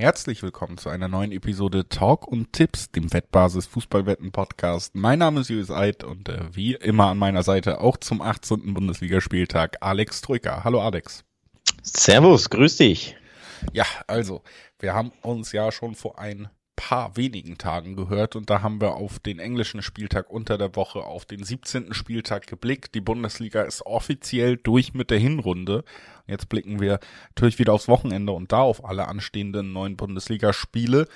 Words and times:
Herzlich 0.00 0.42
willkommen 0.42 0.78
zu 0.78 0.88
einer 0.88 1.08
neuen 1.08 1.30
Episode 1.30 1.86
Talk 1.86 2.26
und 2.26 2.54
Tipps, 2.54 2.90
dem 2.90 3.12
Wettbasis 3.12 3.66
Fußballwetten 3.66 4.32
Podcast. 4.32 4.94
Mein 4.94 5.18
Name 5.18 5.40
ist 5.40 5.50
Julius 5.50 5.70
Eid 5.70 6.04
und 6.04 6.30
äh, 6.30 6.38
wie 6.52 6.72
immer 6.72 7.08
an 7.08 7.18
meiner 7.18 7.42
Seite 7.42 7.82
auch 7.82 7.98
zum 7.98 8.22
18. 8.22 8.72
Bundesligaspieltag 8.72 9.76
Alex 9.82 10.22
Troika. 10.22 10.64
Hallo 10.64 10.80
Alex. 10.80 11.22
Servus, 11.82 12.48
grüß 12.48 12.78
dich. 12.78 13.14
Ja, 13.74 13.84
also, 14.06 14.40
wir 14.78 14.94
haben 14.94 15.12
uns 15.20 15.52
ja 15.52 15.70
schon 15.70 15.94
vor 15.94 16.18
ein 16.18 16.48
paar 16.80 17.14
wenigen 17.14 17.58
Tagen 17.58 17.94
gehört 17.94 18.36
und 18.36 18.48
da 18.48 18.62
haben 18.62 18.80
wir 18.80 18.94
auf 18.94 19.18
den 19.18 19.38
englischen 19.38 19.82
Spieltag 19.82 20.30
unter 20.30 20.56
der 20.56 20.74
Woche 20.76 21.00
auf 21.00 21.26
den 21.26 21.44
17. 21.44 21.92
Spieltag 21.92 22.46
geblickt. 22.46 22.94
Die 22.94 23.02
Bundesliga 23.02 23.60
ist 23.60 23.84
offiziell 23.84 24.56
durch 24.56 24.94
mit 24.94 25.10
der 25.10 25.18
Hinrunde. 25.18 25.84
Jetzt 26.26 26.48
blicken 26.48 26.80
wir 26.80 26.98
natürlich 27.28 27.58
wieder 27.58 27.74
aufs 27.74 27.86
Wochenende 27.86 28.32
und 28.32 28.50
da 28.50 28.62
auf 28.62 28.82
alle 28.82 29.08
anstehenden 29.08 29.74
neuen 29.74 29.98
Bundesligaspiele, 29.98 31.06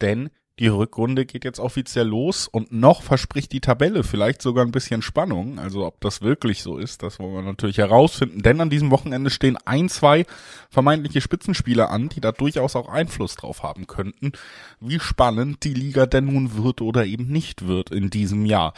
denn 0.00 0.30
die 0.62 0.68
Rückrunde 0.68 1.26
geht 1.26 1.44
jetzt 1.44 1.58
offiziell 1.58 2.06
los 2.06 2.46
und 2.46 2.70
noch 2.70 3.02
verspricht 3.02 3.50
die 3.50 3.60
Tabelle 3.60 4.04
vielleicht 4.04 4.40
sogar 4.40 4.64
ein 4.64 4.70
bisschen 4.70 5.02
Spannung. 5.02 5.58
Also 5.58 5.84
ob 5.84 6.00
das 6.00 6.22
wirklich 6.22 6.62
so 6.62 6.78
ist, 6.78 7.02
das 7.02 7.18
wollen 7.18 7.34
wir 7.34 7.42
natürlich 7.42 7.78
herausfinden. 7.78 8.42
Denn 8.42 8.60
an 8.60 8.70
diesem 8.70 8.92
Wochenende 8.92 9.30
stehen 9.30 9.58
ein, 9.64 9.88
zwei 9.88 10.24
vermeintliche 10.70 11.20
Spitzenspieler 11.20 11.90
an, 11.90 12.10
die 12.10 12.20
da 12.20 12.30
durchaus 12.30 12.76
auch 12.76 12.88
Einfluss 12.88 13.34
drauf 13.34 13.64
haben 13.64 13.88
könnten, 13.88 14.30
wie 14.78 15.00
spannend 15.00 15.64
die 15.64 15.74
Liga 15.74 16.06
denn 16.06 16.26
nun 16.26 16.56
wird 16.56 16.80
oder 16.80 17.06
eben 17.06 17.26
nicht 17.26 17.66
wird 17.66 17.90
in 17.90 18.08
diesem 18.08 18.46
Jahr. 18.46 18.72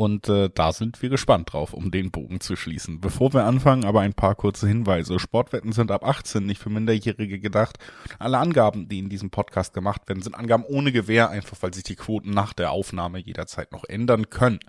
Und 0.00 0.30
äh, 0.30 0.48
da 0.48 0.72
sind 0.72 1.02
wir 1.02 1.10
gespannt 1.10 1.52
drauf, 1.52 1.74
um 1.74 1.90
den 1.90 2.10
Bogen 2.10 2.40
zu 2.40 2.56
schließen. 2.56 3.02
Bevor 3.02 3.34
wir 3.34 3.44
anfangen, 3.44 3.84
aber 3.84 4.00
ein 4.00 4.14
paar 4.14 4.34
kurze 4.34 4.66
Hinweise. 4.66 5.18
Sportwetten 5.18 5.72
sind 5.72 5.90
ab 5.90 6.06
18 6.06 6.46
nicht 6.46 6.58
für 6.58 6.70
Minderjährige 6.70 7.38
gedacht. 7.38 7.76
Alle 8.18 8.38
Angaben, 8.38 8.88
die 8.88 8.98
in 8.98 9.10
diesem 9.10 9.28
Podcast 9.28 9.74
gemacht 9.74 10.08
werden, 10.08 10.22
sind 10.22 10.36
Angaben 10.36 10.64
ohne 10.64 10.90
Gewähr, 10.90 11.28
einfach 11.28 11.58
weil 11.60 11.74
sich 11.74 11.82
die 11.82 11.96
Quoten 11.96 12.30
nach 12.30 12.54
der 12.54 12.70
Aufnahme 12.70 13.18
jederzeit 13.18 13.72
noch 13.72 13.84
ändern 13.84 14.30
können. 14.30 14.60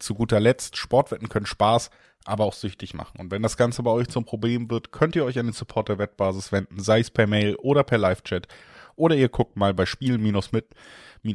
Zu 0.00 0.16
guter 0.16 0.40
Letzt, 0.40 0.76
Sportwetten 0.76 1.28
können 1.28 1.46
Spaß, 1.46 1.90
aber 2.24 2.42
auch 2.42 2.54
süchtig 2.54 2.92
machen. 2.92 3.20
Und 3.20 3.30
wenn 3.30 3.42
das 3.42 3.56
Ganze 3.56 3.84
bei 3.84 3.92
euch 3.92 4.08
zum 4.08 4.24
Problem 4.24 4.68
wird, 4.68 4.90
könnt 4.90 5.14
ihr 5.14 5.24
euch 5.24 5.38
an 5.38 5.46
den 5.46 5.54
Support 5.54 5.90
der 5.90 5.98
Wettbasis 5.98 6.50
wenden, 6.50 6.80
sei 6.80 6.98
es 6.98 7.10
per 7.12 7.28
Mail 7.28 7.54
oder 7.54 7.84
per 7.84 7.98
Live-Chat. 7.98 8.48
Oder 8.96 9.14
ihr 9.14 9.28
guckt 9.28 9.56
mal 9.56 9.74
bei 9.74 9.86
Spielen-mit 9.86 10.68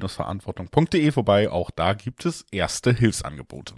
verantwortung.de 0.08 1.12
vorbei. 1.12 1.50
Auch 1.50 1.72
da 1.72 1.94
gibt 1.94 2.26
es 2.26 2.46
erste 2.52 2.94
Hilfsangebote. 2.94 3.76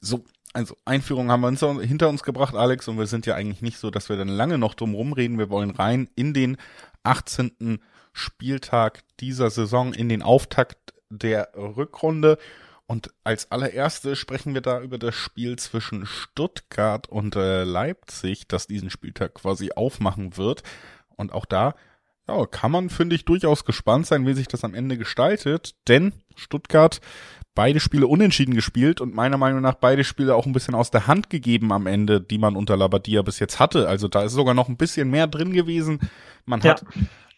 So, 0.00 0.24
also 0.52 0.76
Einführung 0.84 1.30
haben 1.30 1.42
wir 1.42 1.48
uns 1.48 1.60
hinter 1.60 2.08
uns 2.08 2.22
gebracht, 2.22 2.54
Alex, 2.54 2.88
und 2.88 2.98
wir 2.98 3.06
sind 3.06 3.26
ja 3.26 3.34
eigentlich 3.34 3.62
nicht 3.62 3.78
so, 3.78 3.90
dass 3.90 4.08
wir 4.08 4.16
dann 4.16 4.28
lange 4.28 4.58
noch 4.58 4.74
drum 4.74 4.94
rumreden. 4.94 5.38
Wir 5.38 5.50
wollen 5.50 5.70
rein 5.70 6.08
in 6.14 6.32
den 6.32 6.56
18. 7.02 7.80
Spieltag 8.12 9.02
dieser 9.20 9.50
Saison, 9.50 9.92
in 9.92 10.08
den 10.08 10.22
Auftakt 10.22 10.94
der 11.10 11.50
Rückrunde. 11.54 12.38
Und 12.86 13.10
als 13.24 13.50
allererstes 13.50 14.18
sprechen 14.18 14.54
wir 14.54 14.60
da 14.60 14.80
über 14.80 14.96
das 14.96 15.14
Spiel 15.14 15.58
zwischen 15.58 16.06
Stuttgart 16.06 17.08
und 17.08 17.36
äh, 17.36 17.64
Leipzig, 17.64 18.46
das 18.48 18.66
diesen 18.66 18.90
Spieltag 18.90 19.34
quasi 19.34 19.72
aufmachen 19.74 20.36
wird. 20.36 20.62
Und 21.16 21.32
auch 21.32 21.46
da 21.46 21.74
ja, 22.28 22.46
kann 22.46 22.70
man, 22.70 22.90
finde 22.90 23.14
ich, 23.14 23.24
durchaus 23.24 23.64
gespannt 23.64 24.06
sein, 24.06 24.26
wie 24.26 24.34
sich 24.34 24.48
das 24.48 24.64
am 24.64 24.74
Ende 24.74 24.98
gestaltet, 24.98 25.74
denn 25.88 26.12
Stuttgart 26.34 27.00
beide 27.54 27.80
Spiele 27.80 28.06
unentschieden 28.06 28.54
gespielt 28.54 29.00
und 29.00 29.14
meiner 29.14 29.38
Meinung 29.38 29.62
nach 29.62 29.74
beide 29.74 30.04
Spiele 30.04 30.34
auch 30.34 30.46
ein 30.46 30.52
bisschen 30.52 30.74
aus 30.74 30.90
der 30.90 31.06
Hand 31.06 31.30
gegeben 31.30 31.72
am 31.72 31.86
Ende, 31.86 32.20
die 32.20 32.38
man 32.38 32.54
unter 32.54 32.76
Labadia 32.76 33.22
bis 33.22 33.38
jetzt 33.38 33.58
hatte. 33.58 33.88
Also 33.88 34.08
da 34.08 34.22
ist 34.22 34.32
sogar 34.32 34.54
noch 34.54 34.68
ein 34.68 34.76
bisschen 34.76 35.10
mehr 35.10 35.26
drin 35.26 35.52
gewesen. 35.52 36.00
Man 36.44 36.60
ja. 36.60 36.72
hat 36.72 36.84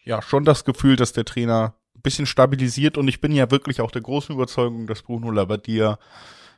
ja 0.03 0.21
schon 0.21 0.43
das 0.43 0.65
Gefühl, 0.65 0.97
dass 0.97 1.13
der 1.13 1.25
Trainer 1.25 1.75
ein 1.95 2.01
bisschen 2.01 2.25
stabilisiert 2.25 2.97
und 2.97 3.07
ich 3.07 3.21
bin 3.21 3.31
ja 3.31 3.49
wirklich 3.49 3.81
auch 3.81 3.91
der 3.91 4.01
großen 4.01 4.35
Überzeugung, 4.35 4.87
dass 4.87 5.03
Bruno 5.03 5.31
Labadia 5.31 5.97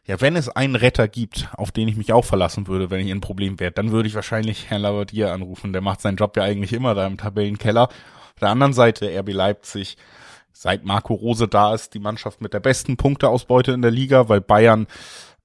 ja, 0.07 0.19
wenn 0.19 0.35
es 0.35 0.49
einen 0.49 0.75
Retter 0.75 1.07
gibt, 1.07 1.47
auf 1.53 1.71
den 1.71 1.87
ich 1.87 1.95
mich 1.95 2.11
auch 2.11 2.25
verlassen 2.25 2.67
würde, 2.67 2.89
wenn 2.89 3.05
ich 3.05 3.11
ein 3.11 3.21
Problem 3.21 3.59
wäre, 3.59 3.71
dann 3.71 3.91
würde 3.91 4.07
ich 4.07 4.15
wahrscheinlich 4.15 4.69
Herrn 4.71 4.81
Labadia 4.81 5.31
anrufen. 5.31 5.73
Der 5.73 5.81
macht 5.81 6.01
seinen 6.01 6.17
Job 6.17 6.35
ja 6.37 6.43
eigentlich 6.43 6.73
immer 6.73 6.95
da 6.95 7.05
im 7.05 7.17
Tabellenkeller 7.17 7.87
der 8.41 8.49
anderen 8.49 8.73
Seite 8.73 9.07
RB 9.19 9.33
Leipzig, 9.33 9.97
seit 10.53 10.83
Marco 10.83 11.13
Rose 11.13 11.47
da 11.47 11.73
ist, 11.73 11.93
die 11.93 11.99
Mannschaft 11.99 12.41
mit 12.41 12.53
der 12.53 12.59
besten 12.59 12.97
Punkteausbeute 12.97 13.71
in 13.71 13.81
der 13.81 13.91
Liga, 13.91 14.29
weil 14.29 14.41
Bayern 14.41 14.87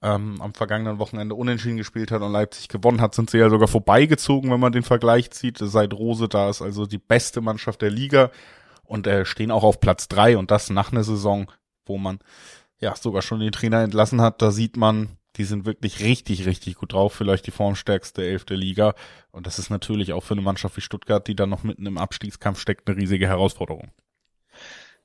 ähm, 0.03 0.41
am 0.41 0.55
vergangenen 0.55 0.99
Wochenende 0.99 1.35
unentschieden 1.35 1.79
gespielt 1.79 2.11
hat 2.11 2.23
und 2.23 2.33
Leipzig 2.33 2.69
gewonnen 2.69 3.01
hat, 3.01 3.15
sind 3.15 3.31
sie 3.31 3.39
ja 3.39 3.49
sogar 3.49 3.69
vorbeigezogen, 3.69 4.51
wenn 4.51 4.61
man 4.61 4.73
den 4.73 4.83
Vergleich 4.83 5.31
zieht. 5.31 5.59
Seit 5.59 5.95
Rose 5.95 6.29
da 6.29 6.51
ist 6.51 6.63
also 6.63 6.87
die 6.87 6.99
beste 6.99 7.41
Mannschaft 7.41 7.83
der 7.83 7.91
Liga 7.91 8.31
und 8.85 9.07
äh, 9.07 9.25
stehen 9.25 9.51
auch 9.51 9.65
auf 9.65 9.81
Platz 9.81 10.09
drei 10.09 10.37
und 10.37 10.51
das 10.51 10.71
nach 10.71 10.93
einer 10.93 11.05
Saison, 11.05 11.51
wo 11.87 11.99
man 11.99 12.19
ja 12.79 12.95
sogar 12.95 13.23
schon 13.23 13.41
den 13.41 13.53
Trainer 13.53 13.83
entlassen 13.83 14.21
hat. 14.21 14.43
Da 14.43 14.51
sieht 14.51 14.77
man, 14.77 15.17
die 15.37 15.45
sind 15.45 15.67
wirklich 15.67 16.03
richtig, 16.03 16.47
richtig 16.47 16.77
gut 16.77 16.93
drauf. 16.93 17.13
Vielleicht 17.13 17.47
die 17.47 17.51
formstärkste 17.51 18.25
Elf 18.25 18.45
der 18.45 18.57
Liga. 18.57 18.95
Und 19.31 19.47
das 19.47 19.59
ist 19.59 19.71
natürlich 19.71 20.13
auch 20.13 20.23
für 20.23 20.35
eine 20.35 20.43
Mannschaft 20.43 20.77
wie 20.77 20.81
Stuttgart, 20.81 21.27
die 21.27 21.37
da 21.37 21.47
noch 21.47 21.63
mitten 21.63 21.87
im 21.87 21.99
Abstiegskampf 21.99 22.61
steckt, 22.61 22.89
eine 22.89 22.97
riesige 22.97 23.27
Herausforderung. 23.27 23.91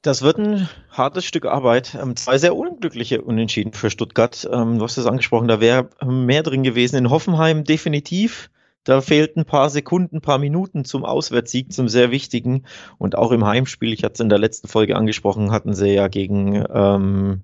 Das 0.01 0.23
wird 0.23 0.39
ein 0.39 0.67
hartes 0.89 1.25
Stück 1.25 1.45
Arbeit. 1.45 1.95
Ähm, 2.01 2.15
zwei 2.15 2.37
sehr 2.37 2.55
unglückliche 2.55 3.21
Unentschieden 3.21 3.73
für 3.73 3.91
Stuttgart. 3.91 4.49
Ähm, 4.51 4.79
du 4.79 4.83
hast 4.83 4.97
es 4.97 5.05
angesprochen, 5.05 5.47
da 5.47 5.61
wäre 5.61 5.89
mehr 6.03 6.41
drin 6.41 6.63
gewesen. 6.63 6.95
In 6.95 7.09
Hoffenheim 7.09 7.63
definitiv. 7.63 8.49
Da 8.83 9.01
fehlten 9.01 9.41
ein 9.41 9.45
paar 9.45 9.69
Sekunden, 9.69 10.17
ein 10.17 10.21
paar 10.21 10.39
Minuten 10.39 10.85
zum 10.85 11.05
Auswärtssieg, 11.05 11.71
zum 11.71 11.87
sehr 11.87 12.09
wichtigen. 12.09 12.65
Und 12.97 13.15
auch 13.15 13.31
im 13.31 13.45
Heimspiel, 13.45 13.93
ich 13.93 14.03
hatte 14.03 14.13
es 14.13 14.19
in 14.21 14.29
der 14.29 14.39
letzten 14.39 14.67
Folge 14.67 14.95
angesprochen, 14.95 15.51
hatten 15.51 15.75
sie 15.75 15.93
ja 15.93 16.07
gegen 16.07 16.65
ähm, 16.73 17.43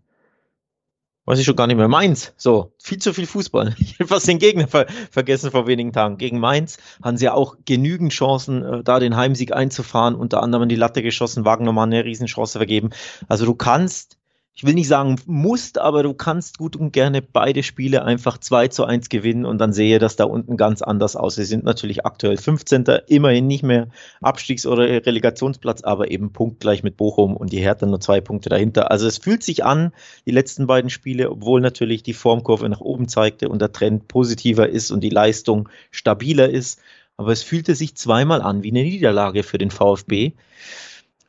weiß 1.27 1.39
ich 1.39 1.45
schon 1.45 1.57
gar 1.57 1.67
nicht 1.67 1.75
mehr, 1.75 1.89
Mainz. 1.89 2.33
So, 2.37 2.71
viel 2.79 2.99
zu 2.99 3.13
viel 3.13 3.27
Fußball. 3.27 3.75
Ich 3.87 3.99
habe 3.99 4.07
fast 4.07 4.27
den 4.27 4.39
Gegner 4.39 4.67
ver 4.67 4.87
vergessen 5.11 5.51
vor 5.51 5.67
wenigen 5.67 5.91
Tagen. 5.91 6.17
Gegen 6.17 6.39
Mainz 6.39 6.77
haben 7.03 7.17
sie 7.17 7.25
ja 7.25 7.33
auch 7.33 7.57
genügend 7.65 8.13
Chancen, 8.13 8.63
äh, 8.63 8.83
da 8.83 8.99
den 8.99 9.15
Heimsieg 9.15 9.53
einzufahren. 9.53 10.15
Unter 10.15 10.41
anderem 10.41 10.69
die 10.69 10.75
Latte 10.75 11.03
geschossen, 11.03 11.45
Wagner 11.45 11.73
mal 11.73 11.83
eine 11.83 12.05
Riesenchance 12.05 12.57
vergeben. 12.57 12.91
Also 13.27 13.45
du 13.45 13.55
kannst 13.55 14.17
ich 14.57 14.65
will 14.65 14.73
nicht 14.73 14.87
sagen 14.87 15.17
musst, 15.27 15.77
aber 15.77 16.01
du 16.01 16.15
kannst 16.15 16.57
gut 16.57 16.75
und 16.75 16.91
gerne 16.91 17.21
beide 17.21 17.61
Spiele 17.61 18.03
einfach 18.03 18.39
2 18.39 18.69
zu 18.69 18.85
1 18.85 19.09
gewinnen 19.09 19.45
und 19.45 19.59
dann 19.59 19.71
sehe 19.71 19.99
das 19.99 20.15
da 20.15 20.23
unten 20.23 20.57
ganz 20.57 20.81
anders 20.81 21.15
aus. 21.15 21.35
Sie 21.35 21.43
sind 21.43 21.63
natürlich 21.63 22.07
aktuell 22.07 22.37
15. 22.37 22.85
immerhin 23.05 23.45
nicht 23.45 23.61
mehr 23.61 23.89
Abstiegs- 24.19 24.65
oder 24.65 25.05
Relegationsplatz, 25.05 25.83
aber 25.83 26.09
eben 26.09 26.33
punktgleich 26.33 26.81
mit 26.81 26.97
Bochum 26.97 27.37
und 27.37 27.51
die 27.51 27.59
Hertha 27.59 27.85
nur 27.85 27.99
zwei 27.99 28.19
Punkte 28.19 28.49
dahinter. 28.49 28.89
Also 28.89 29.05
es 29.05 29.19
fühlt 29.19 29.43
sich 29.43 29.63
an, 29.63 29.91
die 30.25 30.31
letzten 30.31 30.65
beiden 30.65 30.89
Spiele, 30.89 31.29
obwohl 31.29 31.61
natürlich 31.61 32.01
die 32.01 32.13
Formkurve 32.13 32.67
nach 32.67 32.81
oben 32.81 33.07
zeigte 33.07 33.49
und 33.49 33.61
der 33.61 33.71
Trend 33.71 34.07
positiver 34.07 34.67
ist 34.67 34.89
und 34.89 35.01
die 35.01 35.11
Leistung 35.11 35.69
stabiler 35.91 36.49
ist, 36.49 36.79
aber 37.15 37.31
es 37.31 37.43
fühlte 37.43 37.75
sich 37.75 37.95
zweimal 37.95 38.41
an 38.41 38.63
wie 38.63 38.71
eine 38.71 38.81
Niederlage 38.81 39.43
für 39.43 39.59
den 39.59 39.69
VfB. 39.69 40.33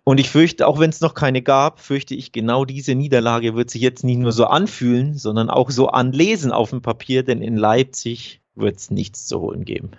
Und 0.08 0.16
ich 0.16 0.30
fürchte, 0.30 0.66
auch 0.66 0.78
wenn 0.78 0.88
es 0.88 1.02
noch 1.02 1.12
keine 1.12 1.42
gab, 1.42 1.80
fürchte 1.80 2.14
ich, 2.14 2.32
genau 2.32 2.64
diese 2.64 2.94
Niederlage 2.94 3.54
wird 3.54 3.68
sich 3.68 3.82
jetzt 3.82 4.04
nicht 4.04 4.16
nur 4.16 4.32
so 4.32 4.46
anfühlen, 4.46 5.18
sondern 5.18 5.50
auch 5.50 5.70
so 5.70 5.88
anlesen 5.88 6.50
auf 6.50 6.70
dem 6.70 6.80
Papier, 6.80 7.24
denn 7.24 7.42
in 7.42 7.58
Leipzig 7.58 8.40
wird 8.54 8.76
es 8.78 8.90
nichts 8.90 9.26
zu 9.26 9.38
holen 9.38 9.66
geben. 9.66 9.90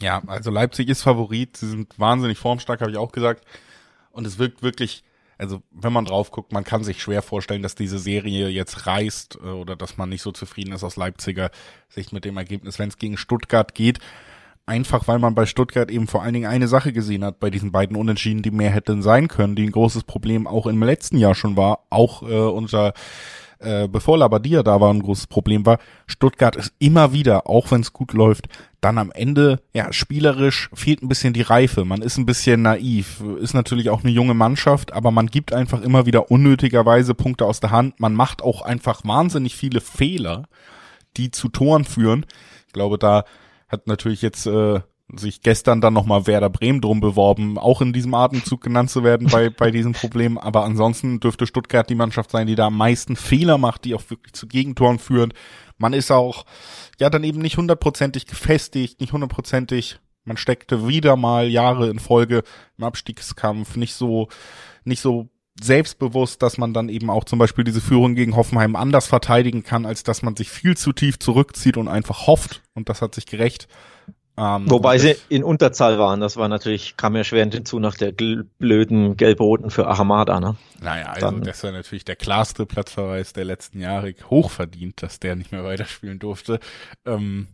Ja, 0.00 0.22
also 0.28 0.52
Leipzig 0.52 0.88
ist 0.88 1.02
Favorit, 1.02 1.56
sie 1.56 1.68
sind 1.68 1.98
wahnsinnig 1.98 2.38
formstark, 2.38 2.80
habe 2.80 2.92
ich 2.92 2.96
auch 2.96 3.10
gesagt. 3.10 3.44
Und 4.12 4.24
es 4.24 4.38
wirkt 4.38 4.62
wirklich, 4.62 5.02
also 5.36 5.60
wenn 5.72 5.92
man 5.92 6.04
drauf 6.04 6.30
guckt, 6.30 6.52
man 6.52 6.62
kann 6.62 6.84
sich 6.84 7.02
schwer 7.02 7.20
vorstellen, 7.20 7.62
dass 7.62 7.74
diese 7.74 7.98
Serie 7.98 8.50
jetzt 8.50 8.86
reißt 8.86 9.40
äh, 9.42 9.48
oder 9.48 9.74
dass 9.74 9.96
man 9.96 10.10
nicht 10.10 10.22
so 10.22 10.30
zufrieden 10.30 10.74
ist 10.74 10.84
aus 10.84 10.94
Leipziger 10.94 11.50
Sicht 11.88 12.12
mit 12.12 12.24
dem 12.24 12.36
Ergebnis, 12.36 12.78
wenn 12.78 12.88
es 12.88 12.98
gegen 12.98 13.16
Stuttgart 13.16 13.74
geht. 13.74 13.98
Einfach 14.70 15.08
weil 15.08 15.18
man 15.18 15.34
bei 15.34 15.46
Stuttgart 15.46 15.90
eben 15.90 16.06
vor 16.06 16.22
allen 16.22 16.32
Dingen 16.32 16.48
eine 16.48 16.68
Sache 16.68 16.92
gesehen 16.92 17.24
hat 17.24 17.40
bei 17.40 17.50
diesen 17.50 17.72
beiden 17.72 17.96
Unentschieden, 17.96 18.42
die 18.42 18.52
mehr 18.52 18.70
hätten 18.70 19.02
sein 19.02 19.26
können, 19.26 19.56
die 19.56 19.64
ein 19.64 19.72
großes 19.72 20.04
Problem 20.04 20.46
auch 20.46 20.68
im 20.68 20.80
letzten 20.80 21.18
Jahr 21.18 21.34
schon 21.34 21.56
war, 21.56 21.80
auch 21.90 22.22
äh, 22.22 22.36
unter 22.36 22.92
äh, 23.58 23.88
bevor 23.88 24.16
Labadia 24.16 24.62
da 24.62 24.80
war, 24.80 24.94
ein 24.94 25.02
großes 25.02 25.26
Problem 25.26 25.66
war. 25.66 25.80
Stuttgart 26.06 26.54
ist 26.54 26.72
immer 26.78 27.12
wieder, 27.12 27.48
auch 27.48 27.72
wenn 27.72 27.80
es 27.80 27.92
gut 27.92 28.12
läuft, 28.12 28.46
dann 28.80 28.96
am 28.98 29.10
Ende, 29.10 29.60
ja, 29.72 29.92
spielerisch 29.92 30.70
fehlt 30.72 31.02
ein 31.02 31.08
bisschen 31.08 31.32
die 31.32 31.42
Reife. 31.42 31.84
Man 31.84 32.00
ist 32.00 32.16
ein 32.16 32.24
bisschen 32.24 32.62
naiv, 32.62 33.24
ist 33.40 33.54
natürlich 33.54 33.90
auch 33.90 34.04
eine 34.04 34.12
junge 34.12 34.34
Mannschaft, 34.34 34.92
aber 34.92 35.10
man 35.10 35.26
gibt 35.26 35.52
einfach 35.52 35.82
immer 35.82 36.06
wieder 36.06 36.30
unnötigerweise 36.30 37.16
Punkte 37.16 37.44
aus 37.44 37.58
der 37.58 37.72
Hand. 37.72 37.98
Man 37.98 38.14
macht 38.14 38.40
auch 38.40 38.62
einfach 38.62 39.02
wahnsinnig 39.04 39.56
viele 39.56 39.80
Fehler, 39.80 40.44
die 41.16 41.32
zu 41.32 41.48
Toren 41.48 41.84
führen. 41.84 42.24
Ich 42.68 42.72
glaube, 42.72 42.98
da 42.98 43.24
hat 43.70 43.86
natürlich 43.86 44.20
jetzt 44.20 44.46
äh, 44.46 44.80
sich 45.16 45.42
gestern 45.42 45.80
dann 45.80 45.94
nochmal 45.94 46.26
Werder 46.26 46.50
Bremen 46.50 46.80
drum 46.80 47.00
beworben, 47.00 47.58
auch 47.58 47.80
in 47.80 47.92
diesem 47.92 48.14
Atemzug 48.14 48.60
genannt 48.60 48.90
zu 48.90 49.02
werden 49.04 49.28
bei, 49.30 49.50
bei 49.56 49.70
diesem 49.70 49.92
Problem. 49.92 50.38
Aber 50.38 50.64
ansonsten 50.64 51.20
dürfte 51.20 51.46
Stuttgart 51.46 51.88
die 51.88 51.94
Mannschaft 51.94 52.30
sein, 52.30 52.46
die 52.46 52.54
da 52.54 52.66
am 52.66 52.76
meisten 52.76 53.16
Fehler 53.16 53.58
macht, 53.58 53.84
die 53.84 53.94
auch 53.94 54.08
wirklich 54.08 54.34
zu 54.34 54.46
Gegentoren 54.46 54.98
führen. 54.98 55.32
Man 55.78 55.92
ist 55.92 56.10
auch, 56.10 56.44
ja, 56.98 57.10
dann 57.10 57.24
eben 57.24 57.40
nicht 57.40 57.56
hundertprozentig 57.56 58.26
gefestigt, 58.26 59.00
nicht 59.00 59.12
hundertprozentig 59.12 59.98
Man 60.24 60.36
steckte 60.36 60.86
wieder 60.86 61.16
mal 61.16 61.48
Jahre 61.48 61.88
in 61.88 61.98
Folge 61.98 62.42
im 62.76 62.84
Abstiegskampf, 62.84 63.76
nicht 63.76 63.94
so, 63.94 64.28
nicht 64.84 65.00
so 65.00 65.28
selbstbewusst, 65.62 66.42
dass 66.42 66.58
man 66.58 66.74
dann 66.74 66.88
eben 66.88 67.10
auch 67.10 67.24
zum 67.24 67.38
Beispiel 67.38 67.64
diese 67.64 67.80
Führung 67.80 68.14
gegen 68.14 68.36
Hoffenheim 68.36 68.76
anders 68.76 69.06
verteidigen 69.06 69.62
kann, 69.62 69.86
als 69.86 70.02
dass 70.02 70.22
man 70.22 70.36
sich 70.36 70.50
viel 70.50 70.76
zu 70.76 70.92
tief 70.92 71.18
zurückzieht 71.18 71.76
und 71.76 71.88
einfach 71.88 72.26
hofft. 72.26 72.62
Und 72.74 72.88
das 72.88 73.02
hat 73.02 73.14
sich 73.14 73.26
gerecht. 73.26 73.68
Ähm, 74.36 74.70
Wobei 74.70 74.98
sie 74.98 75.16
in 75.28 75.44
Unterzahl 75.44 75.98
waren. 75.98 76.20
Das 76.20 76.36
war 76.36 76.48
natürlich, 76.48 76.96
kam 76.96 77.14
ja 77.14 77.24
schwer 77.24 77.44
hinzu 77.44 77.78
nach 77.78 77.96
der 77.96 78.12
blöden 78.12 79.16
Gelb-Roten 79.16 79.70
für 79.70 79.86
Ahamada. 79.86 80.40
Ne? 80.40 80.56
Naja, 80.80 81.10
also 81.10 81.26
dann, 81.26 81.42
das 81.42 81.62
war 81.62 81.72
natürlich 81.72 82.06
der 82.06 82.16
klarste 82.16 82.64
Platzverweis 82.64 83.32
der 83.34 83.44
letzten 83.44 83.80
Jahre. 83.80 84.14
Hochverdient, 84.30 85.02
dass 85.02 85.20
der 85.20 85.36
nicht 85.36 85.52
mehr 85.52 85.64
weiterspielen 85.64 86.18
durfte. 86.18 86.58
Ähm, 87.04 87.48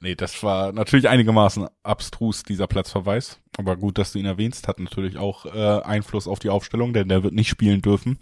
nee, 0.00 0.14
das 0.14 0.42
war 0.42 0.72
natürlich 0.72 1.08
einigermaßen 1.08 1.66
abstrus, 1.82 2.44
dieser 2.44 2.68
Platzverweis. 2.68 3.40
Aber 3.60 3.76
gut, 3.76 3.98
dass 3.98 4.12
du 4.12 4.18
ihn 4.18 4.24
erwähnst, 4.24 4.68
hat 4.68 4.80
natürlich 4.80 5.18
auch 5.18 5.44
äh, 5.44 5.82
Einfluss 5.82 6.26
auf 6.26 6.38
die 6.38 6.48
Aufstellung, 6.48 6.94
denn 6.94 7.10
der 7.10 7.22
wird 7.22 7.34
nicht 7.34 7.50
spielen 7.50 7.82
dürfen. 7.82 8.18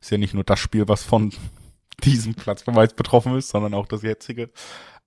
Ist 0.00 0.10
ja 0.10 0.18
nicht 0.18 0.34
nur 0.34 0.42
das 0.42 0.58
Spiel, 0.58 0.88
was 0.88 1.04
von 1.04 1.32
diesem 2.02 2.34
Platzverweis 2.34 2.94
betroffen 2.94 3.36
ist, 3.36 3.50
sondern 3.50 3.72
auch 3.72 3.86
das 3.86 4.02
jetzige. 4.02 4.50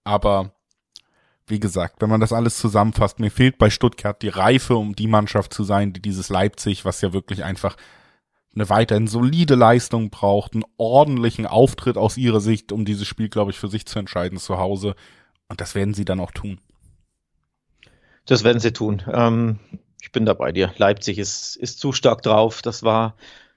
Aber 0.05 0.53
wie 1.47 1.59
gesagt, 1.59 2.01
wenn 2.01 2.09
man 2.09 2.21
das 2.21 2.31
alles 2.31 2.57
zusammenfasst, 2.59 3.19
mir 3.19 3.29
fehlt 3.29 3.57
bei 3.57 3.69
Stuttgart 3.69 4.21
die 4.21 4.29
Reife, 4.29 4.77
um 4.77 4.95
die 4.95 5.07
Mannschaft 5.07 5.53
zu 5.53 5.65
sein, 5.65 5.91
die 5.91 6.01
dieses 6.01 6.29
Leipzig, 6.29 6.85
was 6.85 7.01
ja 7.01 7.11
wirklich 7.11 7.43
einfach 7.43 7.75
eine 8.55 8.69
weiterhin 8.69 9.07
solide 9.07 9.55
Leistung 9.55 10.11
braucht, 10.11 10.53
einen 10.53 10.63
ordentlichen 10.77 11.45
Auftritt 11.45 11.97
aus 11.97 12.15
ihrer 12.15 12.39
Sicht, 12.39 12.71
um 12.71 12.85
dieses 12.85 13.05
Spiel, 13.05 13.27
glaube 13.27 13.51
ich, 13.51 13.59
für 13.59 13.67
sich 13.67 13.85
zu 13.85 13.99
entscheiden 13.99 14.37
zu 14.37 14.59
Hause. 14.59 14.95
Und 15.49 15.59
das 15.59 15.75
werden 15.75 15.93
sie 15.93 16.05
dann 16.05 16.21
auch 16.21 16.31
tun. 16.31 16.61
Das 18.25 18.43
werden 18.43 18.59
sie 18.59 18.73
tun. 18.73 19.01
Ähm, 19.11 19.59
ich 20.01 20.11
bin 20.11 20.25
da 20.25 20.33
bei 20.33 20.51
dir. 20.51 20.73
Leipzig 20.77 21.17
ist, 21.17 21.55
ist 21.55 21.79
zu 21.79 21.91
stark 21.91 22.21
drauf. 22.21 22.61
Das 22.61 22.83
war 22.83 23.15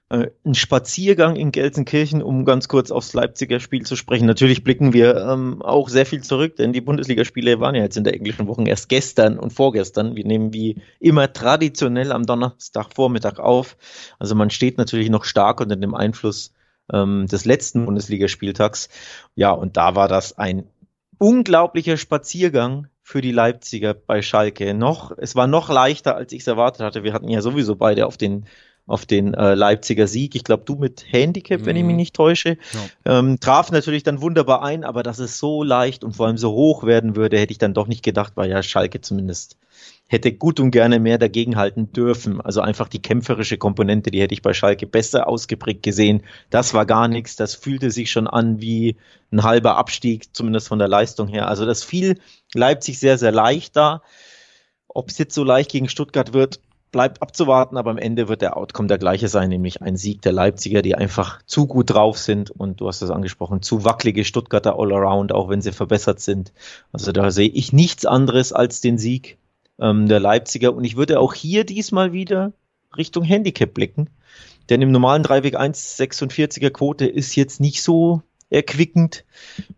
äh, 0.08 0.28
ein 0.44 0.54
Spaziergang 0.54 1.34
in 1.34 1.50
Gelsenkirchen, 1.50 2.22
um 2.22 2.44
ganz 2.44 2.68
kurz 2.68 2.92
aufs 2.92 3.12
Leipziger 3.12 3.58
Spiel 3.58 3.82
zu 3.82 3.96
sprechen. 3.96 4.26
Natürlich 4.26 4.62
blicken 4.62 4.92
wir 4.92 5.16
ähm, 5.16 5.62
auch 5.62 5.88
sehr 5.88 6.06
viel 6.06 6.22
zurück, 6.22 6.56
denn 6.56 6.72
die 6.72 6.80
Bundesligaspiele 6.80 7.58
waren 7.58 7.74
ja 7.74 7.82
jetzt 7.82 7.96
in 7.96 8.04
der 8.04 8.14
englischen 8.14 8.46
Woche 8.46 8.62
erst 8.68 8.88
gestern 8.88 9.38
und 9.38 9.52
vorgestern. 9.52 10.14
Wir 10.14 10.24
nehmen 10.24 10.52
wie 10.52 10.80
immer 11.00 11.32
traditionell 11.32 12.12
am 12.12 12.24
Donnerstagvormittag 12.24 13.38
auf. 13.40 13.76
Also 14.20 14.36
man 14.36 14.50
steht 14.50 14.78
natürlich 14.78 15.10
noch 15.10 15.24
stark 15.24 15.60
unter 15.60 15.76
dem 15.76 15.94
Einfluss 15.94 16.52
ähm, 16.92 17.26
des 17.26 17.44
letzten 17.44 17.84
Bundesligaspieltags. 17.84 18.88
Ja, 19.34 19.50
und 19.50 19.76
da 19.76 19.96
war 19.96 20.06
das 20.06 20.38
ein 20.38 20.68
unglaublicher 21.18 21.96
Spaziergang 21.96 22.88
für 23.06 23.20
die 23.20 23.30
Leipziger 23.30 23.94
bei 23.94 24.20
Schalke. 24.20 24.74
Noch, 24.74 25.12
es 25.16 25.36
war 25.36 25.46
noch 25.46 25.70
leichter, 25.70 26.16
als 26.16 26.32
ich 26.32 26.40
es 26.40 26.48
erwartet 26.48 26.82
hatte. 26.82 27.04
Wir 27.04 27.12
hatten 27.12 27.28
ja 27.28 27.40
sowieso 27.40 27.76
beide 27.76 28.04
auf 28.04 28.16
den 28.16 28.46
auf 28.88 29.06
den 29.06 29.32
äh, 29.34 29.54
Leipziger 29.54 30.08
Sieg. 30.08 30.34
Ich 30.34 30.42
glaube, 30.42 30.64
du 30.64 30.74
mit 30.74 31.04
Handicap, 31.08 31.64
wenn 31.64 31.76
ich 31.76 31.84
mich 31.84 31.92
mhm. 31.92 31.98
nicht 31.98 32.16
täusche. 32.16 32.56
Ja. 33.04 33.18
Ähm, 33.18 33.38
traf 33.38 33.70
natürlich 33.70 34.02
dann 34.02 34.20
wunderbar 34.20 34.64
ein, 34.64 34.82
aber 34.82 35.04
dass 35.04 35.20
es 35.20 35.38
so 35.38 35.62
leicht 35.62 36.02
und 36.02 36.16
vor 36.16 36.26
allem 36.26 36.36
so 36.36 36.50
hoch 36.50 36.82
werden 36.82 37.14
würde, 37.14 37.38
hätte 37.38 37.52
ich 37.52 37.58
dann 37.58 37.74
doch 37.74 37.86
nicht 37.86 38.02
gedacht, 38.02 38.32
weil 38.34 38.50
ja 38.50 38.60
Schalke 38.62 39.00
zumindest 39.00 39.56
hätte 40.06 40.32
gut 40.32 40.60
und 40.60 40.70
gerne 40.70 41.00
mehr 41.00 41.18
dagegenhalten 41.18 41.92
dürfen. 41.92 42.40
Also 42.40 42.60
einfach 42.60 42.88
die 42.88 43.02
kämpferische 43.02 43.58
Komponente, 43.58 44.10
die 44.10 44.20
hätte 44.20 44.34
ich 44.34 44.42
bei 44.42 44.54
Schalke 44.54 44.86
besser 44.86 45.28
ausgeprägt 45.28 45.82
gesehen. 45.82 46.22
Das 46.50 46.74
war 46.74 46.86
gar 46.86 47.08
nichts. 47.08 47.36
Das 47.36 47.54
fühlte 47.54 47.90
sich 47.90 48.10
schon 48.10 48.28
an 48.28 48.60
wie 48.60 48.96
ein 49.32 49.42
halber 49.42 49.76
Abstieg, 49.76 50.34
zumindest 50.34 50.68
von 50.68 50.78
der 50.78 50.88
Leistung 50.88 51.26
her. 51.26 51.48
Also 51.48 51.66
das 51.66 51.82
fiel 51.82 52.20
Leipzig 52.54 52.98
sehr, 52.98 53.18
sehr 53.18 53.32
leicht 53.32 53.74
da. 53.74 54.02
Ob 54.88 55.08
es 55.08 55.18
jetzt 55.18 55.34
so 55.34 55.42
leicht 55.42 55.72
gegen 55.72 55.88
Stuttgart 55.88 56.32
wird, 56.32 56.60
bleibt 56.92 57.20
abzuwarten, 57.20 57.76
aber 57.76 57.90
am 57.90 57.98
Ende 57.98 58.28
wird 58.28 58.42
der 58.42 58.56
Outcome 58.56 58.86
der 58.86 58.98
gleiche 58.98 59.28
sein, 59.28 59.50
nämlich 59.50 59.82
ein 59.82 59.96
Sieg 59.96 60.22
der 60.22 60.32
Leipziger, 60.32 60.82
die 60.82 60.94
einfach 60.94 61.42
zu 61.44 61.66
gut 61.66 61.90
drauf 61.90 62.16
sind 62.16 62.50
und 62.50 62.80
du 62.80 62.86
hast 62.86 63.02
es 63.02 63.10
angesprochen, 63.10 63.60
zu 63.60 63.84
wackelige 63.84 64.24
Stuttgarter 64.24 64.78
Allround, 64.78 65.32
auch 65.32 65.48
wenn 65.48 65.60
sie 65.60 65.72
verbessert 65.72 66.20
sind. 66.20 66.52
Also 66.92 67.10
da 67.12 67.30
sehe 67.32 67.48
ich 67.48 67.72
nichts 67.72 68.06
anderes 68.06 68.52
als 68.52 68.80
den 68.80 68.98
Sieg 68.98 69.36
ähm, 69.80 70.08
der 70.08 70.20
Leipziger 70.20 70.74
und 70.74 70.84
ich 70.84 70.96
würde 70.96 71.20
auch 71.20 71.34
hier 71.34 71.64
diesmal 71.64 72.12
wieder 72.12 72.52
Richtung 72.96 73.24
Handicap 73.24 73.74
blicken, 73.74 74.10
denn 74.68 74.82
im 74.82 74.90
normalen 74.90 75.22
Dreiweg 75.22 75.58
1,46er 75.58 76.70
Quote 76.70 77.06
ist 77.06 77.36
jetzt 77.36 77.60
nicht 77.60 77.82
so 77.82 78.22
erquickend. 78.50 79.24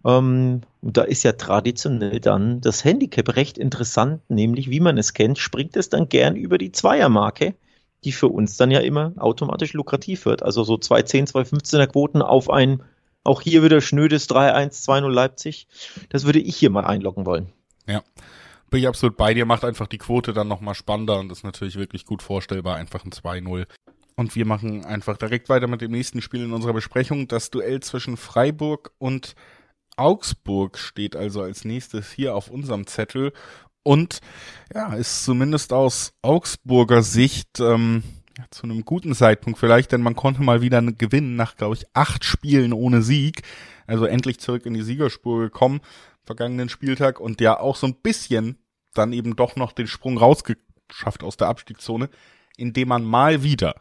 Ähm, 0.05 0.63
und 0.81 0.97
da 0.97 1.03
ist 1.03 1.23
ja 1.23 1.33
traditionell 1.33 2.21
dann 2.21 2.61
das 2.61 2.85
Handicap 2.85 3.37
recht 3.37 3.59
interessant, 3.59 4.21
nämlich 4.29 4.71
wie 4.71 4.81
man 4.81 4.99
es 4.99 5.15
kennt, 5.15 5.39
springt 5.39 5.77
es 5.77 5.89
dann 5.89 6.09
gern 6.09 6.37
über 6.37 6.59
die 6.59 6.73
Zweiermarke, 6.73 7.55
die 8.05 8.13
für 8.13 8.29
uns 8.29 8.57
dann 8.57 8.71
ja 8.71 8.81
immer 8.81 9.13
automatisch 9.17 9.73
lukrativ 9.73 10.27
wird. 10.27 10.43
Also 10.43 10.65
so 10.65 10.75
2,10, 10.75 11.33
2,15er 11.33 11.87
Quoten 11.89 12.23
auf 12.23 12.51
ein, 12.51 12.83
auch 13.25 13.41
hier 13.41 13.63
wieder 13.63 13.81
schnödes 13.81 14.29
3-1, 14.29 14.85
2-0 14.85 15.11
Leipzig. 15.11 15.67
Das 16.11 16.25
würde 16.25 16.39
ich 16.39 16.57
hier 16.57 16.71
mal 16.71 16.85
einloggen 16.85 17.27
wollen. 17.27 17.49
Ja. 17.87 18.03
Bin 18.71 18.81
ich 18.81 18.89
absolut 18.89 19.17
bei 19.17 19.35
dir, 19.35 19.47
macht 19.47 19.65
einfach 19.65 19.87
die 19.87 19.99
Quote 19.99 20.33
dann 20.33 20.49
nochmal 20.49 20.75
spannender 20.75 21.19
und 21.19 21.33
ist 21.33 21.45
natürlich 21.45 21.77
wirklich 21.77 22.05
gut 22.05 22.23
vorstellbar, 22.23 22.77
einfach 22.77 23.05
ein 23.05 23.13
2-0 23.13 23.67
und 24.19 24.35
wir 24.35 24.47
machen 24.47 24.85
einfach 24.85 25.17
direkt 25.17 25.49
weiter 25.49 25.69
mit 25.69 25.81
dem 25.81 25.93
nächsten 25.93 26.21
Spiel 26.21 26.43
in 26.43 26.53
unserer 26.53 26.73
Besprechung. 26.73 27.29
Das 27.29 27.51
Duell 27.51 27.79
zwischen 27.79 28.17
Freiburg 28.17 28.91
und 28.99 29.37
Augsburg 29.97 30.77
steht 30.77 31.15
also 31.15 31.41
als 31.41 31.65
nächstes 31.65 32.11
hier 32.11 32.35
auf 32.35 32.51
unserem 32.51 32.89
Zettel. 32.89 33.33
Und 33.85 34.19
ja, 34.75 34.93
ist 34.95 35.25
zumindest 35.25 35.73
aus 35.73 36.15
Augsburger 36.21 37.05
Sicht 37.05 37.61
ähm, 37.61 38.03
ja, 38.37 38.45
zu 38.51 38.65
einem 38.65 38.85
guten 38.85 39.15
Zeitpunkt 39.15 39.61
vielleicht, 39.61 39.93
denn 39.93 40.03
man 40.03 40.17
konnte 40.17 40.43
mal 40.43 40.63
wieder 40.63 40.83
gewinnen 40.83 41.37
nach, 41.37 41.57
glaube 41.57 41.77
ich, 41.77 41.87
acht 41.95 42.25
Spielen 42.25 42.73
ohne 42.73 43.03
Sieg. 43.03 43.43
Also 43.87 44.05
endlich 44.05 44.41
zurück 44.41 44.67
in 44.67 44.75
die 44.75 44.83
Siegerspur 44.83 45.39
gekommen, 45.43 45.81
vergangenen 46.29 46.69
Spieltag 46.69 47.19
und 47.19 47.41
ja 47.41 47.59
auch 47.59 47.75
so 47.75 47.87
ein 47.87 47.95
bisschen 47.95 48.59
dann 48.95 49.13
eben 49.13 49.35
doch 49.35 49.57
noch 49.57 49.73
den 49.73 49.87
Sprung 49.87 50.19
rausgeschafft 50.19 51.23
aus 51.23 51.37
der 51.37 51.49
Abstiegszone, 51.49 52.11
indem 52.57 52.89
man 52.89 53.05
mal 53.05 53.43
wieder 53.43 53.75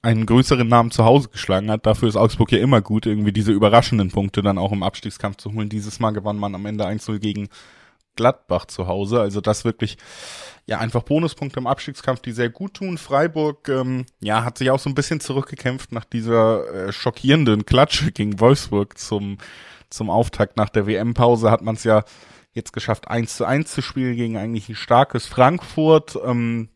einen 0.00 0.26
größeren 0.26 0.66
Namen 0.66 0.90
zu 0.90 1.04
Hause 1.04 1.28
geschlagen 1.28 1.70
hat. 1.70 1.84
Dafür 1.84 2.08
ist 2.08 2.16
Augsburg 2.16 2.52
ja 2.52 2.58
immer 2.58 2.80
gut, 2.80 3.06
irgendwie 3.06 3.32
diese 3.32 3.52
überraschenden 3.52 4.10
Punkte 4.10 4.42
dann 4.42 4.58
auch 4.58 4.72
im 4.72 4.82
Abstiegskampf 4.82 5.36
zu 5.36 5.52
holen. 5.52 5.68
Dieses 5.68 6.00
Mal 6.00 6.12
gewann 6.12 6.38
man 6.38 6.54
am 6.54 6.66
Ende 6.66 6.86
1-0 6.86 7.18
gegen 7.18 7.48
Gladbach 8.14 8.66
zu 8.66 8.86
Hause. 8.86 9.20
Also 9.20 9.40
das 9.40 9.64
wirklich, 9.64 9.98
ja, 10.66 10.78
einfach 10.78 11.02
Bonuspunkte 11.02 11.60
im 11.60 11.66
Abstiegskampf, 11.66 12.20
die 12.20 12.32
sehr 12.32 12.50
gut 12.50 12.74
tun. 12.74 12.98
Freiburg, 12.98 13.68
ähm, 13.68 14.06
ja, 14.20 14.44
hat 14.44 14.58
sich 14.58 14.70
auch 14.70 14.80
so 14.80 14.88
ein 14.88 14.94
bisschen 14.94 15.20
zurückgekämpft 15.20 15.92
nach 15.92 16.04
dieser 16.04 16.88
äh, 16.88 16.92
schockierenden 16.92 17.66
Klatsche 17.66 18.12
gegen 18.12 18.40
Wolfsburg 18.40 18.98
zum, 18.98 19.38
zum 19.90 20.10
Auftakt 20.10 20.56
nach 20.56 20.68
der 20.68 20.86
WM-Pause 20.86 21.50
hat 21.50 21.62
man 21.62 21.74
es 21.74 21.84
ja 21.84 22.04
jetzt 22.52 22.72
geschafft, 22.72 23.08
1 23.08 23.36
zu 23.36 23.44
1 23.44 23.70
zu 23.70 23.82
spielen 23.82 24.16
gegen 24.16 24.36
eigentlich 24.36 24.68
ein 24.68 24.74
starkes 24.74 25.26
Frankfurt. 25.26 26.18
Ähm, 26.24 26.68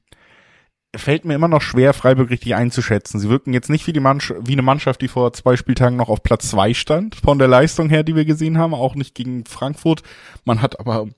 fällt 0.95 1.25
mir 1.25 1.35
immer 1.35 1.49
noch 1.49 1.63
schwer, 1.63 1.95
Freiburg 1.95 2.31
richtig 2.31 2.55
einzuschätzen. 2.55 3.19
Sie 3.19 3.31
wirken 3.31 3.53
jetzt 3.53 3.71
nicht 3.71 3.87
wie, 3.87 3.93
die 3.93 4.01
Mannschaft, 4.01 4.47
wie 4.47 4.53
eine 4.53 4.63
Mannschaft, 4.63 5.01
die 5.01 5.09
vor 5.09 5.33
zwei 5.33 5.57
Spieltagen 5.57 5.97
noch 5.97 6.09
auf 6.09 6.23
Platz 6.23 6.51
zwei 6.51 6.75
stand, 6.75 7.15
von 7.15 7.39
der 7.39 7.49
Leistung 7.49 7.89
her, 7.89 8.03
die 8.03 8.15
wir 8.15 8.25
gesehen 8.25 8.59
haben, 8.59 8.75
auch 8.75 8.95
nicht 8.95 9.15
gegen 9.15 9.45
Frankfurt. 9.47 10.03
Man 10.45 10.61
hat 10.61 10.79
aber, 10.81 11.09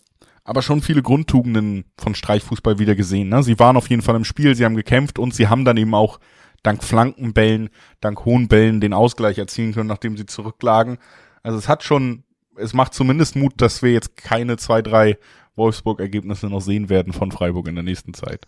aber 0.45 0.63
schon 0.63 0.81
viele 0.81 1.03
Grundtugenden 1.03 1.85
von 1.99 2.15
Streichfußball 2.15 2.79
wieder 2.79 2.95
gesehen. 2.95 3.31
Ne? 3.31 3.43
Sie 3.43 3.59
waren 3.59 3.77
auf 3.77 3.91
jeden 3.91 4.03
Fall 4.03 4.17
im 4.17 4.25
Spiel, 4.25 4.55
sie 4.55 4.65
haben 4.65 4.77
gekämpft 4.77 5.19
und 5.19 5.35
sie 5.35 5.49
haben 5.49 5.65
dann 5.65 5.77
eben 5.77 5.95
auch 5.95 6.21
dank 6.63 6.85
Flankenbällen, 6.85 7.69
dank 8.01 8.25
hohen 8.25 8.49
Bällen 8.49 8.81
den 8.81 8.93
Ausgleich 8.93 9.39
erzielen 9.39 9.75
können, 9.75 9.89
nachdem 9.89 10.17
sie 10.17 10.27
zurücklagen. 10.27 10.99
Also 11.45 11.59
es 11.59 11.69
hat 11.69 11.85
schon, 11.85 12.25
es 12.57 12.75
macht 12.75 12.95
zumindest 12.95 13.37
Mut, 13.37 13.53
dass 13.59 13.83
wir 13.83 13.93
jetzt 13.93 14.17
keine 14.17 14.57
zwei, 14.57 14.83
drei 14.83 15.19
Wolfsburg-Ergebnisse 15.55 16.49
noch 16.49 16.61
sehen 16.61 16.89
werden 16.89 17.13
von 17.13 17.31
Freiburg 17.31 17.69
in 17.69 17.77
der 17.77 17.85
nächsten 17.85 18.15
Zeit. 18.15 18.47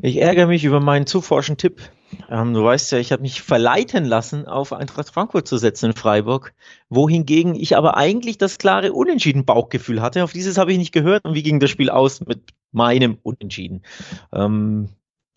Ich 0.00 0.20
ärgere 0.20 0.46
mich 0.46 0.64
über 0.64 0.80
meinen 0.80 1.06
zuforschen 1.06 1.56
Tipp. 1.56 1.80
Ähm, 2.30 2.54
du 2.54 2.64
weißt 2.64 2.92
ja, 2.92 2.98
ich 2.98 3.12
habe 3.12 3.22
mich 3.22 3.42
verleiten 3.42 4.04
lassen, 4.04 4.46
auf 4.46 4.72
Eintracht 4.72 5.10
Frankfurt 5.10 5.46
zu 5.48 5.56
setzen 5.56 5.86
in 5.86 5.96
Freiburg, 5.96 6.54
wohingegen 6.88 7.54
ich 7.54 7.76
aber 7.76 7.96
eigentlich 7.96 8.38
das 8.38 8.58
klare 8.58 8.92
Unentschieden 8.92 9.44
Bauchgefühl 9.44 10.02
hatte. 10.02 10.24
Auf 10.24 10.32
dieses 10.32 10.58
habe 10.58 10.72
ich 10.72 10.78
nicht 10.78 10.92
gehört. 10.92 11.24
Und 11.24 11.34
wie 11.34 11.42
ging 11.42 11.60
das 11.60 11.70
Spiel 11.70 11.90
aus 11.90 12.20
mit 12.20 12.40
meinem 12.72 13.18
Unentschieden? 13.22 13.82
Ähm, 14.32 14.88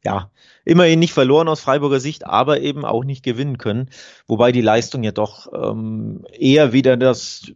ja, 0.04 0.32
immerhin 0.66 1.00
nicht 1.00 1.14
verloren 1.14 1.48
aus 1.48 1.62
Freiburger 1.62 2.00
Sicht, 2.00 2.26
aber 2.26 2.62
eben 2.62 2.86
auch 2.86 3.04
nicht 3.04 3.24
gewinnen 3.24 3.58
können. 3.58 3.90
Wobei 4.28 4.52
die 4.52 4.62
Leistung 4.62 5.04
ja 5.04 5.12
doch 5.12 5.52
ähm, 5.54 6.26
eher 6.32 6.74
wieder 6.74 6.98
das 6.98 7.52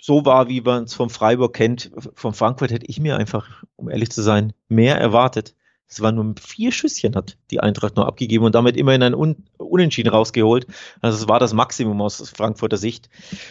so 0.00 0.24
war, 0.24 0.48
wie 0.48 0.60
man 0.60 0.84
es 0.84 0.94
vom 0.94 1.10
Freiburg 1.10 1.54
kennt. 1.54 1.90
Von 2.14 2.34
Frankfurt 2.34 2.70
hätte 2.70 2.86
ich 2.86 3.00
mir 3.00 3.16
einfach, 3.16 3.64
um 3.76 3.90
ehrlich 3.90 4.10
zu 4.10 4.22
sein, 4.22 4.52
mehr 4.68 4.98
erwartet 4.98 5.54
Es 5.90 6.02
waren 6.02 6.16
nur 6.16 6.34
vier 6.38 6.70
Schüsschen, 6.70 7.14
hat 7.16 7.38
die 7.50 7.60
Eintracht 7.60 7.96
nur 7.96 8.06
abgegeben 8.06 8.44
und 8.44 8.54
damit 8.54 8.76
immerhin 8.76 9.02
ein 9.02 9.14
Un 9.14 9.36
Unentschieden 9.56 10.10
rausgeholt. 10.10 10.66
Also 11.00 11.18
es 11.18 11.28
war 11.28 11.40
das 11.40 11.54
Maximum 11.54 12.00
aus 12.00 12.30
Frankfurter 12.30 12.76
Sicht. 12.76 13.08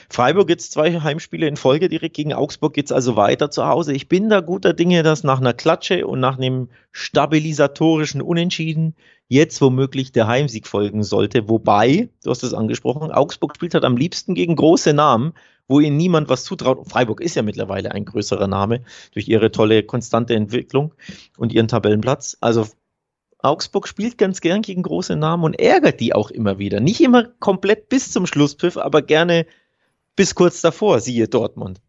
Freiburg 0.10 0.50
jetzt 0.50 0.72
zwei 0.72 1.00
Heimspiele 1.02 1.48
in 1.48 1.58
Folge 1.58 1.90
direkt 1.90 2.16
gegen 2.16 2.34
Augsburg 2.34 2.74
geht's 2.74 2.92
also 2.92 3.16
weiter 3.16 3.52
zu 3.52 3.66
Hause. 3.66 3.94
Ich 3.94 4.08
bin 4.08 4.30
da 4.30 4.42
guter 4.42 4.74
Dinge, 4.74 5.04
dass 5.04 5.24
nach 5.24 5.40
einer 5.40 5.54
Klatsche 5.54 6.06
und 6.06 6.20
nach 6.20 6.38
einem 6.38 6.70
stabilisatorischen 6.92 8.22
Unentschieden 8.22 8.96
jetzt 9.28 9.62
womöglich 9.62 10.12
der 10.12 10.28
Heimsieg 10.28 10.68
folgen 10.68 11.04
sollte. 11.04 11.50
Wobei, 11.50 12.10
du 12.24 12.30
hast 12.30 12.44
es 12.44 12.54
angesprochen, 12.54 13.12
Augsburg 13.12 13.56
spielt 13.56 13.74
halt 13.74 13.86
am 13.86 13.98
liebsten 13.98 14.36
gegen 14.36 14.56
große 14.56 14.94
Namen 14.94 15.34
wo 15.68 15.80
ihnen 15.80 15.98
niemand 15.98 16.30
was 16.30 16.44
zutraut. 16.44 16.90
Freiburg 16.90 17.22
ist 17.22 17.36
ja 17.36 17.42
mittlerweile 17.42 17.92
ein 17.92 18.06
größerer 18.06 18.48
Name 18.48 18.84
durch 19.12 19.28
ihre 19.28 19.52
tolle, 19.52 19.84
konstante 19.84 20.36
Entwicklung 20.36 20.94
und 21.38 21.52
ihren 21.52 21.68
Tabellenplatz. 21.68 22.38
Also 22.42 22.68
Augsburg 23.40 23.88
spielt 23.88 24.18
ganz 24.18 24.42
gern 24.42 24.62
gegen 24.62 24.84
große 24.84 25.16
Namen 25.16 25.44
und 25.44 25.60
ärgert 25.60 26.00
die 26.00 26.14
auch 26.14 26.32
immer 26.32 26.58
wieder. 26.58 26.80
Nicht 26.80 27.02
immer 27.02 27.26
komplett 27.40 27.90
bis 27.90 28.12
zum 28.12 28.26
Schlusspfiff, 28.26 28.78
aber 28.78 29.02
gerne 29.02 29.46
bis 30.16 30.34
kurz 30.34 30.62
davor, 30.62 31.00
siehe 31.00 31.28
Dortmund. 31.28 31.82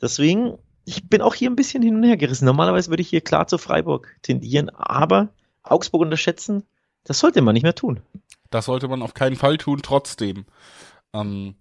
Deswegen, 0.00 0.58
ich 0.84 1.08
bin 1.08 1.22
auch 1.22 1.34
hier 1.34 1.50
ein 1.50 1.56
bisschen 1.56 1.82
hin 1.82 1.96
und 1.96 2.02
her 2.02 2.16
gerissen. 2.16 2.46
Normalerweise 2.46 2.90
würde 2.90 3.02
ich 3.02 3.08
hier 3.08 3.20
klar 3.20 3.46
zu 3.46 3.58
Freiburg 3.58 4.16
tendieren, 4.22 4.70
aber 4.70 5.28
Augsburg 5.62 6.02
unterschätzen, 6.02 6.64
das 7.04 7.18
sollte 7.18 7.42
man 7.42 7.54
nicht 7.54 7.62
mehr 7.62 7.74
tun. 7.74 8.00
Das 8.50 8.66
sollte 8.66 8.88
man 8.88 9.02
auf 9.02 9.14
keinen 9.14 9.36
Fall 9.36 9.56
tun, 9.58 9.80
trotzdem. 9.82 10.44
Ähm, 11.12 11.54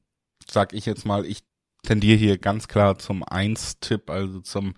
sag 0.50 0.74
ich 0.74 0.86
jetzt 0.86 1.06
mal, 1.06 1.26
ich 1.26 1.44
tendiere 1.84 2.18
hier 2.18 2.38
ganz 2.38 2.68
klar 2.68 2.98
zum 2.98 3.24
Eins-Tipp, 3.24 4.10
also 4.10 4.40
zum 4.42 4.74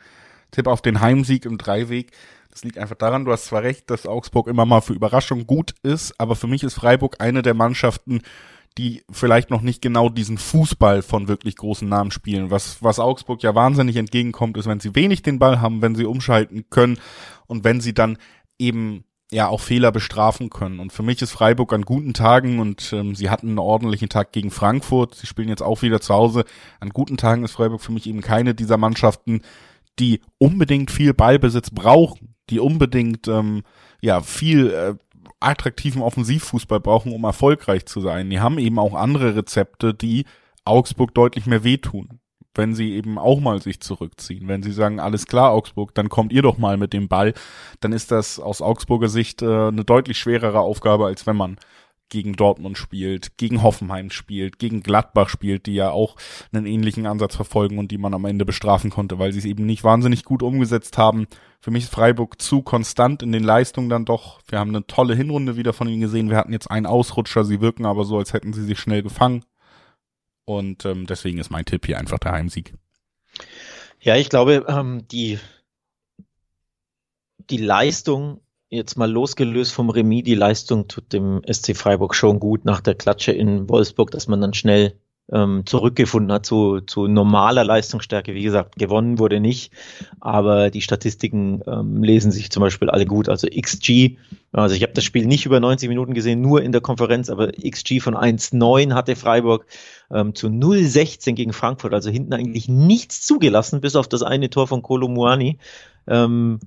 Tipp 0.52 0.68
auf 0.68 0.82
den 0.82 1.02
Heimsieg 1.02 1.46
im 1.46 1.58
Dreiweg. 1.58 2.12
Das 2.52 2.64
liegt 2.64 2.78
einfach 2.78 2.96
daran, 2.96 3.26
du 3.26 3.32
hast 3.32 3.46
zwar 3.46 3.64
recht, 3.64 3.90
dass 3.90 4.06
Augsburg 4.06 4.48
immer 4.48 4.66
mal 4.66 4.82
für 4.82 4.94
Überraschung 4.94 5.48
gut 5.48 5.74
ist, 5.84 6.20
aber 6.20 6.36
für 6.36 6.48
mich 6.48 6.64
ist 6.64 6.74
Freiburg 6.74 7.16
eine 7.20 7.42
der 7.42 7.54
Mannschaften, 7.54 8.22
die 8.78 9.04
vielleicht 9.10 9.50
noch 9.50 9.62
nicht 9.62 9.82
genau 9.82 10.10
diesen 10.10 10.38
Fußball 10.38 11.02
von 11.02 11.28
wirklich 11.28 11.56
großen 11.58 11.88
Namen 11.88 12.12
spielen. 12.12 12.52
Was, 12.52 12.82
was 12.82 13.00
Augsburg 13.00 13.42
ja 13.44 13.56
wahnsinnig 13.56 13.96
entgegenkommt, 13.96 14.58
ist, 14.58 14.68
wenn 14.68 14.80
sie 14.80 14.96
wenig 14.96 15.24
den 15.24 15.40
Ball 15.40 15.62
haben, 15.62 15.82
wenn 15.82 15.96
sie 15.96 16.06
umschalten 16.06 16.70
können 16.70 16.98
und 17.48 17.64
wenn 17.64 17.82
sie 17.82 17.94
dann 17.94 18.18
eben 18.60 19.04
ja 19.32 19.48
auch 19.48 19.62
Fehler 19.62 19.92
bestrafen 19.92 20.50
können. 20.50 20.80
Und 20.80 20.92
für 20.92 21.04
mich 21.04 21.22
ist 21.22 21.32
Freiburg 21.32 21.72
an 21.74 21.84
guten 21.84 22.14
Tagen 22.14 22.60
und 22.60 22.92
ähm, 22.94 23.16
sie 23.16 23.30
hatten 23.30 23.48
einen 23.48 23.60
ordentlichen 23.60 24.10
Tag 24.10 24.34
gegen 24.34 24.52
Frankfurt. 24.52 25.16
Sie 25.16 25.28
spielen 25.28 25.50
jetzt 25.50 25.64
auch 25.64 25.82
wieder 25.82 26.02
zu 26.02 26.14
Hause. 26.14 26.44
An 26.80 26.90
guten 26.90 27.18
Tagen 27.18 27.44
ist 27.44 27.54
Freiburg 27.54 27.82
für 27.82 27.94
mich 27.94 28.08
eben 28.08 28.22
keine 28.22 28.54
dieser 28.54 28.78
Mannschaften, 28.78 29.42
die 30.00 30.22
unbedingt 30.38 30.92
viel 30.92 31.14
Ballbesitz 31.14 31.70
brauchen, 31.70 32.36
die 32.50 32.60
unbedingt 32.60 33.28
ähm, 33.28 33.64
ja 34.02 34.22
viel 34.22 34.72
äh, 34.72 34.96
attraktiven 35.40 36.02
Offensivfußball 36.02 36.82
brauchen, 36.82 37.14
um 37.14 37.24
erfolgreich 37.24 37.86
zu 37.86 38.02
sein. 38.02 38.30
Die 38.30 38.42
haben 38.42 38.60
eben 38.60 38.80
auch 38.80 38.94
andere 38.94 39.36
Rezepte, 39.36 39.94
die 39.94 40.26
Augsburg 40.66 41.14
deutlich 41.16 41.46
mehr 41.46 41.64
wehtun 41.64 42.21
wenn 42.56 42.76
sie 42.76 42.94
eben 42.94 43.18
auch 43.18 43.40
mal 43.40 43.62
sich 43.62 43.80
zurückziehen. 43.80 44.48
Wenn 44.48 44.64
sie 44.64 44.72
sagen, 44.72 45.00
alles 45.00 45.26
klar, 45.26 45.52
Augsburg, 45.52 45.96
dann 45.96 46.10
kommt 46.10 46.34
ihr 46.34 46.42
doch 46.42 46.58
mal 46.58 46.78
mit 46.78 46.94
dem 46.94 47.08
Ball, 47.08 47.34
dann 47.80 47.94
ist 47.94 48.12
das 48.12 48.40
aus 48.40 48.62
Augsburger 48.62 49.10
Sicht 49.10 49.42
äh, 49.42 49.68
eine 49.68 49.86
deutlich 49.86 50.18
schwerere 50.18 50.60
Aufgabe, 50.60 51.06
als 51.06 51.26
wenn 51.28 51.38
man 51.38 51.58
gegen 52.12 52.34
Dortmund 52.34 52.78
spielt, 52.78 53.38
gegen 53.38 53.64
Hoffenheim 53.64 54.12
spielt, 54.12 54.60
gegen 54.60 54.84
Gladbach 54.84 55.30
spielt, 55.30 55.66
die 55.66 55.74
ja 55.74 55.90
auch 55.90 56.18
einen 56.52 56.68
ähnlichen 56.68 57.08
Ansatz 57.08 57.36
verfolgen 57.36 57.80
und 57.80 57.90
die 57.90 57.98
man 57.98 58.14
am 58.14 58.26
Ende 58.26 58.46
bestrafen 58.46 58.92
konnte, 58.92 59.18
weil 59.18 59.32
sie 59.32 59.40
es 59.40 59.46
eben 59.46 59.66
nicht 59.66 59.84
wahnsinnig 59.84 60.26
gut 60.26 60.44
umgesetzt 60.44 60.98
haben. 61.00 61.26
Für 61.62 61.72
mich 61.72 61.86
ist 61.86 61.94
Freiburg 61.94 62.40
zu 62.42 62.62
konstant 62.62 63.24
in 63.24 63.32
den 63.32 63.44
Leistungen 63.44 63.90
dann 63.90 64.06
doch. 64.06 64.42
Wir 64.48 64.60
haben 64.60 64.70
eine 64.70 64.86
tolle 64.86 65.16
Hinrunde 65.16 65.56
wieder 65.56 65.74
von 65.74 65.88
ihnen 65.88 66.02
gesehen. 66.02 66.30
Wir 66.30 66.38
hatten 66.38 66.54
jetzt 66.54 66.70
einen 66.70 66.86
Ausrutscher, 66.86 67.46
sie 67.46 67.62
wirken 67.62 67.86
aber 67.86 68.04
so, 68.04 68.18
als 68.18 68.34
hätten 68.34 68.54
sie 68.54 68.66
sich 68.66 68.80
schnell 68.80 69.04
gefangen. 69.04 69.44
Und 70.58 70.86
ähm, 70.86 71.08
deswegen 71.08 71.38
ist 71.38 71.50
mein 71.50 71.66
Tipp 71.66 71.86
hier 71.86 71.98
einfach 71.98 72.20
der 72.20 72.34
Heimsieg. 72.34 72.74
Ja, 74.02 74.16
ich 74.16 74.30
glaube, 74.30 74.66
ähm, 74.68 75.08
die, 75.12 75.40
die 77.50 77.58
Leistung, 77.58 78.42
jetzt 78.70 78.98
mal 78.98 79.10
losgelöst 79.10 79.74
vom 79.74 79.90
Remis, 79.90 80.24
die 80.24 80.36
Leistung 80.36 80.88
tut 80.88 81.14
dem 81.14 81.42
SC 81.50 81.76
Freiburg 81.76 82.16
schon 82.16 82.40
gut 82.40 82.66
nach 82.66 82.82
der 82.82 82.96
Klatsche 82.96 83.32
in 83.32 83.70
Wolfsburg, 83.70 84.12
dass 84.12 84.28
man 84.28 84.42
dann 84.42 84.54
schnell 84.54 85.00
ähm, 85.32 85.64
zurückgefunden 85.66 86.32
hat 86.32 86.46
zu, 86.46 86.82
zu 86.82 87.08
normaler 87.08 87.64
Leistungsstärke. 87.64 88.34
Wie 88.34 88.44
gesagt, 88.44 88.76
gewonnen 88.76 89.20
wurde 89.20 89.40
nicht, 89.40 89.72
aber 90.20 90.70
die 90.70 90.82
Statistiken 90.82 91.62
ähm, 91.66 92.04
lesen 92.04 92.32
sich 92.32 92.50
zum 92.52 92.62
Beispiel 92.62 92.90
alle 92.90 93.06
gut. 93.06 93.30
Also 93.30 93.48
XG, 93.48 94.18
also 94.52 94.76
ich 94.76 94.84
habe 94.84 94.94
das 94.94 95.04
Spiel 95.04 95.26
nicht 95.26 95.46
über 95.46 95.60
90 95.60 95.90
Minuten 95.90 96.14
gesehen, 96.14 96.42
nur 96.42 96.62
in 96.62 96.72
der 96.72 96.82
Konferenz, 96.82 97.30
aber 97.30 97.52
XG 97.52 98.00
von 98.02 98.16
1,9 98.16 98.94
hatte 98.94 99.16
Freiburg 99.16 99.66
ähm, 100.12 100.36
zu 100.36 100.48
0,16 100.48 101.34
gegen 101.34 101.54
Frankfurt, 101.54 101.94
also 101.94 102.10
hinten 102.10 102.34
eigentlich 102.34 102.68
nichts 102.68 103.26
zugelassen, 103.26 103.82
bis 103.82 103.96
auf 103.96 104.08
das 104.08 104.24
eine 104.24 104.50
Tor 104.50 104.68
von 104.68 104.82
Kolo 104.82 105.08
Muani. 105.08 105.58
Ähm, 106.08 106.60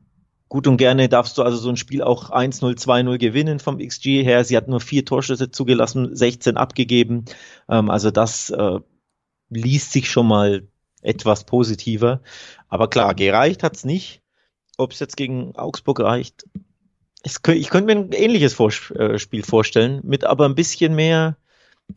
Gut 0.54 0.68
und 0.68 0.76
gerne 0.76 1.08
darfst 1.08 1.37
du 1.37 1.42
also 1.42 1.56
so 1.56 1.68
ein 1.68 1.76
Spiel 1.76 2.00
auch 2.00 2.30
1-0, 2.30 2.78
2-0 2.78 3.18
gewinnen 3.18 3.58
vom 3.58 3.78
XG 3.78 4.23
her. 4.23 4.44
Sie 4.44 4.56
hat 4.56 4.68
nur 4.68 4.80
vier 4.80 5.04
Torschüsse 5.04 5.50
zugelassen, 5.50 6.14
16 6.14 6.56
abgegeben. 6.56 7.25
Ähm, 7.68 7.90
also 7.90 8.12
das 8.12 8.50
äh, 8.50 8.78
liest 9.49 9.90
sich 9.90 10.08
schon 10.08 10.28
mal 10.28 10.68
etwas 11.02 11.42
positiver. 11.42 12.20
Aber 12.68 12.88
klar, 12.88 13.16
gereicht 13.16 13.64
hat's 13.64 13.84
nicht. 13.84 14.23
Ob 14.76 14.92
es 14.92 15.00
jetzt 15.00 15.16
gegen 15.16 15.56
Augsburg 15.56 15.99
reicht, 15.99 16.44
es, 17.25 17.40
ich 17.49 17.68
könnte 17.68 17.92
mir 17.92 18.00
ein 18.00 18.12
ähnliches 18.12 18.56
äh, 18.61 19.18
Spiel 19.18 19.42
vorstellen, 19.42 20.02
mit 20.04 20.23
aber 20.23 20.44
ein 20.44 20.54
bisschen 20.54 20.94
mehr 20.94 21.37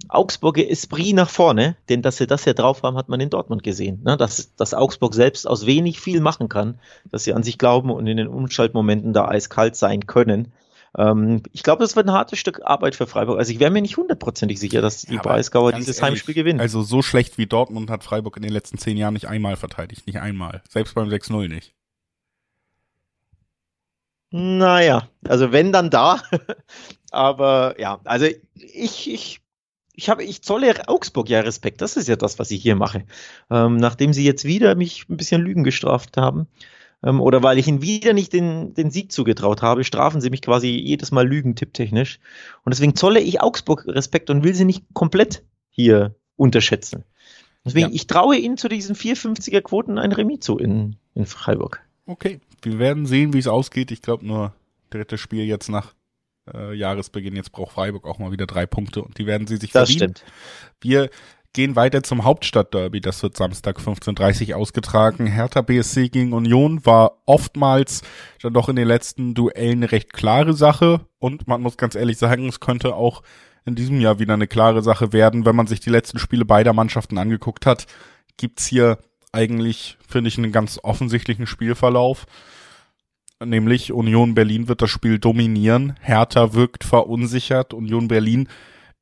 Augsburger 0.10 0.70
Esprit 0.70 1.16
nach 1.16 1.30
vorne, 1.30 1.78
denn 1.90 2.02
dass 2.02 2.18
sie 2.18 2.28
das 2.28 2.46
ja 2.46 2.54
drauf 2.54 2.84
haben, 2.84 2.98
hat 2.98 3.10
man 3.10 3.20
in 3.20 3.30
Dortmund 3.30 3.64
gesehen. 3.64 4.02
Ne? 4.04 4.18
Dass, 4.18 4.54
dass 4.56 4.74
Augsburg 4.74 5.14
selbst 5.14 5.48
aus 5.48 5.66
wenig 5.66 6.00
viel 6.00 6.20
machen 6.20 6.50
kann, 6.50 6.80
dass 7.10 7.24
sie 7.24 7.34
an 7.34 7.44
sich 7.44 7.58
glauben 7.58 7.90
und 7.90 8.06
in 8.08 8.18
den 8.18 8.28
Umschaltmomenten 8.28 9.14
da 9.14 9.28
eiskalt 9.28 9.76
sein 9.76 10.06
können. 10.06 10.52
Ähm, 10.98 11.42
ich 11.54 11.64
glaube, 11.64 11.84
das 11.84 11.96
wird 11.96 12.08
ein 12.08 12.14
hartes 12.14 12.40
Stück 12.40 12.62
Arbeit 12.64 12.96
für 12.96 13.08
Freiburg. 13.08 13.40
Also 13.40 13.52
ich 13.52 13.60
wäre 13.60 13.72
mir 13.72 13.82
nicht 13.82 13.98
hundertprozentig 13.98 14.60
sicher, 14.60 14.82
dass 14.82 15.04
die 15.04 15.16
ja, 15.16 15.22
Breisgauer 15.22 15.72
dieses 15.72 15.98
ehrlich, 15.98 16.12
Heimspiel 16.12 16.36
gewinnen. 16.36 16.60
Also 16.60 16.82
so 16.82 17.02
schlecht 17.02 17.38
wie 17.38 17.46
Dortmund 17.46 17.90
hat 17.90 18.04
Freiburg 18.04 18.36
in 18.38 18.44
den 18.44 18.52
letzten 18.52 18.78
zehn 18.78 18.98
Jahren 18.98 19.14
nicht 19.14 19.28
einmal 19.28 19.56
verteidigt. 19.56 20.06
Nicht 20.06 20.20
einmal. 20.20 20.62
Selbst 20.70 20.96
beim 20.96 21.08
6-0 21.08 21.48
nicht. 21.48 21.74
Naja, 24.32 25.08
also 25.26 25.54
wenn 25.54 25.72
dann 25.72 25.90
da. 25.90 26.22
Aber 27.12 27.80
ja, 27.80 28.02
also 28.04 28.26
ich, 28.56 29.10
ich 29.10 29.42
ich 29.98 30.10
habe, 30.10 30.24
ich 30.24 30.44
zolle 30.44 30.88
Augsburg 30.88 31.28
ja 31.28 31.42
Respekt. 31.42 31.82
Das 31.82 31.98
ist 31.98 32.08
ja 32.08 32.16
das, 32.16 32.38
was 32.38 32.52
ich 32.52 32.62
hier 32.62 32.76
mache. 32.76 33.04
Ähm, 33.50 33.78
nachdem 33.78 34.14
sie 34.14 34.24
jetzt 34.24 34.46
wieder 34.46 34.76
mich 34.76 35.10
ein 35.10 35.18
bisschen 35.18 35.42
Lügen 35.42 35.64
gestraft 35.64 36.18
haben, 36.18 36.48
ähm, 37.04 37.20
oder 37.20 37.42
weil 37.42 37.58
ich 37.58 37.68
ihnen 37.68 37.82
wieder 37.82 38.14
nicht 38.14 38.32
den, 38.32 38.76
den 38.76 38.92
Sieg 38.92 39.12
zugetraut 39.12 39.64
habe, 39.64 39.84
strafen 39.84 40.22
sie 40.22 40.30
mich 40.30 40.44
quasi 40.44 40.70
jedes 40.70 41.12
Mal 41.12 41.28
Lügen 41.28 41.56
tipptechnisch. 41.56 42.20
Und 42.64 42.74
deswegen 42.74 42.96
zolle 42.96 43.20
ich 43.20 43.42
Augsburg 43.42 43.88
Respekt 43.88 44.30
und 44.30 44.44
will 44.44 44.54
sie 44.54 44.66
nicht 44.66 44.86
komplett 44.94 45.44
hier 45.72 46.16
unterschätzen. 46.36 47.04
Deswegen, 47.66 47.90
ja. 47.90 47.96
ich 47.96 48.06
traue 48.06 48.38
ihnen 48.38 48.58
zu 48.58 48.70
diesen 48.70 48.96
450er 48.96 49.62
Quoten 49.62 49.98
ein 49.98 50.12
Remis 50.12 50.42
zu 50.42 50.60
in, 50.60 50.98
in 51.16 51.26
Freiburg. 51.26 51.82
Okay, 52.06 52.40
wir 52.62 52.78
werden 52.78 53.08
sehen, 53.08 53.34
wie 53.34 53.40
es 53.40 53.48
ausgeht. 53.48 53.90
Ich 53.90 54.04
glaube 54.04 54.28
nur 54.28 54.54
drittes 54.92 55.20
Spiel 55.20 55.44
jetzt 55.44 55.70
nach 55.70 55.94
äh, 56.54 56.74
Jahresbeginn. 56.74 57.36
Jetzt 57.36 57.52
braucht 57.52 57.74
Freiburg 57.74 58.06
auch 58.06 58.20
mal 58.20 58.32
wieder 58.32 58.46
drei 58.46 58.66
Punkte 58.66 59.02
und 59.02 59.18
die 59.18 59.26
werden 59.26 59.48
sie 59.48 59.58
sich 59.58 59.72
das 59.72 59.90
verdienen. 59.90 60.16
Stimmt. 60.16 60.32
Wir 60.82 61.10
gehen 61.54 61.76
weiter 61.76 62.04
zum 62.04 62.24
Hauptstadtderby. 62.24 63.02
Das 63.02 63.24
wird 63.24 63.36
Samstag 63.36 63.80
15.30 63.80 64.54
ausgetragen. 64.54 65.26
Hertha 65.26 65.62
BSC 65.62 66.10
gegen 66.10 66.34
Union 66.34 66.86
war 66.86 67.18
oftmals 67.26 68.04
dann 68.42 68.54
doch 68.54 68.70
in 68.70 68.76
den 68.76 68.88
letzten 68.88 69.34
Duellen 69.34 69.80
eine 69.80 69.92
recht 69.92 70.14
klare 70.14 70.54
Sache. 70.54 71.02
Und 71.20 71.48
man 71.48 71.62
muss 71.62 71.78
ganz 71.78 71.96
ehrlich 71.96 72.18
sagen, 72.18 72.48
es 72.48 72.60
könnte 72.60 72.96
auch 72.96 73.24
in 73.66 73.76
diesem 73.76 74.00
Jahr 74.00 74.20
wieder 74.20 74.36
eine 74.36 74.48
klare 74.48 74.82
Sache 74.84 75.14
werden. 75.14 75.46
Wenn 75.46 75.56
man 75.56 75.68
sich 75.68 75.80
die 75.80 75.90
letzten 75.90 76.20
Spiele 76.20 76.46
beider 76.46 76.74
Mannschaften 76.74 77.18
angeguckt 77.18 77.66
hat, 77.66 77.88
gibt's 78.38 78.68
hier 78.68 79.00
eigentlich, 79.32 79.98
finde 80.08 80.28
ich, 80.28 80.38
einen 80.38 80.52
ganz 80.52 80.80
offensichtlichen 80.84 81.48
Spielverlauf 81.48 82.28
nämlich 83.44 83.92
Union 83.92 84.36
Berlin 84.36 84.68
wird 84.68 84.82
das 84.82 84.90
Spiel 84.90 85.20
dominieren. 85.20 85.96
Hertha 86.02 86.54
wirkt 86.54 86.84
verunsichert. 86.84 87.74
Union 87.74 88.08
Berlin 88.08 88.48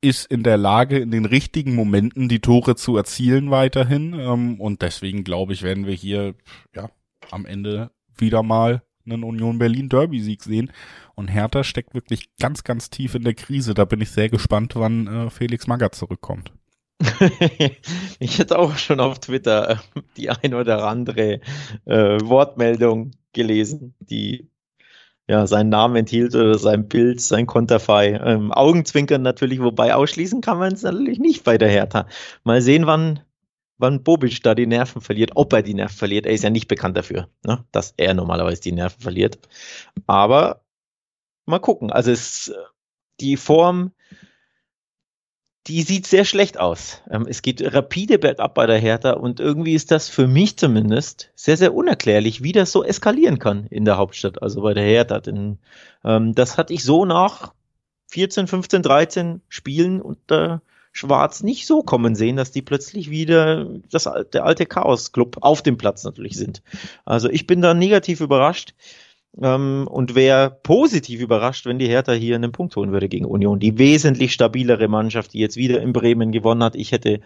ist 0.01 0.25
in 0.27 0.43
der 0.43 0.57
Lage, 0.57 0.99
in 0.99 1.11
den 1.11 1.25
richtigen 1.25 1.75
Momenten 1.75 2.29
die 2.29 2.39
Tore 2.39 2.75
zu 2.75 2.97
erzielen 2.97 3.51
weiterhin. 3.51 4.13
Ähm, 4.13 4.59
und 4.59 4.81
deswegen 4.81 5.23
glaube 5.23 5.53
ich, 5.53 5.63
werden 5.63 5.87
wir 5.87 5.95
hier 5.95 6.35
ja 6.75 6.89
am 7.31 7.45
Ende 7.45 7.91
wieder 8.17 8.43
mal 8.43 8.83
einen 9.05 9.23
Union 9.23 9.57
Berlin 9.57 9.89
Derby 9.89 10.19
Sieg 10.21 10.43
sehen. 10.43 10.71
Und 11.15 11.27
Hertha 11.27 11.63
steckt 11.63 11.93
wirklich 11.93 12.35
ganz, 12.37 12.63
ganz 12.63 12.89
tief 12.89 13.15
in 13.15 13.23
der 13.23 13.33
Krise. 13.33 13.73
Da 13.73 13.85
bin 13.85 14.01
ich 14.01 14.11
sehr 14.11 14.29
gespannt, 14.29 14.73
wann 14.75 15.07
äh, 15.07 15.29
Felix 15.29 15.67
Magath 15.67 15.95
zurückkommt. 15.95 16.51
ich 18.19 18.39
hätte 18.39 18.57
auch 18.57 18.77
schon 18.77 18.99
auf 18.99 19.19
Twitter 19.19 19.71
äh, 19.71 20.01
die 20.17 20.29
ein 20.29 20.53
oder 20.53 20.87
andere 20.87 21.41
äh, 21.85 22.19
Wortmeldung 22.21 23.11
gelesen, 23.35 23.93
die 23.99 24.49
ja, 25.27 25.47
seinen 25.47 25.69
Namen 25.69 25.95
enthielt 25.95 26.35
oder 26.35 26.57
sein 26.57 26.87
Bild, 26.87 27.19
sein 27.21 27.47
Konterfei. 27.47 28.19
Ähm, 28.23 28.51
Augenzwinkern 28.51 29.21
natürlich, 29.21 29.59
wobei 29.61 29.95
ausschließen 29.95 30.41
kann 30.41 30.59
man 30.59 30.73
es 30.73 30.83
natürlich 30.83 31.19
nicht 31.19 31.43
bei 31.43 31.57
der 31.57 31.69
Hertha. 31.69 32.07
Mal 32.43 32.61
sehen, 32.61 32.85
wann, 32.85 33.21
wann 33.77 34.03
Bobic 34.03 34.43
da 34.43 34.53
die 34.53 34.67
Nerven 34.67 35.01
verliert, 35.01 35.31
ob 35.35 35.53
er 35.53 35.63
die 35.63 35.73
Nerven 35.73 35.97
verliert. 35.97 36.25
Er 36.25 36.33
ist 36.33 36.43
ja 36.43 36.49
nicht 36.49 36.67
bekannt 36.67 36.95
dafür, 36.97 37.27
ne, 37.43 37.65
dass 37.71 37.93
er 37.97 38.13
normalerweise 38.13 38.61
die 38.61 38.71
Nerven 38.71 39.01
verliert. 39.01 39.39
Aber 40.05 40.61
mal 41.45 41.59
gucken. 41.59 41.91
Also 41.91 42.11
es, 42.11 42.53
die 43.19 43.37
Form 43.37 43.93
die 45.67 45.81
sieht 45.81 46.05
sehr 46.05 46.25
schlecht 46.25 46.59
aus. 46.59 47.01
Ähm, 47.09 47.25
es 47.27 47.41
geht 47.41 47.61
rapide 47.73 48.19
bergab 48.19 48.53
bei 48.53 48.67
der 48.67 48.77
Hertha 48.77 49.11
und 49.11 49.39
irgendwie 49.39 49.73
ist 49.73 49.91
das 49.91 50.09
für 50.09 50.27
mich 50.27 50.57
zumindest 50.57 51.31
sehr, 51.35 51.57
sehr 51.57 51.73
unerklärlich, 51.73 52.43
wie 52.43 52.51
das 52.51 52.71
so 52.71 52.83
eskalieren 52.83 53.39
kann 53.39 53.65
in 53.67 53.85
der 53.85 53.97
Hauptstadt, 53.97 54.41
also 54.41 54.61
bei 54.61 54.73
der 54.73 54.83
Hertha. 54.83 55.19
Denn 55.19 55.57
ähm, 56.03 56.35
das 56.35 56.57
hatte 56.57 56.73
ich 56.73 56.83
so 56.83 57.05
nach 57.05 57.53
14, 58.07 58.47
15, 58.47 58.83
13 58.83 59.41
Spielen 59.49 60.01
unter 60.01 60.61
Schwarz 60.91 61.43
nicht 61.43 61.67
so 61.67 61.81
kommen 61.81 62.15
sehen, 62.15 62.37
dass 62.37 62.51
die 62.51 62.61
plötzlich 62.61 63.09
wieder 63.09 63.65
das, 63.91 64.09
der 64.31 64.45
alte 64.45 64.65
Chaos-Club 64.65 65.39
auf 65.41 65.61
dem 65.61 65.77
Platz 65.77 66.05
natürlich 66.05 66.37
sind. 66.37 66.61
Also 67.03 67.29
ich 67.29 67.47
bin 67.47 67.61
da 67.61 67.73
negativ 67.73 68.21
überrascht. 68.21 68.73
Ähm, 69.41 69.87
und 69.89 70.15
wäre 70.15 70.57
positiv 70.63 71.19
überrascht, 71.21 71.65
wenn 71.65 71.79
die 71.79 71.87
Hertha 71.87 72.13
hier 72.13 72.35
einen 72.35 72.51
Punkt 72.51 72.75
holen 72.75 72.91
würde 72.91 73.09
gegen 73.09 73.25
Union. 73.25 73.59
Die 73.59 73.77
wesentlich 73.77 74.33
stabilere 74.33 74.87
Mannschaft, 74.87 75.33
die 75.33 75.39
jetzt 75.39 75.57
wieder 75.57 75.81
in 75.81 75.93
Bremen 75.93 76.31
gewonnen 76.31 76.63
hat. 76.63 76.75
Ich 76.75 76.91
hätte 76.91 77.19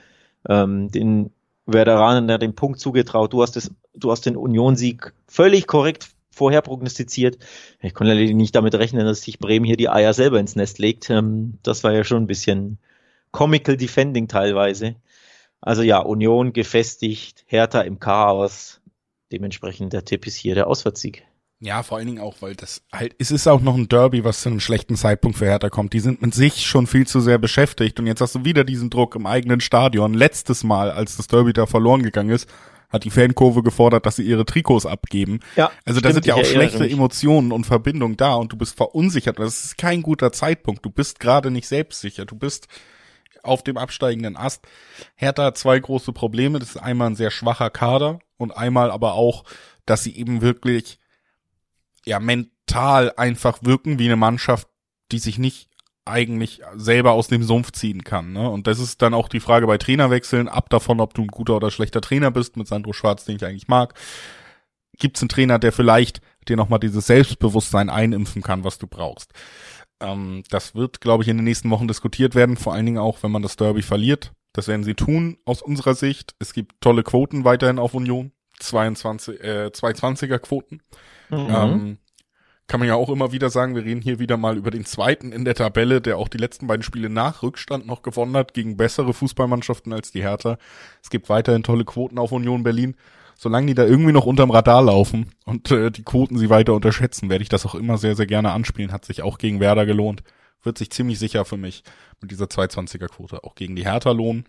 ähm, 0.47 0.89
den 0.89 1.31
Werderanen 1.65 2.27
da 2.27 2.37
den 2.37 2.55
Punkt 2.55 2.79
zugetraut. 2.79 3.33
Du 3.33 3.41
hast, 3.41 3.55
das, 3.55 3.71
du 3.93 4.11
hast 4.11 4.25
den 4.25 4.35
Union-Sieg 4.35 5.13
völlig 5.27 5.67
korrekt 5.67 6.09
vorher 6.31 6.61
prognostiziert. 6.61 7.37
Ich 7.81 7.93
konnte 7.93 8.13
leider 8.13 8.33
nicht 8.33 8.55
damit 8.55 8.73
rechnen, 8.75 9.05
dass 9.05 9.21
sich 9.21 9.39
Bremen 9.39 9.65
hier 9.65 9.77
die 9.77 9.89
Eier 9.89 10.13
selber 10.13 10.39
ins 10.39 10.55
Nest 10.55 10.79
legt. 10.79 11.09
Ähm, 11.09 11.59
das 11.63 11.83
war 11.83 11.91
ja 11.93 12.03
schon 12.03 12.23
ein 12.23 12.27
bisschen 12.27 12.79
comical 13.31 13.77
defending 13.77 14.27
teilweise. 14.27 14.95
Also 15.61 15.81
ja, 15.81 15.99
Union 15.99 16.53
gefestigt, 16.53 17.43
Hertha 17.45 17.81
im 17.81 17.99
Chaos. 17.99 18.81
Dementsprechend 19.31 19.93
der 19.93 20.05
Tipp 20.05 20.25
ist 20.25 20.37
hier 20.37 20.55
der 20.55 20.67
Auswärtssieg. 20.67 21.25
Ja, 21.61 21.83
vor 21.83 21.97
allen 21.97 22.07
Dingen 22.07 22.21
auch, 22.21 22.35
weil 22.39 22.55
das 22.55 22.81
halt, 22.93 23.15
es 23.19 23.31
ist 23.31 23.45
auch 23.45 23.59
noch 23.59 23.75
ein 23.75 23.89
Derby, 23.89 24.23
was 24.23 24.41
zu 24.41 24.49
einem 24.49 24.61
schlechten 24.61 24.95
Zeitpunkt 24.95 25.37
für 25.37 25.45
Hertha 25.45 25.69
kommt. 25.69 25.91
Die 25.91 25.99
sind 25.99 26.21
mit 26.21 26.33
sich 26.33 26.65
schon 26.65 26.87
viel 26.87 27.05
zu 27.05 27.19
sehr 27.19 27.37
beschäftigt 27.37 27.99
und 27.99 28.07
jetzt 28.07 28.21
hast 28.21 28.35
du 28.35 28.45
wieder 28.45 28.63
diesen 28.63 28.89
Druck 28.89 29.15
im 29.15 29.25
eigenen 29.25 29.59
Stadion. 29.59 30.13
Letztes 30.13 30.63
Mal, 30.63 30.89
als 30.89 31.17
das 31.17 31.27
Derby 31.27 31.51
da 31.51 31.65
verloren 31.65 32.01
gegangen 32.01 32.29
ist, 32.29 32.47
hat 32.89 33.03
die 33.03 33.09
Fankurve 33.09 33.61
gefordert, 33.61 34.05
dass 34.05 34.15
sie 34.15 34.23
ihre 34.23 34.45
Trikots 34.45 34.85
abgeben. 34.85 35.41
Ja, 35.57 35.69
also 35.83 35.99
da 35.99 36.13
sind 36.13 36.25
ja 36.25 36.35
auch 36.35 36.45
schlechte 36.45 36.83
mich. 36.83 36.93
Emotionen 36.93 37.51
und 37.51 37.65
Verbindungen 37.65 38.15
da 38.15 38.35
und 38.35 38.53
du 38.53 38.57
bist 38.57 38.77
verunsichert. 38.77 39.37
Das 39.37 39.65
ist 39.65 39.77
kein 39.77 40.01
guter 40.01 40.31
Zeitpunkt. 40.31 40.85
Du 40.85 40.89
bist 40.89 41.19
gerade 41.19 41.51
nicht 41.51 41.67
selbstsicher. 41.67 42.25
Du 42.25 42.35
bist 42.35 42.67
auf 43.43 43.63
dem 43.63 43.77
absteigenden 43.77 44.37
Ast. 44.37 44.65
Hertha 45.15 45.43
hat 45.43 45.57
zwei 45.57 45.77
große 45.77 46.13
Probleme. 46.13 46.59
Das 46.59 46.69
ist 46.69 46.77
einmal 46.77 47.09
ein 47.09 47.15
sehr 47.15 47.31
schwacher 47.31 47.69
Kader 47.69 48.19
und 48.37 48.55
einmal 48.55 48.91
aber 48.91 49.13
auch, 49.13 49.43
dass 49.85 50.03
sie 50.03 50.15
eben 50.15 50.41
wirklich 50.41 50.98
ja 52.05 52.19
mental 52.19 53.13
einfach 53.17 53.59
wirken 53.61 53.99
wie 53.99 54.05
eine 54.05 54.15
Mannschaft, 54.15 54.67
die 55.11 55.19
sich 55.19 55.37
nicht 55.37 55.69
eigentlich 56.05 56.61
selber 56.75 57.11
aus 57.11 57.27
dem 57.27 57.43
Sumpf 57.43 57.71
ziehen 57.71 58.03
kann. 58.03 58.33
Ne? 58.33 58.49
Und 58.49 58.67
das 58.67 58.79
ist 58.79 59.01
dann 59.01 59.13
auch 59.13 59.29
die 59.29 59.39
Frage 59.39 59.67
bei 59.67 59.77
Trainerwechseln, 59.77 60.47
ab 60.47 60.69
davon, 60.69 60.99
ob 60.99 61.13
du 61.13 61.21
ein 61.21 61.27
guter 61.27 61.55
oder 61.55 61.71
schlechter 61.71 62.01
Trainer 62.01 62.31
bist, 62.31 62.57
mit 62.57 62.67
Sandro 62.67 62.93
Schwarz, 62.93 63.25
den 63.25 63.35
ich 63.35 63.45
eigentlich 63.45 63.67
mag. 63.67 63.93
Gibt 64.97 65.17
es 65.17 65.23
einen 65.23 65.29
Trainer, 65.29 65.59
der 65.59 65.71
vielleicht 65.71 66.21
dir 66.47 66.57
nochmal 66.57 66.79
dieses 66.79 67.07
Selbstbewusstsein 67.07 67.89
einimpfen 67.89 68.41
kann, 68.41 68.63
was 68.63 68.79
du 68.79 68.87
brauchst? 68.87 69.31
Ähm, 70.01 70.43
das 70.49 70.75
wird, 70.75 70.99
glaube 70.99 71.23
ich, 71.23 71.29
in 71.29 71.37
den 71.37 71.43
nächsten 71.43 71.69
Wochen 71.69 71.87
diskutiert 71.87 72.35
werden, 72.35 72.57
vor 72.57 72.73
allen 72.73 72.85
Dingen 72.85 72.97
auch, 72.97 73.21
wenn 73.21 73.31
man 73.31 73.43
das 73.43 73.55
Derby 73.55 73.81
verliert. 73.81 74.33
Das 74.53 74.67
werden 74.67 74.83
sie 74.83 74.95
tun, 74.95 75.37
aus 75.45 75.61
unserer 75.61 75.93
Sicht. 75.93 76.35
Es 76.39 76.53
gibt 76.53 76.81
tolle 76.81 77.03
Quoten 77.03 77.45
weiterhin 77.45 77.79
auf 77.79 77.93
Union. 77.93 78.31
22, 78.59 79.41
äh, 79.41 79.71
220er 79.73 80.39
Quoten. 80.39 80.81
Mhm. 81.29 81.47
Ähm, 81.49 81.97
kann 82.69 82.79
man 82.79 82.87
ja 82.87 82.95
auch 82.95 83.09
immer 83.09 83.31
wieder 83.31 83.49
sagen, 83.49 83.73
wir 83.73 83.83
reden 83.83 84.01
hier 84.01 84.19
wieder 84.19 84.37
mal 84.37 84.55
über 84.55 84.69
den 84.69 84.85
zweiten 84.85 85.31
in 85.31 85.43
der 85.43 85.55
Tabelle, 85.55 86.01
der 86.01 86.17
auch 86.17 86.27
die 86.27 86.37
letzten 86.37 86.67
beiden 86.67 86.83
Spiele 86.83 87.09
nach 87.09 87.41
Rückstand 87.41 87.87
noch 87.87 88.03
gewonnen 88.03 88.37
hat, 88.37 88.53
gegen 88.53 88.77
bessere 88.77 89.13
Fußballmannschaften 89.13 89.91
als 89.91 90.11
die 90.11 90.21
Hertha. 90.21 90.59
Es 91.01 91.09
gibt 91.09 91.29
weiterhin 91.29 91.63
tolle 91.63 91.83
Quoten 91.83 92.19
auf 92.19 92.31
Union 92.31 92.61
Berlin. 92.61 92.95
Solange 93.35 93.67
die 93.67 93.73
da 93.73 93.85
irgendwie 93.85 94.11
noch 94.11 94.25
unterm 94.25 94.51
Radar 94.51 94.83
laufen 94.83 95.31
und 95.45 95.71
äh, 95.71 95.91
die 95.91 96.03
Quoten 96.03 96.37
sie 96.37 96.49
weiter 96.49 96.73
unterschätzen, 96.73 97.29
werde 97.29 97.41
ich 97.41 97.49
das 97.49 97.65
auch 97.65 97.73
immer 97.73 97.97
sehr, 97.97 98.15
sehr 98.15 98.27
gerne 98.27 98.51
anspielen. 98.51 98.91
Hat 98.91 99.05
sich 99.05 99.23
auch 99.23 99.37
gegen 99.37 99.61
Werder 99.61 99.85
gelohnt. 99.85 100.23
Wird 100.61 100.77
sich 100.77 100.91
ziemlich 100.91 101.19
sicher 101.19 101.45
für 101.45 101.55
mich 101.57 101.83
mit 102.21 102.31
dieser 102.31 102.45
220er 102.45 103.07
Quote 103.07 103.43
auch 103.45 103.55
gegen 103.55 103.77
die 103.77 103.85
Hertha 103.85 104.11
lohnen. 104.11 104.45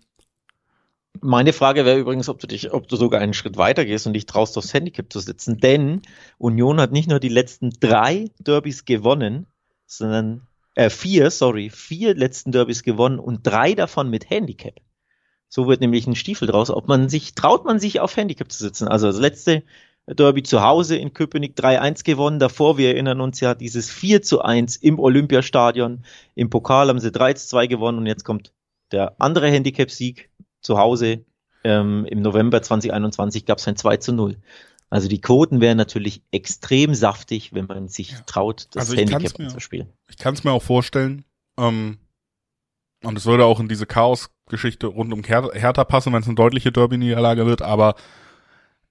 Meine 1.19 1.53
Frage 1.53 1.85
wäre 1.85 1.99
übrigens, 1.99 2.29
ob 2.29 2.39
du 2.39 2.47
dich, 2.47 2.73
ob 2.73 2.87
du 2.87 2.95
sogar 2.95 3.21
einen 3.21 3.33
Schritt 3.33 3.57
weiter 3.57 3.85
gehst 3.85 4.07
und 4.07 4.13
dich 4.13 4.25
traust, 4.25 4.57
aufs 4.57 4.73
Handicap 4.73 5.11
zu 5.11 5.19
setzen. 5.19 5.59
Denn 5.59 6.01
Union 6.37 6.79
hat 6.79 6.91
nicht 6.91 7.09
nur 7.09 7.19
die 7.19 7.29
letzten 7.29 7.69
drei 7.79 8.29
Derbys 8.39 8.85
gewonnen, 8.85 9.45
sondern 9.85 10.47
äh, 10.75 10.89
vier, 10.89 11.29
sorry, 11.29 11.69
vier 11.69 12.15
letzten 12.15 12.51
Derbys 12.51 12.83
gewonnen 12.83 13.19
und 13.19 13.45
drei 13.45 13.73
davon 13.73 14.09
mit 14.09 14.29
Handicap. 14.29 14.75
So 15.49 15.67
wird 15.67 15.81
nämlich 15.81 16.07
ein 16.07 16.15
Stiefel 16.15 16.47
draus. 16.47 16.69
Ob 16.69 16.87
man 16.87 17.09
sich, 17.09 17.35
traut 17.35 17.65
man 17.65 17.79
sich 17.79 17.99
auf 17.99 18.15
Handicap 18.15 18.51
zu 18.51 18.59
setzen? 18.63 18.87
Also 18.87 19.07
das 19.07 19.19
letzte 19.19 19.63
Derby 20.07 20.43
zu 20.43 20.61
Hause 20.61 20.95
in 20.95 21.13
Köpenick 21.13 21.57
3-1 21.57 22.03
gewonnen. 22.03 22.39
Davor, 22.39 22.77
wir 22.77 22.89
erinnern 22.89 23.21
uns 23.21 23.39
ja, 23.41 23.53
dieses 23.53 23.91
4 23.91 24.21
1 24.43 24.77
im 24.77 24.97
Olympiastadion. 24.97 26.03
Im 26.35 26.49
Pokal 26.49 26.87
haben 26.87 26.99
sie 26.99 27.11
3 27.11 27.33
2 27.33 27.67
gewonnen 27.67 27.99
und 27.99 28.07
jetzt 28.07 28.23
kommt 28.23 28.53
der 28.91 29.15
andere 29.19 29.49
Handicap-Sieg 29.49 30.30
zu 30.61 30.77
Hause 30.77 31.25
ähm, 31.63 32.05
im 32.05 32.21
November 32.21 32.61
2021 32.61 33.45
gab 33.45 33.59
es 33.59 33.67
ein 33.67 33.75
2 33.75 33.97
zu 33.97 34.13
0. 34.13 34.37
Also 34.89 35.07
die 35.07 35.21
Quoten 35.21 35.61
wären 35.61 35.77
natürlich 35.77 36.21
extrem 36.31 36.93
saftig, 36.95 37.53
wenn 37.53 37.65
man 37.65 37.87
sich 37.87 38.11
ja. 38.11 38.19
traut, 38.25 38.67
das 38.71 38.89
also 38.89 38.97
Handicap 38.97 39.39
mir, 39.39 39.47
zu 39.47 39.59
spielen. 39.59 39.93
Ich 40.09 40.17
kann 40.17 40.33
es 40.33 40.43
mir 40.43 40.51
auch 40.51 40.63
vorstellen. 40.63 41.23
Ähm, 41.57 41.97
und 43.03 43.17
es 43.17 43.25
würde 43.25 43.45
auch 43.45 43.59
in 43.59 43.67
diese 43.67 43.85
Chaos-Geschichte 43.85 44.87
rund 44.87 45.13
um 45.13 45.23
Hertha 45.23 45.83
passen, 45.85 46.13
wenn 46.13 46.21
es 46.21 46.27
eine 46.27 46.35
deutliche 46.35 46.71
Derby-Niederlage 46.71 47.45
wird, 47.45 47.61
aber 47.61 47.95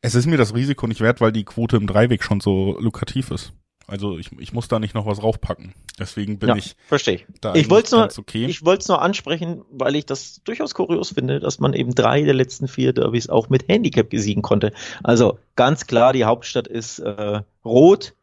es 0.01 0.15
ist 0.15 0.27
mir 0.27 0.39
das 0.39 0.55
Risiko 0.55 0.87
nicht 0.87 1.01
wert, 1.01 1.21
weil 1.21 1.33
die 1.33 1.45
Quote 1.45 1.77
im 1.77 1.87
Dreiweg 1.87 2.25
schon 2.25 2.41
so 2.41 2.79
lukrativ 2.81 3.31
ist. 3.31 3.53
Also 3.91 4.19
ich, 4.19 4.31
ich 4.39 4.53
muss 4.53 4.69
da 4.69 4.79
nicht 4.79 4.95
noch 4.95 5.05
was 5.05 5.21
raufpacken. 5.21 5.75
Deswegen 5.99 6.39
bin 6.39 6.51
ja, 6.51 6.55
ich 6.55 6.77
verstehe. 6.87 7.23
da 7.41 7.57
ich 7.57 7.69
wollte 7.71 7.97
nur, 7.97 8.09
okay. 8.19 8.47
Ich 8.47 8.65
wollte 8.65 8.83
es 8.83 8.89
nur 8.89 9.03
ansprechen, 9.03 9.65
weil 9.73 9.97
ich 9.97 10.07
das 10.07 10.43
durchaus 10.45 10.75
kurios 10.75 11.11
finde, 11.11 11.41
dass 11.41 11.59
man 11.59 11.73
eben 11.73 11.93
drei 11.93 12.23
der 12.23 12.35
letzten 12.35 12.69
vier 12.69 12.93
Derbys 12.93 13.29
auch 13.29 13.49
mit 13.49 13.67
Handicap 13.67 14.09
besiegen 14.09 14.45
konnte. 14.45 14.73
Also 15.03 15.41
ganz 15.57 15.89
klar, 15.89 16.13
die 16.13 16.25
Hauptstadt 16.25 16.69
ist 16.69 17.01
äh, 17.01 17.43
rot, 17.65 18.15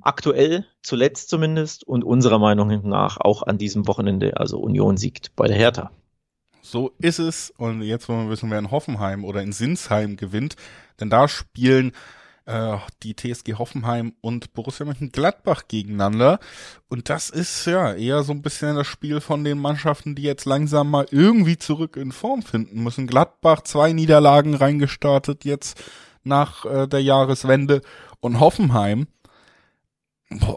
aktuell, 0.00 0.64
zuletzt 0.80 1.28
zumindest, 1.28 1.82
und 1.82 2.04
unserer 2.04 2.38
Meinung 2.38 2.88
nach 2.88 3.16
auch 3.18 3.42
an 3.42 3.58
diesem 3.58 3.88
Wochenende, 3.88 4.36
also 4.36 4.60
Union 4.60 4.96
siegt 4.96 5.34
bei 5.34 5.48
der 5.48 5.56
Hertha. 5.56 5.90
So 6.62 6.92
ist 6.98 7.18
es. 7.18 7.52
Und 7.56 7.82
jetzt 7.82 8.08
wollen 8.08 8.26
wir 8.26 8.30
wissen, 8.30 8.48
wer 8.48 8.60
in 8.60 8.70
Hoffenheim 8.70 9.24
oder 9.24 9.42
in 9.42 9.50
Sinsheim 9.50 10.16
gewinnt. 10.16 10.54
Denn 11.00 11.10
da 11.10 11.26
spielen 11.26 11.92
äh, 12.46 12.76
die 13.02 13.14
TSG 13.14 13.54
Hoffenheim 13.54 14.14
und 14.20 14.52
Borussia 14.54 14.84
Mönchengladbach 14.86 15.68
gegeneinander. 15.68 16.38
Und 16.88 17.08
das 17.08 17.30
ist 17.30 17.64
ja 17.66 17.94
eher 17.94 18.22
so 18.22 18.32
ein 18.32 18.42
bisschen 18.42 18.76
das 18.76 18.86
Spiel 18.86 19.20
von 19.20 19.44
den 19.44 19.58
Mannschaften, 19.58 20.14
die 20.14 20.22
jetzt 20.22 20.44
langsam 20.44 20.90
mal 20.90 21.06
irgendwie 21.10 21.56
zurück 21.56 21.96
in 21.96 22.12
Form 22.12 22.42
finden 22.42 22.82
müssen. 22.82 23.06
Gladbach 23.06 23.62
zwei 23.62 23.92
Niederlagen 23.92 24.54
reingestartet 24.54 25.44
jetzt 25.44 25.82
nach 26.22 26.64
äh, 26.64 26.86
der 26.86 27.02
Jahreswende 27.02 27.80
und 28.20 28.40
Hoffenheim 28.40 29.06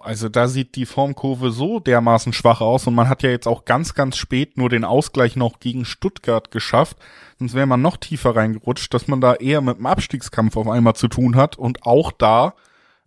also 0.03 0.29
da 0.29 0.47
sieht 0.47 0.75
die 0.75 0.85
Formkurve 0.85 1.51
so 1.51 1.79
dermaßen 1.79 2.33
schwach 2.33 2.61
aus 2.61 2.87
und 2.87 2.95
man 2.95 3.09
hat 3.09 3.23
ja 3.23 3.29
jetzt 3.29 3.47
auch 3.47 3.65
ganz, 3.65 3.93
ganz 3.93 4.17
spät 4.17 4.57
nur 4.57 4.69
den 4.69 4.83
Ausgleich 4.83 5.35
noch 5.35 5.59
gegen 5.59 5.85
Stuttgart 5.85 6.51
geschafft. 6.51 6.97
Sonst 7.39 7.53
wäre 7.53 7.67
man 7.67 7.81
noch 7.81 7.97
tiefer 7.97 8.35
reingerutscht, 8.35 8.93
dass 8.93 9.07
man 9.07 9.21
da 9.21 9.35
eher 9.35 9.61
mit 9.61 9.77
dem 9.77 9.85
Abstiegskampf 9.85 10.57
auf 10.57 10.67
einmal 10.67 10.95
zu 10.95 11.07
tun 11.07 11.35
hat. 11.35 11.57
Und 11.57 11.83
auch 11.83 12.11
da, 12.11 12.55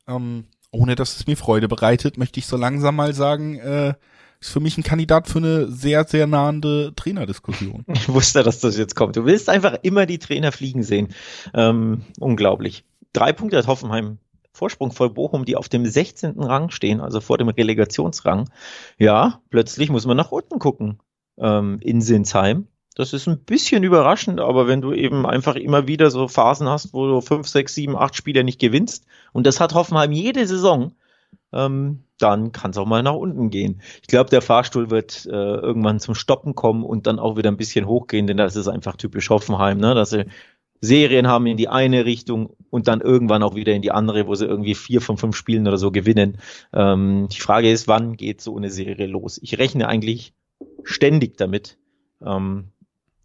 ähm, 0.06 0.44
ohne 0.70 0.94
dass 0.94 1.16
es 1.16 1.26
mir 1.26 1.36
Freude 1.36 1.68
bereitet, 1.68 2.16
möchte 2.16 2.38
ich 2.38 2.46
so 2.46 2.56
langsam 2.56 2.96
mal 2.96 3.14
sagen, 3.14 3.58
äh, 3.58 3.94
ist 4.40 4.50
für 4.50 4.60
mich 4.60 4.78
ein 4.78 4.84
Kandidat 4.84 5.28
für 5.28 5.38
eine 5.38 5.66
sehr, 5.68 6.04
sehr 6.04 6.26
nahende 6.26 6.92
Trainerdiskussion. 6.96 7.84
Ich 7.88 8.08
wusste, 8.08 8.42
dass 8.42 8.60
das 8.60 8.78
jetzt 8.78 8.96
kommt. 8.96 9.16
Du 9.16 9.24
willst 9.24 9.48
einfach 9.50 9.78
immer 9.82 10.06
die 10.06 10.18
Trainer 10.18 10.52
fliegen 10.52 10.82
sehen. 10.82 11.08
Ähm, 11.52 12.02
unglaublich. 12.18 12.84
Drei 13.12 13.32
Punkte 13.32 13.58
hat 13.58 13.66
Hoffenheim 13.66 14.18
Vorsprung 14.60 14.92
vor 14.92 15.14
Bochum, 15.14 15.46
die 15.46 15.56
auf 15.56 15.70
dem 15.70 15.86
16. 15.86 16.38
Rang 16.38 16.68
stehen, 16.68 17.00
also 17.00 17.22
vor 17.22 17.38
dem 17.38 17.48
Relegationsrang. 17.48 18.50
Ja, 18.98 19.40
plötzlich 19.48 19.88
muss 19.88 20.04
man 20.04 20.18
nach 20.18 20.32
unten 20.32 20.58
gucken 20.58 20.98
ähm, 21.38 21.78
in 21.80 22.02
Sinsheim. 22.02 22.66
Das 22.94 23.14
ist 23.14 23.26
ein 23.26 23.42
bisschen 23.42 23.84
überraschend, 23.84 24.38
aber 24.38 24.68
wenn 24.68 24.82
du 24.82 24.92
eben 24.92 25.24
einfach 25.24 25.56
immer 25.56 25.86
wieder 25.86 26.10
so 26.10 26.28
Phasen 26.28 26.68
hast, 26.68 26.92
wo 26.92 27.06
du 27.06 27.22
fünf, 27.22 27.48
sechs, 27.48 27.74
sieben, 27.74 27.96
acht 27.96 28.14
Spiele 28.16 28.44
nicht 28.44 28.60
gewinnst, 28.60 29.06
und 29.32 29.46
das 29.46 29.60
hat 29.60 29.72
Hoffenheim 29.72 30.12
jede 30.12 30.46
Saison, 30.46 30.92
ähm, 31.54 32.04
dann 32.18 32.52
kann 32.52 32.72
es 32.72 32.76
auch 32.76 32.86
mal 32.86 33.02
nach 33.02 33.14
unten 33.14 33.48
gehen. 33.48 33.80
Ich 34.02 34.08
glaube, 34.08 34.28
der 34.28 34.42
Fahrstuhl 34.42 34.90
wird 34.90 35.24
äh, 35.24 35.30
irgendwann 35.30 36.00
zum 36.00 36.14
Stoppen 36.14 36.54
kommen 36.54 36.84
und 36.84 37.06
dann 37.06 37.18
auch 37.18 37.38
wieder 37.38 37.50
ein 37.50 37.56
bisschen 37.56 37.86
hochgehen, 37.86 38.26
denn 38.26 38.36
das 38.36 38.56
ist 38.56 38.68
einfach 38.68 38.96
typisch 38.96 39.30
Hoffenheim, 39.30 39.78
ne? 39.78 39.94
dass 39.94 40.10
sie 40.10 40.26
Serien 40.80 41.26
haben 41.28 41.46
in 41.46 41.56
die 41.56 41.68
eine 41.68 42.04
Richtung 42.04 42.56
und 42.70 42.88
dann 42.88 43.00
irgendwann 43.00 43.42
auch 43.42 43.54
wieder 43.54 43.74
in 43.74 43.82
die 43.82 43.92
andere, 43.92 44.26
wo 44.26 44.34
sie 44.34 44.46
irgendwie 44.46 44.74
vier 44.74 45.00
von 45.00 45.18
fünf 45.18 45.36
Spielen 45.36 45.68
oder 45.68 45.76
so 45.76 45.90
gewinnen. 45.90 46.38
Ähm, 46.72 47.28
die 47.30 47.40
Frage 47.40 47.70
ist, 47.70 47.86
wann 47.88 48.16
geht 48.16 48.40
so 48.40 48.56
eine 48.56 48.70
Serie 48.70 49.06
los? 49.06 49.38
Ich 49.42 49.58
rechne 49.58 49.88
eigentlich 49.88 50.32
ständig 50.84 51.36
damit. 51.36 51.78
Ähm, 52.24 52.72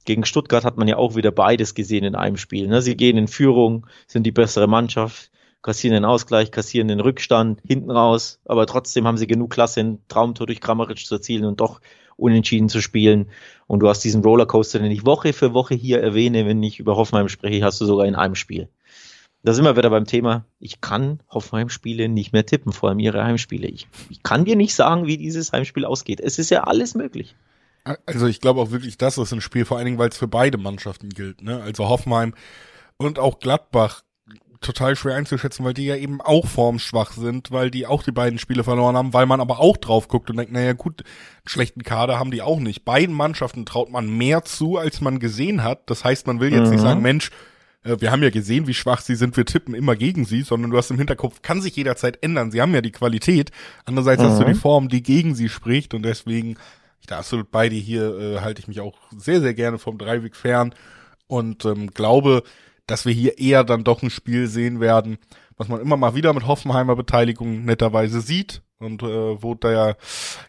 gegen 0.05 0.25
Stuttgart 0.25 0.65
hat 0.65 0.77
man 0.77 0.87
ja 0.87 0.97
auch 0.97 1.15
wieder 1.15 1.31
beides 1.31 1.73
gesehen 1.73 2.03
in 2.03 2.15
einem 2.15 2.37
Spiel. 2.37 2.67
Ne? 2.67 2.81
Sie 2.81 2.95
gehen 2.95 3.17
in 3.17 3.27
Führung, 3.27 3.87
sind 4.05 4.23
die 4.23 4.31
bessere 4.31 4.67
Mannschaft, 4.67 5.31
kassieren 5.61 5.95
den 5.95 6.05
Ausgleich, 6.05 6.51
kassieren 6.51 6.87
den 6.87 6.99
Rückstand 6.99 7.59
hinten 7.65 7.89
raus, 7.89 8.39
aber 8.45 8.67
trotzdem 8.67 9.07
haben 9.07 9.17
sie 9.17 9.27
genug 9.27 9.49
Klasse, 9.49 9.79
ein 9.79 9.99
Traumtor 10.07 10.45
durch 10.45 10.61
Kramaric 10.61 10.99
zu 10.99 11.15
erzielen 11.15 11.45
und 11.45 11.59
doch 11.59 11.81
unentschieden 12.17 12.69
zu 12.69 12.81
spielen. 12.81 13.27
Und 13.67 13.79
du 13.79 13.89
hast 13.89 14.03
diesen 14.03 14.23
Rollercoaster, 14.23 14.79
den 14.79 14.91
ich 14.91 15.05
Woche 15.05 15.33
für 15.33 15.53
Woche 15.53 15.75
hier 15.75 16.01
erwähne, 16.01 16.45
wenn 16.45 16.61
ich 16.63 16.79
über 16.79 16.95
Hoffenheim 16.95 17.29
spreche, 17.29 17.63
hast 17.63 17.81
du 17.81 17.85
sogar 17.85 18.05
in 18.05 18.15
einem 18.15 18.35
Spiel. 18.35 18.69
Da 19.43 19.53
sind 19.53 19.63
wir 19.63 19.77
wieder 19.77 19.91
beim 19.91 20.05
Thema, 20.05 20.45
ich 20.59 20.81
kann 20.81 21.19
Hoffenheim-Spiele 21.29 22.09
nicht 22.09 22.33
mehr 22.33 22.47
tippen, 22.47 22.73
vor 22.73 22.89
allem 22.89 22.97
ihre 22.97 23.23
Heimspiele. 23.23 23.67
Ich, 23.67 23.87
ich 24.09 24.23
kann 24.23 24.43
dir 24.43 24.55
nicht 24.55 24.73
sagen, 24.73 25.05
wie 25.05 25.17
dieses 25.17 25.51
Heimspiel 25.51 25.85
ausgeht. 25.85 26.19
Es 26.19 26.39
ist 26.39 26.49
ja 26.49 26.63
alles 26.63 26.95
möglich. 26.95 27.35
Also 28.07 28.25
ich 28.25 28.41
glaube 28.41 28.59
auch 28.59 28.71
wirklich, 28.71 28.97
das 28.97 29.19
ist 29.19 29.31
ein 29.31 29.41
Spiel, 29.41 29.63
vor 29.65 29.77
allen 29.77 29.85
Dingen, 29.85 29.99
weil 29.99 30.09
es 30.09 30.17
für 30.17 30.27
beide 30.27 30.57
Mannschaften 30.57 31.09
gilt. 31.09 31.43
Ne? 31.43 31.61
Also 31.61 31.87
Hoffenheim 31.87 32.33
und 32.97 33.19
auch 33.19 33.37
Gladbach 33.37 34.01
total 34.61 34.95
schwer 34.95 35.15
einzuschätzen, 35.15 35.65
weil 35.65 35.73
die 35.73 35.85
ja 35.85 35.95
eben 35.95 36.21
auch 36.21 36.45
formschwach 36.47 37.11
sind, 37.11 37.51
weil 37.51 37.71
die 37.71 37.87
auch 37.87 38.03
die 38.03 38.11
beiden 38.11 38.39
Spiele 38.39 38.63
verloren 38.63 38.95
haben, 38.95 39.13
weil 39.13 39.25
man 39.25 39.41
aber 39.41 39.59
auch 39.59 39.77
drauf 39.77 40.07
guckt 40.07 40.29
und 40.29 40.37
denkt, 40.37 40.51
naja 40.51 40.73
gut, 40.73 41.03
schlechten 41.45 41.83
Kader 41.83 42.19
haben 42.19 42.31
die 42.31 42.41
auch 42.41 42.59
nicht. 42.59 42.85
Beiden 42.85 43.15
Mannschaften 43.15 43.65
traut 43.65 43.91
man 43.91 44.09
mehr 44.09 44.43
zu, 44.43 44.77
als 44.77 45.01
man 45.01 45.19
gesehen 45.19 45.63
hat. 45.63 45.89
Das 45.89 46.03
heißt, 46.03 46.27
man 46.27 46.39
will 46.39 46.51
jetzt 46.51 46.65
mhm. 46.65 46.71
nicht 46.71 46.81
sagen, 46.81 47.01
Mensch, 47.01 47.31
äh, 47.83 47.97
wir 47.99 48.11
haben 48.11 48.23
ja 48.23 48.29
gesehen, 48.29 48.67
wie 48.67 48.73
schwach 48.73 49.01
sie 49.01 49.15
sind, 49.15 49.37
wir 49.37 49.45
tippen 49.45 49.73
immer 49.73 49.95
gegen 49.95 50.25
sie, 50.25 50.41
sondern 50.41 50.71
du 50.71 50.77
hast 50.77 50.91
im 50.91 50.97
Hinterkopf, 50.97 51.41
kann 51.41 51.61
sich 51.61 51.75
jederzeit 51.75 52.21
ändern. 52.21 52.51
Sie 52.51 52.61
haben 52.61 52.73
ja 52.73 52.81
die 52.81 52.91
Qualität. 52.91 53.51
Andererseits 53.85 54.21
mhm. 54.21 54.27
hast 54.27 54.39
du 54.39 54.45
die 54.45 54.53
mhm. 54.53 54.59
Form, 54.59 54.89
die 54.89 55.03
gegen 55.03 55.35
sie 55.35 55.49
spricht 55.49 55.93
und 55.93 56.03
deswegen, 56.03 56.57
ich 57.01 57.07
da 57.07 57.19
absolut 57.19 57.51
bei 57.51 57.69
dir 57.69 57.79
hier, 57.79 58.17
äh, 58.17 58.39
halte 58.41 58.61
ich 58.61 58.67
mich 58.67 58.81
auch 58.81 58.95
sehr, 59.15 59.41
sehr 59.41 59.53
gerne 59.53 59.77
vom 59.77 59.97
Dreiweg 59.97 60.35
fern 60.35 60.73
und 61.27 61.65
ähm, 61.65 61.91
glaube, 61.91 62.43
dass 62.87 63.05
wir 63.05 63.13
hier 63.13 63.37
eher 63.39 63.63
dann 63.63 63.83
doch 63.83 64.03
ein 64.03 64.09
Spiel 64.09 64.47
sehen 64.47 64.79
werden, 64.79 65.17
was 65.57 65.67
man 65.67 65.81
immer 65.81 65.97
mal 65.97 66.15
wieder 66.15 66.33
mit 66.33 66.47
Hoffenheimer 66.47 66.95
Beteiligung 66.95 67.65
netterweise 67.65 68.21
sieht 68.21 68.61
und 68.79 69.03
äh, 69.03 69.41
wo 69.41 69.55
da 69.55 69.95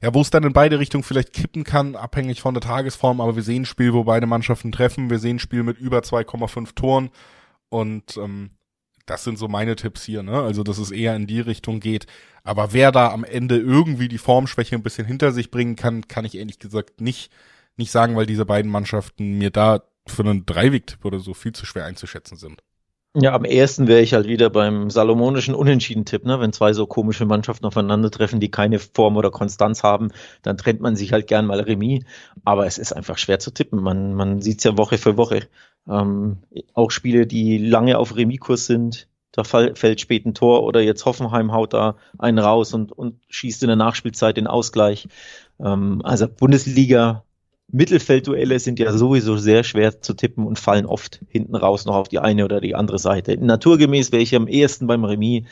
ja, 0.02 0.14
wo 0.14 0.20
es 0.20 0.30
dann 0.30 0.44
in 0.44 0.52
beide 0.52 0.78
Richtungen 0.78 1.04
vielleicht 1.04 1.32
kippen 1.32 1.64
kann, 1.64 1.96
abhängig 1.96 2.40
von 2.40 2.54
der 2.54 2.60
Tagesform, 2.60 3.20
aber 3.20 3.36
wir 3.36 3.42
sehen 3.42 3.62
ein 3.62 3.66
Spiel, 3.66 3.92
wo 3.92 4.04
beide 4.04 4.26
Mannschaften 4.26 4.72
treffen, 4.72 5.10
wir 5.10 5.18
sehen 5.18 5.36
ein 5.36 5.40
Spiel 5.40 5.62
mit 5.62 5.78
über 5.78 6.00
2,5 6.00 6.74
Toren 6.74 7.10
und 7.68 8.16
ähm, 8.16 8.50
das 9.06 9.22
sind 9.22 9.38
so 9.38 9.48
meine 9.48 9.76
Tipps 9.76 10.04
hier, 10.04 10.22
ne? 10.22 10.42
Also, 10.42 10.64
dass 10.64 10.78
es 10.78 10.90
eher 10.90 11.14
in 11.14 11.26
die 11.26 11.40
Richtung 11.40 11.80
geht. 11.80 12.06
Aber 12.42 12.72
wer 12.72 12.92
da 12.92 13.12
am 13.12 13.24
Ende 13.24 13.56
irgendwie 13.56 14.08
die 14.08 14.18
Formschwäche 14.18 14.74
ein 14.74 14.82
bisschen 14.82 15.06
hinter 15.06 15.32
sich 15.32 15.50
bringen 15.50 15.76
kann, 15.76 16.08
kann 16.08 16.24
ich 16.24 16.36
ehrlich 16.36 16.58
gesagt 16.58 17.00
nicht, 17.00 17.30
nicht 17.76 17.92
sagen, 17.92 18.16
weil 18.16 18.26
diese 18.26 18.44
beiden 18.44 18.70
Mannschaften 18.70 19.38
mir 19.38 19.50
da 19.50 19.82
für 20.06 20.22
einen 20.22 20.46
Dreiwegtipp 20.46 21.04
oder 21.04 21.18
so 21.18 21.34
viel 21.34 21.52
zu 21.52 21.66
schwer 21.66 21.84
einzuschätzen 21.84 22.36
sind. 22.36 22.62
Ja, 23.18 23.32
am 23.32 23.46
ersten 23.46 23.88
wäre 23.88 24.02
ich 24.02 24.12
halt 24.12 24.26
wieder 24.28 24.50
beim 24.50 24.90
salomonischen 24.90 25.54
Unentschieden-Tipp, 25.54 26.26
ne? 26.26 26.38
Wenn 26.38 26.52
zwei 26.52 26.74
so 26.74 26.86
komische 26.86 27.24
Mannschaften 27.24 27.64
aufeinandertreffen, 27.64 28.40
die 28.40 28.50
keine 28.50 28.78
Form 28.78 29.16
oder 29.16 29.30
Konstanz 29.30 29.82
haben, 29.82 30.10
dann 30.42 30.58
trennt 30.58 30.82
man 30.82 30.96
sich 30.96 31.14
halt 31.14 31.26
gern 31.26 31.46
mal 31.46 31.60
Remis. 31.60 32.04
Aber 32.44 32.66
es 32.66 32.76
ist 32.76 32.92
einfach 32.92 33.16
schwer 33.16 33.38
zu 33.38 33.52
tippen. 33.52 33.80
Man, 33.82 34.12
man 34.12 34.42
sieht 34.42 34.58
es 34.58 34.64
ja 34.64 34.76
Woche 34.76 34.98
für 34.98 35.16
Woche. 35.16 35.48
Ähm, 35.88 36.38
auch 36.74 36.90
Spiele, 36.90 37.26
die 37.26 37.56
lange 37.56 37.96
auf 37.96 38.16
Remiskurs 38.16 38.66
sind, 38.66 39.08
da 39.32 39.44
fällt 39.44 40.00
spät 40.00 40.24
ein 40.24 40.34
Tor 40.34 40.62
oder 40.64 40.80
jetzt 40.80 41.04
Hoffenheim 41.04 41.52
haut 41.52 41.74
da 41.74 41.96
einen 42.18 42.38
raus 42.38 42.72
und, 42.72 42.92
und 42.92 43.20
schießt 43.28 43.62
in 43.62 43.68
der 43.68 43.76
Nachspielzeit 43.76 44.38
den 44.38 44.46
Ausgleich. 44.46 45.08
Ähm, 45.60 46.00
also 46.04 46.26
Bundesliga 46.26 47.25
Mittelfeldduelle 47.68 48.58
sind 48.60 48.78
ja 48.78 48.92
sowieso 48.92 49.36
sehr 49.36 49.64
schwer 49.64 50.00
zu 50.00 50.14
tippen 50.14 50.46
und 50.46 50.58
fallen 50.58 50.86
oft 50.86 51.20
hinten 51.28 51.56
raus 51.56 51.84
noch 51.84 51.96
auf 51.96 52.08
die 52.08 52.20
eine 52.20 52.44
oder 52.44 52.60
die 52.60 52.74
andere 52.74 52.98
Seite. 52.98 53.36
Naturgemäß 53.36 54.12
wäre 54.12 54.22
ich 54.22 54.34
am 54.34 54.46
ehesten 54.46 54.86
beim 54.86 55.04
Remis. 55.04 55.46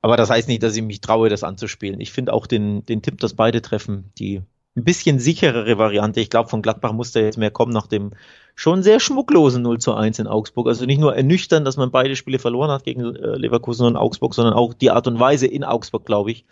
Aber 0.00 0.16
das 0.16 0.30
heißt 0.30 0.48
nicht, 0.48 0.62
dass 0.62 0.76
ich 0.76 0.82
mich 0.82 1.00
traue, 1.00 1.28
das 1.28 1.44
anzuspielen. 1.44 2.00
Ich 2.00 2.12
finde 2.12 2.32
auch 2.32 2.46
den, 2.46 2.84
den 2.86 3.02
Tipp, 3.02 3.18
dass 3.18 3.34
beide 3.34 3.62
treffen, 3.62 4.12
die 4.18 4.42
ein 4.76 4.84
bisschen 4.84 5.18
sicherere 5.18 5.76
Variante. 5.78 6.20
Ich 6.20 6.30
glaube, 6.30 6.48
von 6.48 6.62
Gladbach 6.62 6.92
muss 6.92 7.12
da 7.12 7.20
jetzt 7.20 7.38
mehr 7.38 7.50
kommen 7.50 7.72
nach 7.72 7.88
dem 7.88 8.12
schon 8.54 8.82
sehr 8.82 9.00
schmucklosen 9.00 9.62
0 9.62 9.78
zu 9.78 9.94
1 9.94 10.20
in 10.20 10.26
Augsburg. 10.26 10.68
Also 10.68 10.86
nicht 10.86 11.00
nur 11.00 11.16
ernüchtern, 11.16 11.64
dass 11.64 11.76
man 11.76 11.90
beide 11.90 12.16
Spiele 12.16 12.38
verloren 12.38 12.70
hat 12.70 12.84
gegen 12.84 13.14
äh, 13.14 13.36
Leverkusen 13.36 13.86
und 13.86 13.96
Augsburg, 13.96 14.34
sondern 14.34 14.54
auch 14.54 14.74
die 14.74 14.90
Art 14.90 15.06
und 15.06 15.18
Weise 15.18 15.46
in 15.46 15.64
Augsburg, 15.64 16.06
glaube 16.06 16.30
ich, 16.30 16.44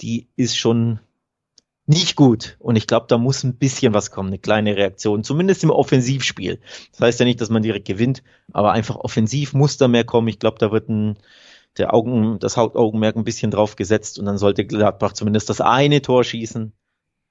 die 0.00 0.28
ist 0.36 0.56
schon 0.56 1.00
nicht 1.86 2.16
gut. 2.16 2.56
Und 2.58 2.76
ich 2.76 2.86
glaube, 2.86 3.06
da 3.08 3.16
muss 3.16 3.44
ein 3.44 3.56
bisschen 3.56 3.94
was 3.94 4.10
kommen, 4.10 4.28
eine 4.28 4.38
kleine 4.38 4.76
Reaktion, 4.76 5.24
zumindest 5.24 5.62
im 5.62 5.70
Offensivspiel. 5.70 6.60
Das 6.92 7.00
heißt 7.00 7.20
ja 7.20 7.26
nicht, 7.26 7.40
dass 7.40 7.50
man 7.50 7.62
direkt 7.62 7.86
gewinnt, 7.86 8.22
aber 8.52 8.72
einfach 8.72 8.96
offensiv 8.96 9.52
muss 9.54 9.76
da 9.76 9.88
mehr 9.88 10.04
kommen. 10.04 10.28
Ich 10.28 10.38
glaube, 10.38 10.58
da 10.58 10.72
wird 10.72 10.88
ein, 10.88 11.16
der 11.78 11.94
Augen, 11.94 12.38
das 12.40 12.56
Hauptaugenmerk 12.56 13.16
ein 13.16 13.24
bisschen 13.24 13.50
drauf 13.50 13.76
gesetzt 13.76 14.18
und 14.18 14.24
dann 14.26 14.38
sollte 14.38 14.66
Gladbach 14.66 15.12
zumindest 15.12 15.48
das 15.48 15.60
eine 15.60 16.02
Tor 16.02 16.24
schießen, 16.24 16.72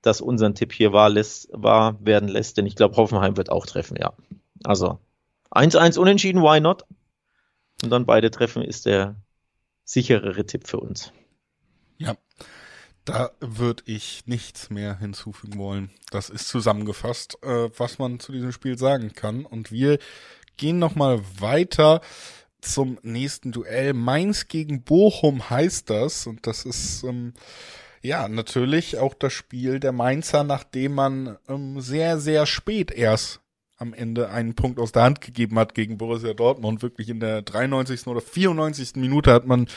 das 0.01 0.21
unseren 0.21 0.55
Tipp 0.55 0.71
hier 0.71 0.93
war, 0.93 1.09
lässt, 1.09 1.49
war 1.51 2.03
werden 2.05 2.29
lässt, 2.29 2.57
denn 2.57 2.65
ich 2.65 2.75
glaube, 2.75 2.95
Hoffenheim 2.95 3.37
wird 3.37 3.51
auch 3.51 3.65
treffen, 3.65 3.97
ja. 3.99 4.13
Also 4.63 4.99
1-1 5.51 5.99
unentschieden, 5.99 6.41
why 6.41 6.59
not? 6.59 6.85
Und 7.83 7.89
dann 7.89 8.05
beide 8.05 8.31
treffen 8.31 8.61
ist 8.61 8.85
der 8.85 9.15
sicherere 9.83 10.45
Tipp 10.45 10.67
für 10.67 10.79
uns. 10.79 11.11
Ja, 11.97 12.15
da 13.05 13.31
würde 13.39 13.83
ich 13.85 14.23
nichts 14.25 14.69
mehr 14.69 14.97
hinzufügen 14.97 15.57
wollen. 15.57 15.91
Das 16.11 16.29
ist 16.29 16.47
zusammengefasst, 16.47 17.37
äh, 17.43 17.69
was 17.77 17.99
man 17.99 18.19
zu 18.19 18.31
diesem 18.31 18.51
Spiel 18.51 18.77
sagen 18.77 19.13
kann. 19.13 19.45
Und 19.45 19.71
wir 19.71 19.99
gehen 20.57 20.79
nochmal 20.79 21.21
weiter 21.39 22.01
zum 22.61 22.97
nächsten 23.03 23.51
Duell. 23.51 23.93
Mainz 23.93 24.47
gegen 24.47 24.81
Bochum 24.81 25.49
heißt 25.49 25.89
das. 25.89 26.25
Und 26.25 26.47
das 26.47 26.65
ist 26.65 27.03
ähm, 27.03 27.33
ja 28.01 28.27
natürlich 28.27 28.97
auch 28.97 29.13
das 29.13 29.33
Spiel 29.33 29.79
der 29.79 29.91
Mainzer, 29.91 30.43
nachdem 30.43 30.95
man 30.95 31.37
ähm, 31.47 31.79
sehr, 31.81 32.19
sehr 32.19 32.45
spät 32.45 32.91
erst 32.91 33.39
am 33.77 33.93
Ende 33.93 34.29
einen 34.29 34.55
Punkt 34.55 34.79
aus 34.79 34.93
der 34.93 35.03
Hand 35.03 35.21
gegeben 35.21 35.59
hat 35.59 35.75
gegen 35.75 35.97
Borussia 35.97 36.33
Dortmund. 36.33 36.81
Wirklich 36.81 37.09
in 37.09 37.19
der 37.19 37.41
93. 37.41 38.07
oder 38.07 38.21
94. 38.21 38.95
Minute 38.95 39.31
hat 39.31 39.45
man 39.45 39.67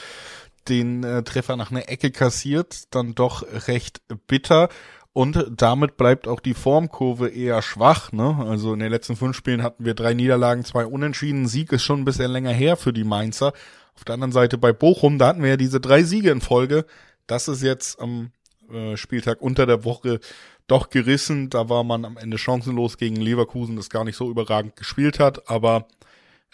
den 0.69 1.05
äh, 1.05 1.23
Treffer 1.23 1.57
nach 1.57 1.71
einer 1.71 1.89
Ecke 1.89 2.11
kassiert, 2.11 2.95
dann 2.95 3.15
doch 3.15 3.45
recht 3.69 4.03
bitter. 4.27 4.69
Und 5.13 5.47
damit 5.51 5.97
bleibt 5.97 6.29
auch 6.29 6.39
die 6.39 6.55
Formkurve 6.55 7.29
eher 7.29 7.61
schwach. 7.63 8.13
Ne? 8.13 8.37
Also 8.49 8.75
in 8.75 8.81
den 8.81 8.91
letzten 8.91 9.17
fünf 9.17 9.37
Spielen 9.37 9.63
hatten 9.63 9.85
wir 9.85 9.95
drei 9.95 10.15
Niederlagen, 10.15 10.65
zwei 10.65 10.87
Unentschieden. 10.87 11.49
Sieg 11.49 11.73
ist 11.73 11.83
schon 11.83 12.01
ein 12.01 12.05
bisschen 12.05 12.31
länger 12.31 12.53
her 12.53 12.77
für 12.77 12.93
die 12.93 13.05
Mainzer. 13.05 13.53
Auf 13.97 14.05
der 14.05 14.15
anderen 14.15 14.33
Seite 14.33 14.59
bei 14.59 14.73
Bochum, 14.73 15.19
da 15.19 15.29
hatten 15.29 15.43
wir 15.43 15.51
ja 15.51 15.57
diese 15.57 15.81
drei 15.81 16.05
Siege 16.05 16.31
in 16.31 16.41
Folge. 16.41 16.85
Das 17.27 17.49
ist 17.49 17.63
jetzt 17.63 18.01
am 18.01 18.31
äh, 18.73 18.97
Spieltag 18.97 19.43
unter 19.43 19.67
der 19.67 19.85
Woche 19.85 20.21
doch 20.69 20.91
gerissen. 20.91 21.51
Da 21.51 21.69
war 21.69 21.83
man 21.83 22.05
am 22.05 22.17
Ende 22.17 22.39
chancenlos 22.39 22.97
gegen 22.97 23.17
Leverkusen, 23.17 23.75
das 23.75 23.91
gar 23.91 24.05
nicht 24.05 24.17
so 24.17 24.31
überragend 24.31 24.77
gespielt 24.77 25.19
hat, 25.19 25.51
aber 25.51 25.89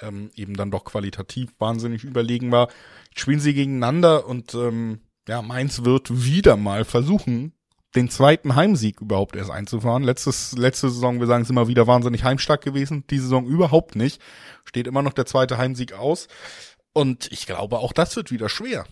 ähm, 0.00 0.30
eben 0.35 0.54
dann 0.54 0.70
doch 0.70 0.85
qualitativ 0.85 1.50
wahnsinnig 1.59 2.04
überlegen 2.04 2.50
war. 2.52 2.68
Jetzt 3.09 3.20
spielen 3.20 3.40
sie 3.40 3.54
gegeneinander 3.54 4.26
und 4.26 4.54
ähm, 4.54 5.00
ja, 5.28 5.42
Mainz 5.42 5.85
wird 5.85 6.24
wieder 6.24 6.57
mal 6.57 6.85
versuchen, 6.85 7.52
den 7.94 8.11
zweiten 8.11 8.57
Heimsieg 8.57 9.00
überhaupt 9.00 9.37
erst 9.37 9.50
einzufahren. 9.50 10.02
Letztes, 10.02 10.52
letzte 10.52 10.90
Saison, 10.90 11.20
wir 11.20 11.26
sagen 11.26 11.44
es 11.44 11.50
immer 11.50 11.68
wieder, 11.68 11.87
wahnsinnig 11.87 12.24
heimstark 12.24 12.62
gewesen. 12.62 13.04
Die 13.09 13.18
Saison 13.18 13.46
überhaupt 13.46 13.94
nicht. 13.94 14.20
Steht 14.64 14.87
immer 14.87 15.02
noch 15.02 15.12
der 15.12 15.26
zweite 15.26 15.59
Heimsieg 15.59 15.92
aus. 15.92 16.26
Und 16.92 17.30
ich 17.33 17.46
glaube, 17.46 17.78
auch 17.78 17.92
das 17.92 18.16
wird 18.16 18.30
wieder 18.30 18.48
schwer. 18.48 18.87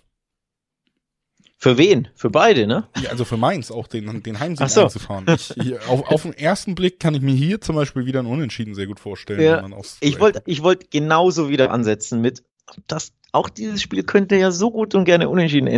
Für 1.62 1.78
wen? 1.78 2.08
Für 2.16 2.28
beide, 2.28 2.66
ne? 2.66 2.88
Ja, 3.00 3.10
also 3.10 3.24
für 3.24 3.36
Mainz 3.36 3.70
auch 3.70 3.86
den, 3.86 4.20
den 4.24 4.40
Heimsieg 4.40 4.68
so. 4.68 4.82
einzufahren. 4.82 5.26
Ich, 5.28 5.54
hier, 5.62 5.78
auf, 5.88 6.02
auf 6.10 6.22
den 6.22 6.32
ersten 6.32 6.74
Blick 6.74 6.98
kann 6.98 7.14
ich 7.14 7.20
mir 7.20 7.36
hier 7.36 7.60
zum 7.60 7.76
Beispiel 7.76 8.04
wieder 8.04 8.18
ein 8.18 8.26
Unentschieden 8.26 8.74
sehr 8.74 8.88
gut 8.88 8.98
vorstellen. 8.98 9.40
Ja, 9.40 9.64
ich 10.00 10.18
wollte 10.18 10.42
ich 10.46 10.64
wollte 10.64 10.88
genauso 10.90 11.50
wieder 11.50 11.70
ansetzen 11.70 12.20
mit, 12.20 12.42
das, 12.88 13.12
auch 13.30 13.48
dieses 13.48 13.80
Spiel 13.80 14.02
könnte 14.02 14.34
ja 14.34 14.50
so 14.50 14.72
gut 14.72 14.96
und 14.96 15.04
gerne 15.04 15.28
unentschieden 15.28 15.68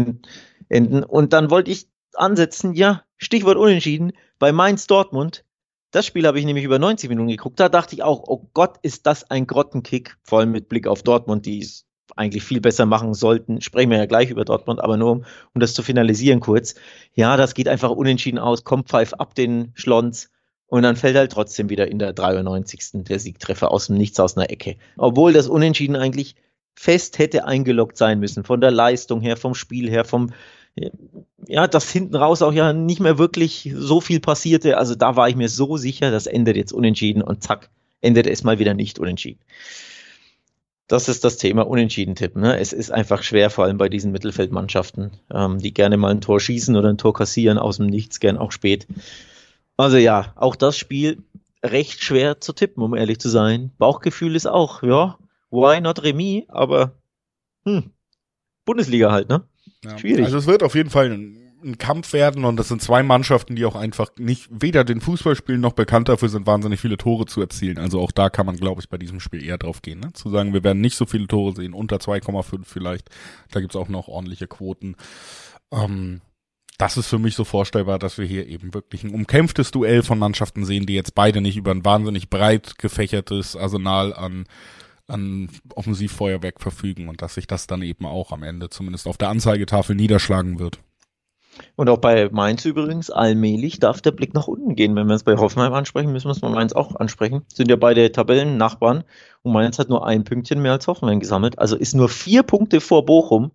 enden. 0.70 1.05
Und 1.05 1.35
dann 1.35 1.51
wollte 1.51 1.70
ich 1.70 1.87
ansetzen, 2.14 2.73
ja, 2.73 3.03
Stichwort 3.18 3.59
unentschieden, 3.59 4.12
bei 4.38 4.53
Mainz 4.53 4.87
Dortmund. 4.87 5.44
Das 5.90 6.07
Spiel 6.07 6.27
habe 6.27 6.38
ich 6.38 6.47
nämlich 6.47 6.64
über 6.64 6.79
90 6.79 7.11
Minuten 7.11 7.29
geguckt. 7.29 7.61
Da 7.61 7.68
dachte 7.68 7.94
ich 7.94 8.03
auch, 8.03 8.25
oh 8.27 8.49
Gott, 8.55 8.79
ist 8.81 9.05
das 9.07 9.31
ein 9.31 9.47
Grottenkick, 9.47 10.16
vor 10.23 10.38
allem 10.38 10.51
mit 10.51 10.70
Blick 10.70 10.87
auf 10.87 11.03
Dortmund, 11.03 11.44
die 11.44 11.59
eigentlich 12.16 12.44
viel 12.44 12.61
besser 12.61 12.87
machen 12.87 13.14
sollten. 13.14 13.61
Sprechen 13.61 13.90
wir 13.90 13.98
ja 13.98 14.07
gleich 14.07 14.31
über 14.31 14.44
Dortmund, 14.44 14.81
aber 14.81 14.96
nur 14.96 15.12
um, 15.12 15.24
um 15.55 15.61
das 15.61 15.74
zu 15.74 15.83
finalisieren 15.83 16.40
kurz. 16.40 16.74
Ja, 17.14 17.37
das 17.37 17.55
geht 17.55 17.68
einfach 17.68 17.90
unentschieden 17.90 18.38
aus, 18.38 18.64
kommt 18.64 18.88
Pfeif 18.88 19.14
ab 19.14 19.35
den 19.35 19.72
Schlons 19.74 20.31
und 20.66 20.83
dann 20.83 20.96
fällt 20.96 21.16
halt 21.16 21.33
trotzdem 21.33 21.70
wieder 21.70 21.88
in 21.88 21.98
der 21.98 22.12
93. 22.12 23.05
der 23.05 23.18
Siegtreffer 23.18 23.70
aus 23.70 23.87
dem 23.87 23.96
Nichts 23.96 24.18
aus 24.18 24.37
einer 24.37 24.50
Ecke. 24.50 24.77
Obwohl 24.96 25.33
das 25.33 25.48
Unentschieden 25.48 25.96
eigentlich 25.96 26.37
fest 26.74 27.18
hätte 27.18 27.44
eingeloggt 27.44 27.96
sein 27.96 28.18
müssen, 28.18 28.44
von 28.44 28.61
der 28.61 28.70
Leistung 28.70 29.20
her, 29.20 29.37
vom 29.37 29.55
Spiel 29.55 29.88
her, 29.88 30.05
vom, 30.05 30.33
ja, 31.46 31.68
dass 31.68 31.90
hinten 31.90 32.16
raus 32.16 32.42
auch 32.42 32.53
ja 32.53 32.72
nicht 32.72 33.00
mehr 33.00 33.18
wirklich 33.18 33.72
so 33.77 34.00
viel 34.00 34.20
passierte. 34.20 34.77
Also 34.77 34.94
da 34.94 35.16
war 35.16 35.29
ich 35.29 35.37
mir 35.37 35.48
so 35.48 35.77
sicher, 35.77 36.11
das 36.11 36.27
endet 36.27 36.57
jetzt 36.57 36.72
unentschieden 36.72 37.22
und 37.22 37.42
zack, 37.42 37.70
endet 38.00 38.27
es 38.27 38.42
mal 38.42 38.59
wieder 38.59 38.74
nicht 38.74 38.98
unentschieden. 38.98 39.40
Das 40.87 41.09
ist 41.09 41.25
das 41.25 41.38
Thema 41.38 41.66
Unentschieden 41.66 42.14
tippen. 42.14 42.42
Ne? 42.42 42.59
Es 42.59 42.73
ist 42.73 42.90
einfach 42.90 43.23
schwer, 43.23 43.49
vor 43.49 43.64
allem 43.64 43.79
bei 43.79 43.88
diesen 43.88 44.12
Mittelfeldmannschaften, 44.12 45.12
ähm, 45.33 45.59
die 45.59 45.73
gerne 45.73 45.97
mal 45.97 46.11
ein 46.11 46.20
Tor 46.20 46.40
schießen 46.40 46.77
oder 46.77 46.90
ein 46.90 46.99
Tor 46.99 47.14
kassieren 47.14 47.57
aus 47.57 47.79
dem 47.79 47.87
Nichts, 47.87 48.20
gern 48.20 48.37
auch 48.37 48.53
spät. 48.53 48.87
Also 49.77 49.97
ja, 49.97 50.33
auch 50.37 50.57
das 50.57 50.77
Spiel 50.77 51.23
recht 51.64 52.03
schwer 52.03 52.40
zu 52.40 52.53
tippen, 52.53 52.83
um 52.83 52.94
ehrlich 52.94 53.18
zu 53.18 53.31
sein. 53.31 53.73
Bauchgefühl 53.79 54.37
ist 54.37 54.47
auch, 54.47 54.83
ja, 54.83 55.18
why 55.51 55.81
not 55.81 56.03
Remis, 56.03 56.44
aber 56.49 56.92
hm, 57.64 57.90
Bundesliga 58.66 59.11
halt, 59.11 59.31
ne? 59.31 59.49
Ja, 59.83 59.99
Schwierig. 59.99 60.27
Also 60.27 60.38
es 60.38 60.47
wird 60.47 60.62
auf 60.62 60.75
jeden 60.75 60.90
Fall 60.90 61.11
ein, 61.11 61.43
ein, 61.64 61.79
Kampf 61.79 62.12
werden 62.12 62.44
und 62.44 62.57
das 62.57 62.68
sind 62.68 62.83
zwei 62.83 63.03
Mannschaften, 63.03 63.57
die 63.57 63.64
auch 63.64 63.74
einfach 63.74 64.11
nicht 64.18 64.48
weder 64.50 64.85
den 64.85 65.00
Fußball 65.00 65.35
spielen 65.37 65.61
noch 65.61 65.72
bekannt 65.72 66.09
dafür 66.09 66.29
sind, 66.29 66.46
wahnsinnig 66.46 66.81
viele 66.81 66.96
Tore 66.96 67.27
zu 67.27 67.40
erzielen. 67.40 67.79
Also 67.79 68.00
auch 68.00 68.12
da 68.12 68.31
kann 68.31 68.46
man, 68.46 68.57
glaube 68.57 68.81
ich, 68.81 68.88
bei 68.88 68.98
diesem 68.98 69.20
Spiel 69.20 69.44
eher 69.44 69.59
drauf 69.59 69.83
gehen, 69.83 70.00
ne? 70.00 70.12
Zu 70.12 70.31
sagen, 70.31 70.53
wir 70.53 70.64
werden 70.64 70.81
nicht 70.81 70.96
so 70.96 71.07
viele 71.07 71.27
Tore 71.27 71.55
sehen, 71.55 71.74
unter 71.74 71.96
2,5 71.96 72.62
vielleicht. 72.64 73.11
Da 73.50 73.61
gibt's 73.61 73.77
auch 73.77 73.88
noch 73.88 74.09
ordentliche 74.09 74.46
Quoten. 74.46 74.96
Ähm, 75.72 76.20
das 76.79 76.96
ist 76.96 77.07
für 77.07 77.18
mich 77.18 77.35
so 77.35 77.44
vorstellbar, 77.44 77.98
dass 77.98 78.18
wir 78.18 78.27
hier 78.27 78.46
eben 78.48 78.74
wirklich 78.74 79.05
ein 79.05 79.14
umkämpftes 79.14 79.70
Duell 79.70 80.03
von 80.03 80.18
Mannschaften 80.18 80.64
sehen, 80.64 80.87
die 80.87 80.94
jetzt 80.94 81.14
beide 81.14 81.40
nicht 81.40 81.57
über 81.57 81.70
ein 81.70 81.85
wahnsinnig 81.85 82.31
breit 82.31 82.79
gefächertes 82.79 83.57
Arsenal 83.57 84.12
an 84.12 84.46
an 85.07 85.50
Offensivfeuerwerk 85.74 86.61
verfügen 86.61 87.09
und 87.09 87.20
dass 87.20 87.35
sich 87.35 87.46
das 87.46 87.66
dann 87.66 87.83
eben 87.83 88.07
auch 88.07 88.33
am 88.33 88.42
Ende 88.42 88.70
zumindest 88.70 89.07
auf 89.07 89.18
der 89.18 89.29
Anzeigetafel 89.29 89.94
niederschlagen 89.94 90.59
wird. 90.59 90.79
Und 91.77 91.88
auch 91.88 91.99
bei 91.99 92.29
Mainz 92.31 92.64
übrigens, 92.64 93.11
allmählich 93.11 93.79
darf 93.79 94.01
der 94.01 94.12
Blick 94.12 94.35
nach 94.35 94.49
unten 94.49 94.75
gehen. 94.75 94.95
Wenn 94.97 95.09
wir 95.09 95.14
es 95.14 95.25
bei 95.25 95.37
Hoffenheim 95.37 95.73
ansprechen, 95.73 96.12
müssen 96.12 96.29
wir 96.29 96.33
es 96.33 96.40
bei 96.40 96.49
Mainz 96.49 96.73
auch 96.73 96.95
ansprechen. 96.97 97.43
Sind 97.53 97.71
ja 97.71 97.77
beide 97.77 98.12
Tabellennachbarn 98.12 99.05
und 99.43 99.53
Mainz 99.53 99.79
hat 99.79 99.88
nur 99.88 100.07
ein 100.07 100.25
Pünktchen 100.25 100.62
mehr 100.62 100.73
als 100.73 100.87
Hoffenheim 100.87 101.21
gesammelt. 101.21 101.59
Also 101.59 101.77
ist 101.77 101.95
nur 101.95 102.09
vier 102.09 102.43
Punkte 102.43 102.81
vor 102.81 103.05
Bochum. 103.05 103.51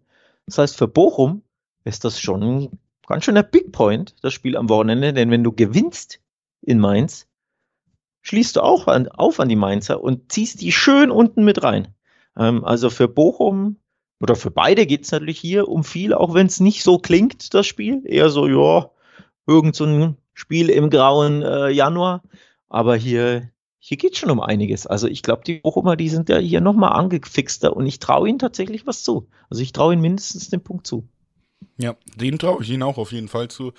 Das 0.45 0.57
heißt, 0.57 0.77
für 0.77 0.87
Bochum 0.87 1.43
ist 1.83 2.05
das 2.05 2.19
schon 2.19 2.69
ganz 3.07 3.25
schöner 3.25 3.43
Big 3.43 3.71
Point, 3.71 4.15
das 4.21 4.33
Spiel 4.33 4.55
am 4.55 4.69
Wochenende. 4.69 5.13
Denn 5.13 5.31
wenn 5.31 5.43
du 5.43 5.51
gewinnst 5.51 6.19
in 6.61 6.79
Mainz, 6.79 7.27
schließt 8.21 8.57
du 8.57 8.61
auch 8.61 8.87
an, 8.87 9.07
auf 9.07 9.39
an 9.39 9.49
die 9.49 9.55
Mainzer 9.55 10.01
und 10.01 10.31
ziehst 10.31 10.61
die 10.61 10.71
schön 10.71 11.11
unten 11.11 11.43
mit 11.43 11.63
rein. 11.63 11.89
Ähm, 12.37 12.63
also 12.63 12.89
für 12.89 13.07
Bochum 13.07 13.77
oder 14.21 14.35
für 14.35 14.51
beide 14.51 14.85
geht 14.85 15.05
es 15.05 15.11
natürlich 15.11 15.39
hier 15.39 15.67
um 15.67 15.83
viel, 15.83 16.13
auch 16.13 16.33
wenn 16.33 16.47
es 16.47 16.59
nicht 16.59 16.83
so 16.83 16.99
klingt, 16.99 17.53
das 17.53 17.65
Spiel. 17.65 18.01
Eher 18.05 18.29
so, 18.29 18.47
ja, 18.47 18.89
irgend 19.47 19.75
so 19.75 19.85
ein 19.85 20.17
Spiel 20.33 20.69
im 20.69 20.89
grauen 20.89 21.41
äh, 21.41 21.69
Januar. 21.69 22.21
Aber 22.67 22.95
hier, 22.95 23.49
hier 23.79 23.97
geht 23.97 24.17
schon 24.17 24.29
um 24.29 24.41
einiges. 24.41 24.85
Also 24.85 25.07
ich 25.07 25.23
glaube, 25.23 25.43
die 25.45 25.59
Bochumer, 25.59 25.95
die 25.95 26.09
sind 26.09 26.29
ja 26.29 26.37
hier 26.37 26.61
nochmal 26.61 26.93
angefixter 26.93 27.75
und 27.75 27.85
ich 27.85 27.99
traue 27.99 28.29
ihnen 28.29 28.39
tatsächlich 28.39 28.85
was 28.85 29.03
zu. 29.03 29.27
Also 29.49 29.63
ich 29.63 29.71
traue 29.71 29.93
ihnen 29.93 30.01
mindestens 30.01 30.49
den 30.49 30.61
Punkt 30.61 30.85
zu. 30.85 31.07
Ja, 31.77 31.95
den 32.15 32.37
traue 32.39 32.61
ich 32.61 32.69
ihnen 32.69 32.83
auch 32.83 32.97
auf 32.97 33.13
jeden 33.13 33.29
Fall 33.29 33.47
zu. 33.47 33.71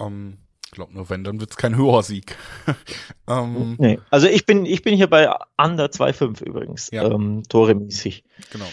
Ähm, 0.00 0.38
ich 0.64 0.72
glaube 0.72 0.94
nur, 0.94 1.08
wenn, 1.10 1.22
dann 1.22 1.38
wird 1.38 1.50
es 1.50 1.56
kein 1.56 1.76
Hörsieg. 1.76 2.36
ähm, 3.28 3.76
nee. 3.78 4.00
Also 4.10 4.26
ich 4.26 4.46
bin, 4.46 4.64
ich 4.64 4.82
bin 4.82 4.96
hier 4.96 5.08
bei 5.08 5.30
Under 5.56 5.86
2,5 5.86 6.42
übrigens, 6.42 6.90
ja. 6.90 7.04
ähm, 7.04 7.42
Tore-mäßig. 7.48 8.24
Genau. 8.50 8.66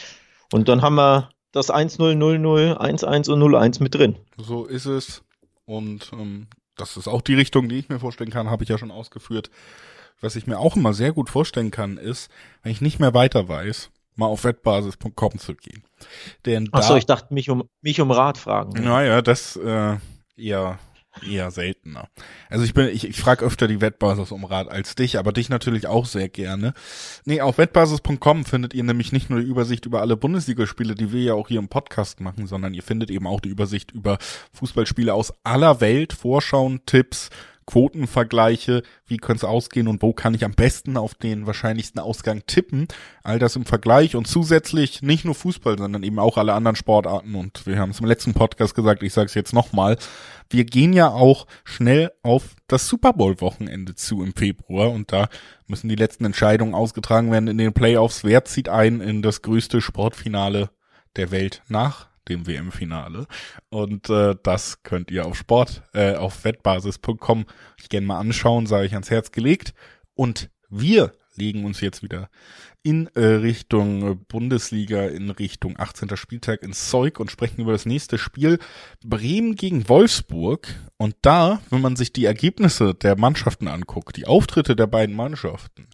Und 0.53 0.69
dann 0.69 0.83
haben 0.83 0.95
wir 0.95 1.29
das 1.51 1.71
1-0, 1.71 1.97
0-0, 1.97 2.77
1-1 2.77 3.31
und 3.31 3.41
0-1 3.41 3.81
mit 3.81 3.95
drin. 3.95 4.15
So 4.37 4.65
ist 4.65 4.85
es. 4.85 5.23
Und 5.65 6.11
ähm, 6.13 6.45
das 6.75 6.95
ist 6.95 7.07
auch 7.07 7.21
die 7.21 7.33
Richtung, 7.33 7.69
die 7.69 7.79
ich 7.79 7.89
mir 7.89 7.99
vorstellen 7.99 8.29
kann, 8.29 8.51
habe 8.51 8.63
ich 8.63 8.69
ja 8.69 8.77
schon 8.77 8.91
ausgeführt. 8.91 9.49
Was 10.21 10.35
ich 10.35 10.45
mir 10.45 10.59
auch 10.59 10.75
immer 10.75 10.93
sehr 10.93 11.11
gut 11.11 11.31
vorstellen 11.31 11.71
kann, 11.71 11.97
ist, 11.97 12.29
wenn 12.61 12.71
ich 12.71 12.81
nicht 12.81 12.99
mehr 12.99 13.15
weiter 13.15 13.47
weiß, 13.47 13.89
mal 14.15 14.27
auf 14.27 14.43
wettbasis.com 14.43 15.39
zu 15.39 15.55
gehen. 15.55 15.83
Denn 16.45 16.69
Achso, 16.71 16.95
ich 16.97 17.07
dachte, 17.07 17.33
mich 17.33 17.49
um, 17.49 17.67
mich 17.81 17.99
um 17.99 18.11
Rat 18.11 18.37
fragen. 18.37 18.83
Naja, 18.83 19.23
das 19.23 19.55
äh, 19.55 19.97
eher 20.37 20.77
eher 21.21 21.51
seltener. 21.51 22.09
Also 22.49 22.65
ich 22.65 22.73
bin, 22.73 22.87
ich, 22.87 23.07
ich 23.07 23.19
frage 23.19 23.45
öfter 23.45 23.67
die 23.67 23.81
Wettbasis 23.81 24.31
um 24.31 24.45
Rat 24.45 24.69
als 24.69 24.95
dich, 24.95 25.17
aber 25.17 25.31
dich 25.31 25.49
natürlich 25.49 25.87
auch 25.87 26.05
sehr 26.05 26.29
gerne. 26.29 26.73
Nee, 27.25 27.41
auf 27.41 27.57
wettbasis.com 27.57 28.45
findet 28.45 28.73
ihr 28.73 28.83
nämlich 28.83 29.11
nicht 29.11 29.29
nur 29.29 29.39
die 29.39 29.47
Übersicht 29.47 29.85
über 29.85 30.01
alle 30.01 30.17
Bundesligaspiele, 30.17 30.95
die 30.95 31.11
wir 31.11 31.21
ja 31.21 31.33
auch 31.33 31.47
hier 31.47 31.59
im 31.59 31.69
Podcast 31.69 32.19
machen, 32.19 32.47
sondern 32.47 32.73
ihr 32.73 32.83
findet 32.83 33.11
eben 33.11 33.27
auch 33.27 33.39
die 33.39 33.49
Übersicht 33.49 33.91
über 33.91 34.17
Fußballspiele 34.53 35.13
aus 35.13 35.33
aller 35.43 35.81
Welt, 35.81 36.13
Vorschauen, 36.13 36.81
Tipps, 36.85 37.29
Quotenvergleiche, 37.65 38.83
wie 39.07 39.17
könnte 39.17 39.45
es 39.45 39.49
ausgehen 39.49 39.87
und 39.87 40.01
wo 40.01 40.13
kann 40.13 40.33
ich 40.33 40.45
am 40.45 40.53
besten 40.53 40.97
auf 40.97 41.15
den 41.15 41.45
wahrscheinlichsten 41.45 41.99
Ausgang 41.99 42.43
tippen. 42.45 42.87
All 43.23 43.39
das 43.39 43.55
im 43.55 43.65
Vergleich 43.65 44.15
und 44.15 44.27
zusätzlich 44.27 45.01
nicht 45.01 45.25
nur 45.25 45.35
Fußball, 45.35 45.77
sondern 45.77 46.03
eben 46.03 46.19
auch 46.19 46.37
alle 46.37 46.53
anderen 46.53 46.75
Sportarten. 46.75 47.35
Und 47.35 47.65
wir 47.65 47.77
haben 47.77 47.91
es 47.91 47.99
im 47.99 48.05
letzten 48.05 48.33
Podcast 48.33 48.75
gesagt, 48.75 49.03
ich 49.03 49.13
sage 49.13 49.27
es 49.27 49.33
jetzt 49.33 49.53
nochmal, 49.53 49.97
wir 50.49 50.65
gehen 50.65 50.93
ja 50.93 51.09
auch 51.09 51.47
schnell 51.63 52.11
auf 52.21 52.55
das 52.67 52.87
Super 52.87 53.13
Bowl-Wochenende 53.13 53.95
zu 53.95 54.23
im 54.23 54.33
Februar 54.33 54.91
und 54.91 55.11
da 55.11 55.29
müssen 55.67 55.89
die 55.89 55.95
letzten 55.95 56.25
Entscheidungen 56.25 56.75
ausgetragen 56.75 57.31
werden 57.31 57.47
in 57.47 57.57
den 57.57 57.73
Playoffs. 57.73 58.23
Wer 58.23 58.45
zieht 58.45 58.69
ein 58.69 59.01
in 59.01 59.21
das 59.21 59.41
größte 59.41 59.81
Sportfinale 59.81 60.69
der 61.15 61.31
Welt 61.31 61.63
nach 61.67 62.12
dem 62.29 62.47
WM-Finale. 62.47 63.27
Und 63.69 64.09
äh, 64.09 64.35
das 64.43 64.83
könnt 64.83 65.11
ihr 65.11 65.25
auf 65.25 65.37
Sport, 65.37 65.83
äh, 65.93 66.15
auf 66.15 66.43
wettbasis.com 66.43 67.45
ich 67.79 67.89
gerne 67.89 68.07
mal 68.07 68.19
anschauen, 68.19 68.65
sage 68.65 68.85
ich 68.85 68.93
ans 68.93 69.09
Herz 69.09 69.31
gelegt. 69.31 69.73
Und 70.15 70.49
wir 70.69 71.13
legen 71.35 71.65
uns 71.65 71.81
jetzt 71.81 72.03
wieder 72.03 72.29
in 72.83 73.07
äh, 73.15 73.23
Richtung 73.23 74.25
Bundesliga, 74.27 75.05
in 75.05 75.29
Richtung 75.29 75.79
18. 75.79 76.15
Spieltag 76.17 76.63
ins 76.63 76.89
Zeug 76.89 77.19
und 77.19 77.31
sprechen 77.31 77.61
über 77.61 77.71
das 77.71 77.85
nächste 77.85 78.17
Spiel 78.17 78.59
Bremen 79.03 79.55
gegen 79.55 79.87
Wolfsburg. 79.87 80.67
Und 80.97 81.15
da, 81.21 81.61
wenn 81.69 81.81
man 81.81 81.95
sich 81.95 82.11
die 82.11 82.25
Ergebnisse 82.25 82.93
der 82.93 83.17
Mannschaften 83.17 83.67
anguckt, 83.67 84.17
die 84.17 84.27
Auftritte 84.27 84.75
der 84.75 84.87
beiden 84.87 85.15
Mannschaften, 85.15 85.87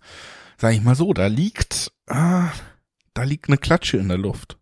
sage 0.57 0.75
ich 0.75 0.81
mal 0.81 0.95
so, 0.95 1.13
da 1.13 1.27
liegt, 1.27 1.91
ah, 2.07 2.51
da 3.13 3.23
liegt 3.23 3.49
eine 3.49 3.57
Klatsche 3.57 3.97
in 3.97 4.09
der 4.09 4.17
Luft. 4.17 4.58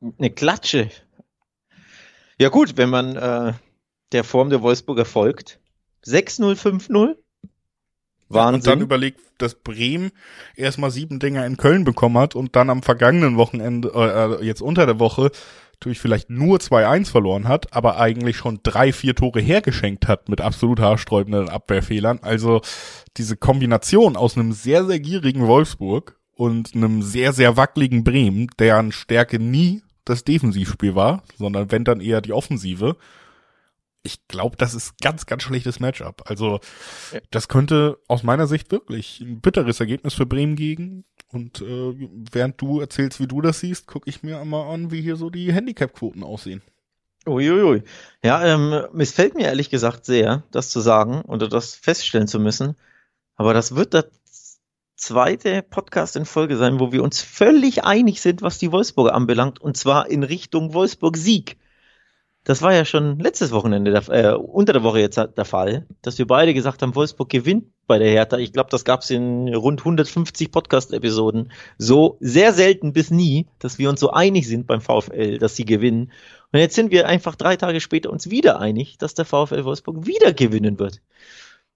Eine 0.00 0.30
Klatsche. 0.30 0.90
Ja 2.38 2.48
gut, 2.48 2.76
wenn 2.76 2.90
man 2.90 3.16
äh, 3.16 3.52
der 4.12 4.24
Form 4.24 4.50
der 4.50 4.62
Wolfsburger 4.62 5.04
folgt. 5.04 5.60
6-0, 6.06 6.56
5-0. 6.56 7.16
Wahnsinn. 8.28 8.54
Und 8.54 8.66
dann 8.66 8.80
überlegt, 8.80 9.20
dass 9.38 9.54
Bremen 9.54 10.12
erstmal 10.56 10.90
sieben 10.90 11.18
Dinger 11.18 11.44
in 11.44 11.56
Köln 11.56 11.84
bekommen 11.84 12.16
hat 12.18 12.34
und 12.34 12.56
dann 12.56 12.70
am 12.70 12.82
vergangenen 12.82 13.36
Wochenende, 13.36 13.90
äh, 13.94 14.44
jetzt 14.44 14.62
unter 14.62 14.86
der 14.86 15.00
Woche, 15.00 15.30
natürlich 15.72 16.00
vielleicht 16.00 16.30
nur 16.30 16.58
2-1 16.58 17.10
verloren 17.10 17.48
hat, 17.48 17.72
aber 17.72 17.98
eigentlich 17.98 18.36
schon 18.36 18.60
drei, 18.62 18.92
vier 18.92 19.14
Tore 19.14 19.40
hergeschenkt 19.40 20.08
hat 20.08 20.28
mit 20.28 20.40
absolut 20.40 20.78
haarsträubenden 20.78 21.48
Abwehrfehlern. 21.48 22.20
Also 22.22 22.60
diese 23.16 23.36
Kombination 23.36 24.16
aus 24.16 24.36
einem 24.36 24.52
sehr, 24.52 24.84
sehr 24.84 25.00
gierigen 25.00 25.46
Wolfsburg 25.46 26.18
und 26.34 26.74
einem 26.74 27.02
sehr, 27.02 27.32
sehr 27.32 27.56
wackeligen 27.56 28.04
Bremen, 28.04 28.48
deren 28.58 28.92
Stärke 28.92 29.38
nie 29.38 29.82
das 30.10 30.24
Defensivspiel 30.24 30.94
war, 30.94 31.22
sondern 31.36 31.70
wenn 31.70 31.84
dann 31.84 32.00
eher 32.00 32.20
die 32.20 32.32
Offensive. 32.32 32.96
Ich 34.02 34.26
glaube, 34.28 34.56
das 34.56 34.74
ist 34.74 34.98
ganz, 34.98 35.26
ganz 35.26 35.42
schlechtes 35.42 35.78
Matchup. 35.78 36.22
Also 36.24 36.60
das 37.30 37.48
könnte 37.48 37.98
aus 38.08 38.22
meiner 38.22 38.46
Sicht 38.46 38.70
wirklich 38.70 39.20
ein 39.20 39.40
bitteres 39.40 39.78
Ergebnis 39.80 40.14
für 40.14 40.26
Bremen 40.26 40.56
gegen. 40.56 41.04
Und 41.32 41.60
äh, 41.60 41.94
während 42.32 42.60
du 42.60 42.80
erzählst, 42.80 43.20
wie 43.20 43.26
du 43.26 43.40
das 43.40 43.60
siehst, 43.60 43.86
gucke 43.86 44.08
ich 44.08 44.22
mir 44.22 44.40
einmal 44.40 44.72
an, 44.72 44.90
wie 44.90 45.02
hier 45.02 45.16
so 45.16 45.30
die 45.30 45.52
Handicap-Quoten 45.52 46.22
aussehen. 46.24 46.62
Uiuiui. 47.26 47.82
Ja, 48.24 48.44
ähm, 48.44 48.86
missfällt 48.92 49.34
mir 49.34 49.44
ehrlich 49.44 49.68
gesagt 49.68 50.06
sehr, 50.06 50.44
das 50.50 50.70
zu 50.70 50.80
sagen 50.80 51.20
oder 51.22 51.48
das 51.48 51.74
feststellen 51.74 52.26
zu 52.26 52.40
müssen. 52.40 52.76
Aber 53.36 53.54
das 53.54 53.74
wird 53.74 53.94
das 53.94 54.06
zweite 55.00 55.62
Podcast 55.62 56.14
in 56.16 56.26
Folge 56.26 56.56
sein, 56.56 56.78
wo 56.78 56.92
wir 56.92 57.02
uns 57.02 57.22
völlig 57.22 57.84
einig 57.84 58.20
sind, 58.20 58.42
was 58.42 58.58
die 58.58 58.70
Wolfsburger 58.70 59.14
anbelangt, 59.14 59.60
und 59.60 59.76
zwar 59.76 60.10
in 60.10 60.22
Richtung 60.22 60.74
Wolfsburg-Sieg. 60.74 61.56
das 62.44 62.62
war 62.62 62.72
ja 62.72 62.84
schon 62.84 63.18
letztes 63.18 63.50
Wochenende, 63.52 63.90
der, 63.90 64.08
äh, 64.08 64.34
unter 64.34 64.72
der 64.72 64.82
Woche 64.82 65.00
jetzt 65.00 65.16
der 65.16 65.44
Fall, 65.44 65.86
dass 66.02 66.18
wir 66.18 66.26
beide 66.26 66.54
gesagt 66.54 66.82
haben, 66.82 66.94
Wolfsburg 66.94 67.28
gewinnt 67.28 67.66
bei 67.86 67.98
der 67.98 68.10
Hertha. 68.10 68.38
Ich 68.38 68.52
glaube, 68.52 68.70
das 68.70 68.84
gab 68.84 69.00
es 69.00 69.10
in 69.10 69.54
rund 69.54 69.80
150 69.80 70.50
Podcast-Episoden. 70.50 71.52
So 71.76 72.16
sehr 72.20 72.52
selten 72.52 72.92
bis 72.92 73.10
nie, 73.10 73.46
dass 73.58 73.78
wir 73.78 73.90
uns 73.90 74.00
so 74.00 74.10
einig 74.10 74.48
sind 74.48 74.66
beim 74.66 74.80
VfL, 74.80 75.38
dass 75.38 75.56
sie 75.56 75.64
gewinnen. 75.64 76.12
Und 76.52 76.60
jetzt 76.60 76.74
sind 76.74 76.90
wir 76.90 77.06
einfach 77.08 77.36
drei 77.36 77.56
Tage 77.56 77.80
später 77.80 78.10
uns 78.10 78.30
wieder 78.30 78.58
einig, 78.58 78.98
dass 78.98 79.14
der 79.14 79.24
VfL 79.24 79.64
Wolfsburg 79.64 80.06
wieder 80.06 80.32
gewinnen 80.32 80.78
wird. 80.78 81.00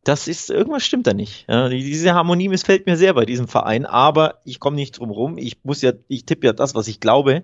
Das 0.04 0.28
ist, 0.28 0.50
irgendwas 0.50 0.84
stimmt 0.84 1.06
da 1.06 1.14
nicht. 1.14 1.46
Ja, 1.48 1.68
diese 1.68 2.14
Harmonie 2.14 2.48
missfällt 2.48 2.86
mir 2.86 2.96
sehr 2.96 3.14
bei 3.14 3.24
diesem 3.24 3.48
Verein, 3.48 3.86
aber 3.86 4.40
ich 4.44 4.60
komme 4.60 4.76
nicht 4.76 4.98
drum 4.98 5.10
rum. 5.10 5.38
Ich 5.38 5.64
muss 5.64 5.80
ja, 5.80 5.92
ich 6.08 6.26
tippe 6.26 6.46
ja 6.46 6.52
das, 6.52 6.74
was 6.74 6.88
ich 6.88 7.00
glaube 7.00 7.42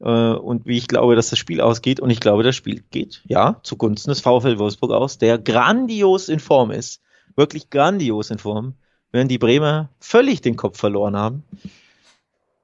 äh, 0.00 0.32
und 0.32 0.66
wie 0.66 0.78
ich 0.78 0.86
glaube, 0.86 1.16
dass 1.16 1.30
das 1.30 1.38
Spiel 1.38 1.60
ausgeht. 1.60 2.00
Und 2.00 2.10
ich 2.10 2.20
glaube, 2.20 2.44
das 2.44 2.56
Spiel 2.56 2.84
geht, 2.90 3.22
ja, 3.26 3.60
zugunsten 3.62 4.10
des 4.10 4.20
VfL 4.20 4.58
Wolfsburg 4.58 4.92
aus, 4.92 5.18
der 5.18 5.38
grandios 5.38 6.28
in 6.28 6.40
Form 6.40 6.70
ist. 6.70 7.02
Wirklich 7.36 7.70
grandios 7.70 8.30
in 8.30 8.38
Form. 8.38 8.74
Während 9.10 9.30
die 9.30 9.38
Bremer 9.38 9.90
völlig 10.00 10.40
den 10.40 10.56
Kopf 10.56 10.78
verloren 10.78 11.16
haben. 11.16 11.44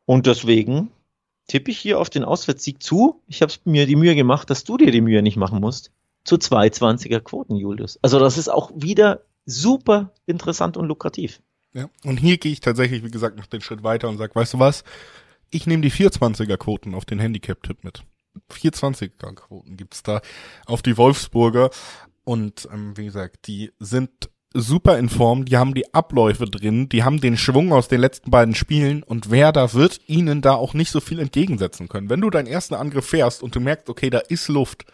Und 0.04 0.26
deswegen 0.26 0.90
tippe 1.48 1.70
ich 1.70 1.78
hier 1.78 1.98
auf 1.98 2.10
den 2.10 2.24
Auswärtssieg 2.24 2.82
zu. 2.82 3.20
Ich 3.26 3.42
habe 3.42 3.52
mir 3.64 3.86
die 3.86 3.96
Mühe 3.96 4.14
gemacht, 4.14 4.50
dass 4.50 4.64
du 4.64 4.76
dir 4.76 4.90
die 4.90 5.00
Mühe 5.00 5.22
nicht 5.22 5.36
machen 5.36 5.60
musst. 5.60 5.90
Zu 6.24 6.36
220er 6.36 7.20
Quoten, 7.20 7.56
Julius. 7.56 7.98
Also 8.02 8.18
das 8.18 8.38
ist 8.38 8.48
auch 8.48 8.72
wieder 8.74 9.22
super 9.46 10.12
interessant 10.26 10.76
und 10.76 10.86
lukrativ. 10.86 11.40
Ja, 11.74 11.90
und 12.04 12.18
hier 12.18 12.38
gehe 12.38 12.52
ich 12.52 12.60
tatsächlich, 12.60 13.04
wie 13.04 13.10
gesagt, 13.10 13.36
noch 13.36 13.46
den 13.46 13.60
Schritt 13.60 13.82
weiter 13.82 14.08
und 14.08 14.16
sage, 14.16 14.34
weißt 14.34 14.54
du 14.54 14.58
was? 14.58 14.84
Ich 15.50 15.66
nehme 15.66 15.82
die 15.82 15.90
420er 15.90 16.56
Quoten 16.56 16.94
auf 16.94 17.04
den 17.04 17.18
Handicap-Tipp 17.18 17.84
mit. 17.84 18.04
420er 18.50 19.34
Quoten 19.34 19.76
gibt's 19.76 20.02
da 20.02 20.20
auf 20.66 20.82
die 20.82 20.96
Wolfsburger. 20.96 21.70
Und 22.24 22.68
ähm, 22.72 22.96
wie 22.96 23.04
gesagt, 23.04 23.46
die 23.46 23.72
sind 23.78 24.30
super 24.54 24.98
in 24.98 25.08
Form, 25.08 25.44
die 25.44 25.56
haben 25.56 25.74
die 25.74 25.92
Abläufe 25.92 26.46
drin, 26.46 26.88
die 26.88 27.02
haben 27.02 27.20
den 27.20 27.36
Schwung 27.36 27.72
aus 27.72 27.88
den 27.88 28.00
letzten 28.00 28.30
beiden 28.30 28.54
Spielen 28.54 29.02
und 29.02 29.30
Werder 29.30 29.74
wird 29.74 30.00
ihnen 30.06 30.42
da 30.42 30.54
auch 30.54 30.74
nicht 30.74 30.92
so 30.92 31.00
viel 31.00 31.18
entgegensetzen 31.18 31.88
können. 31.88 32.08
Wenn 32.08 32.20
du 32.20 32.30
deinen 32.30 32.46
ersten 32.46 32.74
Angriff 32.74 33.06
fährst 33.06 33.42
und 33.42 33.56
du 33.56 33.60
merkst, 33.60 33.90
okay, 33.90 34.10
da 34.10 34.18
ist 34.18 34.48
Luft, 34.48 34.84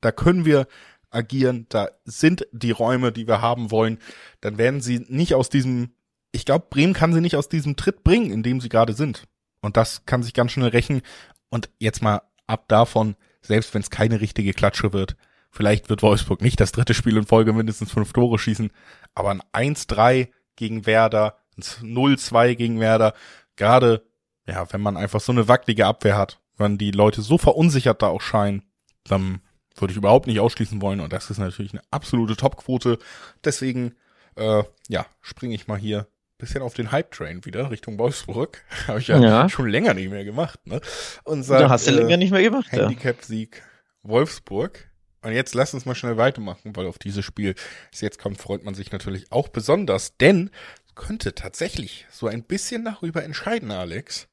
da 0.00 0.12
können 0.12 0.44
wir 0.44 0.66
agieren, 1.10 1.66
da 1.68 1.88
sind 2.04 2.46
die 2.52 2.70
Räume, 2.70 3.12
die 3.12 3.26
wir 3.26 3.40
haben 3.40 3.70
wollen, 3.70 3.98
dann 4.40 4.58
werden 4.58 4.80
sie 4.80 5.04
nicht 5.08 5.34
aus 5.34 5.48
diesem, 5.48 5.94
ich 6.32 6.44
glaube, 6.44 6.66
Bremen 6.68 6.92
kann 6.92 7.12
sie 7.12 7.20
nicht 7.20 7.36
aus 7.36 7.48
diesem 7.48 7.76
Tritt 7.76 8.04
bringen, 8.04 8.30
in 8.30 8.42
dem 8.42 8.60
sie 8.60 8.68
gerade 8.68 8.92
sind. 8.92 9.24
Und 9.60 9.76
das 9.76 10.04
kann 10.04 10.22
sich 10.22 10.34
ganz 10.34 10.52
schnell 10.52 10.68
rächen. 10.68 11.02
Und 11.48 11.70
jetzt 11.78 12.02
mal 12.02 12.22
ab 12.46 12.68
davon, 12.68 13.16
selbst 13.40 13.74
wenn 13.74 13.82
es 13.82 13.90
keine 13.90 14.20
richtige 14.20 14.52
Klatsche 14.52 14.92
wird, 14.92 15.16
vielleicht 15.50 15.88
wird 15.88 16.02
Wolfsburg 16.02 16.42
nicht 16.42 16.60
das 16.60 16.72
dritte 16.72 16.94
Spiel 16.94 17.16
in 17.16 17.26
Folge 17.26 17.52
mindestens 17.52 17.92
fünf 17.92 18.12
Tore 18.12 18.38
schießen, 18.38 18.70
aber 19.14 19.30
ein 19.30 19.74
1-3 19.74 20.28
gegen 20.56 20.86
Werder, 20.86 21.38
ein 21.56 21.62
0-2 21.62 22.54
gegen 22.54 22.80
Werder, 22.80 23.14
gerade, 23.56 24.04
ja, 24.46 24.70
wenn 24.72 24.80
man 24.80 24.96
einfach 24.96 25.20
so 25.20 25.32
eine 25.32 25.48
wackelige 25.48 25.86
Abwehr 25.86 26.16
hat, 26.16 26.40
wenn 26.56 26.78
die 26.78 26.90
Leute 26.90 27.22
so 27.22 27.38
verunsichert 27.38 28.02
da 28.02 28.08
auch 28.08 28.20
scheinen, 28.20 28.62
dann 29.04 29.40
würde 29.80 29.92
ich 29.92 29.96
überhaupt 29.96 30.26
nicht 30.26 30.40
ausschließen 30.40 30.80
wollen 30.80 31.00
und 31.00 31.12
das 31.12 31.30
ist 31.30 31.38
natürlich 31.38 31.72
eine 31.72 31.82
absolute 31.90 32.36
Topquote. 32.36 32.98
Deswegen, 33.44 33.94
äh, 34.36 34.62
ja, 34.88 35.06
springe 35.20 35.54
ich 35.54 35.66
mal 35.66 35.78
hier 35.78 36.06
bisschen 36.38 36.62
auf 36.62 36.74
den 36.74 36.92
Hype-Train 36.92 37.44
wieder 37.44 37.70
Richtung 37.70 37.98
Wolfsburg. 37.98 38.62
Habe 38.86 39.00
ich 39.00 39.08
ja, 39.08 39.18
ja, 39.18 39.48
schon 39.48 39.68
länger 39.68 39.94
nicht 39.94 40.10
mehr 40.10 40.24
gemacht. 40.24 40.66
Ne? 40.66 40.80
Und 41.24 41.42
sag, 41.42 41.60
da 41.60 41.70
hast 41.70 41.86
du 41.86 41.92
äh, 41.92 41.94
länger 41.94 42.16
nicht 42.16 42.30
mehr 42.30 42.42
gemacht. 42.42 42.70
Handicap-Sieg 42.70 43.62
Wolfsburg. 44.02 44.90
Und 45.22 45.32
jetzt 45.32 45.54
lass 45.54 45.74
uns 45.74 45.86
mal 45.86 45.94
schnell 45.94 46.16
weitermachen, 46.16 46.76
weil 46.76 46.86
auf 46.86 46.98
dieses 46.98 47.24
Spiel, 47.24 47.54
das 47.90 48.00
jetzt 48.00 48.18
kommt, 48.18 48.38
freut 48.38 48.64
man 48.64 48.74
sich 48.74 48.92
natürlich 48.92 49.32
auch 49.32 49.48
besonders, 49.48 50.16
denn 50.18 50.50
könnte 50.94 51.34
tatsächlich 51.34 52.06
so 52.10 52.26
ein 52.26 52.42
bisschen 52.42 52.84
darüber 52.84 53.24
entscheiden, 53.24 53.70
Alex, 53.70 54.28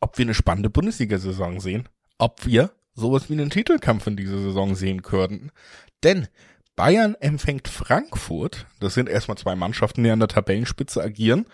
ob 0.00 0.18
wir 0.18 0.24
eine 0.24 0.34
spannende 0.34 0.70
Bundesliga-Saison 0.70 1.60
sehen, 1.60 1.88
ob 2.18 2.44
wir 2.44 2.70
sowas 2.98 3.28
wie 3.28 3.34
einen 3.34 3.50
Titelkampf 3.50 4.06
in 4.06 4.16
dieser 4.16 4.38
Saison 4.38 4.74
sehen 4.74 5.02
könnten. 5.02 5.50
Denn 6.02 6.28
Bayern 6.76 7.16
empfängt 7.18 7.68
Frankfurt. 7.68 8.66
Das 8.80 8.94
sind 8.94 9.08
erstmal 9.08 9.38
zwei 9.38 9.56
Mannschaften, 9.56 10.04
die 10.04 10.10
an 10.10 10.20
der 10.20 10.28
Tabellenspitze 10.28 11.02
agieren. 11.02 11.46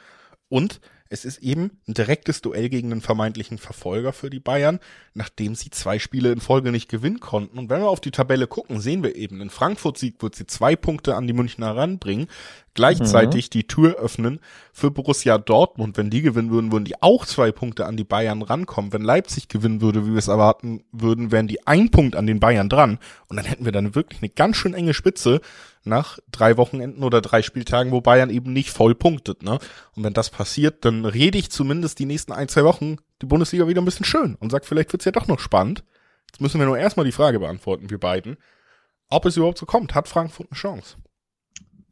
Und 0.48 0.80
es 1.08 1.24
ist 1.24 1.38
eben 1.38 1.78
ein 1.86 1.94
direktes 1.94 2.40
Duell 2.40 2.68
gegen 2.68 2.90
einen 2.90 3.00
vermeintlichen 3.00 3.58
Verfolger 3.58 4.12
für 4.12 4.30
die 4.30 4.40
Bayern, 4.40 4.80
nachdem 5.12 5.54
sie 5.54 5.70
zwei 5.70 5.98
Spiele 5.98 6.32
in 6.32 6.40
Folge 6.40 6.72
nicht 6.72 6.88
gewinnen 6.88 7.20
konnten. 7.20 7.58
Und 7.58 7.70
wenn 7.70 7.82
wir 7.82 7.88
auf 7.88 8.00
die 8.00 8.10
Tabelle 8.10 8.46
gucken, 8.46 8.80
sehen 8.80 9.02
wir 9.02 9.14
eben, 9.14 9.40
in 9.40 9.50
Frankfurt-Sieg 9.50 10.22
wird 10.22 10.34
sie 10.34 10.46
zwei 10.46 10.76
Punkte 10.76 11.14
an 11.14 11.26
die 11.26 11.32
Münchner 11.32 11.76
ranbringen, 11.76 12.26
gleichzeitig 12.74 13.46
mhm. 13.46 13.50
die 13.50 13.66
Tür 13.66 13.96
öffnen 13.96 14.40
für 14.72 14.90
Borussia 14.90 15.38
Dortmund. 15.38 15.96
Wenn 15.96 16.10
die 16.10 16.22
gewinnen 16.22 16.50
würden, 16.50 16.72
würden 16.72 16.84
die 16.84 17.00
auch 17.02 17.24
zwei 17.24 17.52
Punkte 17.52 17.86
an 17.86 17.96
die 17.96 18.04
Bayern 18.04 18.42
rankommen. 18.42 18.92
Wenn 18.92 19.02
Leipzig 19.02 19.48
gewinnen 19.48 19.80
würde, 19.80 20.06
wie 20.06 20.12
wir 20.12 20.18
es 20.18 20.28
erwarten 20.28 20.84
würden, 20.92 21.32
wären 21.32 21.46
die 21.46 21.66
ein 21.66 21.90
Punkt 21.90 22.16
an 22.16 22.26
den 22.26 22.40
Bayern 22.40 22.68
dran. 22.68 22.98
Und 23.28 23.36
dann 23.36 23.46
hätten 23.46 23.64
wir 23.64 23.72
dann 23.72 23.94
wirklich 23.94 24.20
eine 24.20 24.28
ganz 24.28 24.56
schön 24.56 24.74
enge 24.74 24.94
Spitze 24.94 25.40
nach 25.84 26.18
drei 26.30 26.56
Wochenenden 26.56 27.02
oder 27.02 27.20
drei 27.20 27.42
Spieltagen, 27.42 27.92
wo 27.92 28.00
Bayern 28.00 28.30
eben 28.30 28.52
nicht 28.52 28.70
voll 28.70 28.94
punktet. 28.94 29.42
Ne? 29.42 29.58
Und 29.94 30.04
wenn 30.04 30.14
das 30.14 30.30
passiert, 30.30 30.84
dann 30.84 31.04
rede 31.04 31.38
ich 31.38 31.50
zumindest 31.50 31.98
die 31.98 32.06
nächsten 32.06 32.32
ein, 32.32 32.48
zwei 32.48 32.64
Wochen 32.64 32.96
die 33.22 33.26
Bundesliga 33.26 33.68
wieder 33.68 33.80
ein 33.80 33.84
bisschen 33.84 34.06
schön 34.06 34.34
und 34.36 34.50
sag, 34.50 34.64
vielleicht 34.64 34.92
wird's 34.92 35.04
ja 35.04 35.12
doch 35.12 35.28
noch 35.28 35.38
spannend. 35.38 35.84
Jetzt 36.30 36.40
müssen 36.40 36.58
wir 36.58 36.66
nur 36.66 36.78
erstmal 36.78 37.06
die 37.06 37.12
Frage 37.12 37.38
beantworten, 37.38 37.90
wir 37.90 38.00
beiden, 38.00 38.36
ob 39.08 39.26
es 39.26 39.36
überhaupt 39.36 39.58
so 39.58 39.66
kommt. 39.66 39.94
Hat 39.94 40.08
Frankfurt 40.08 40.48
eine 40.50 40.58
Chance? 40.58 40.96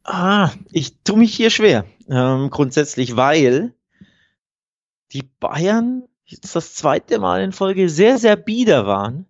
Ah, 0.03 0.51
ich 0.71 1.01
tue 1.03 1.17
mich 1.17 1.33
hier 1.33 1.49
schwer. 1.49 1.85
Ähm, 2.09 2.49
grundsätzlich, 2.49 3.15
weil 3.15 3.73
die 5.13 5.23
Bayern 5.39 6.03
jetzt 6.25 6.55
das 6.55 6.75
zweite 6.75 7.19
Mal 7.19 7.41
in 7.41 7.51
Folge 7.51 7.89
sehr, 7.89 8.17
sehr 8.17 8.35
bieder 8.35 8.85
waren. 8.85 9.27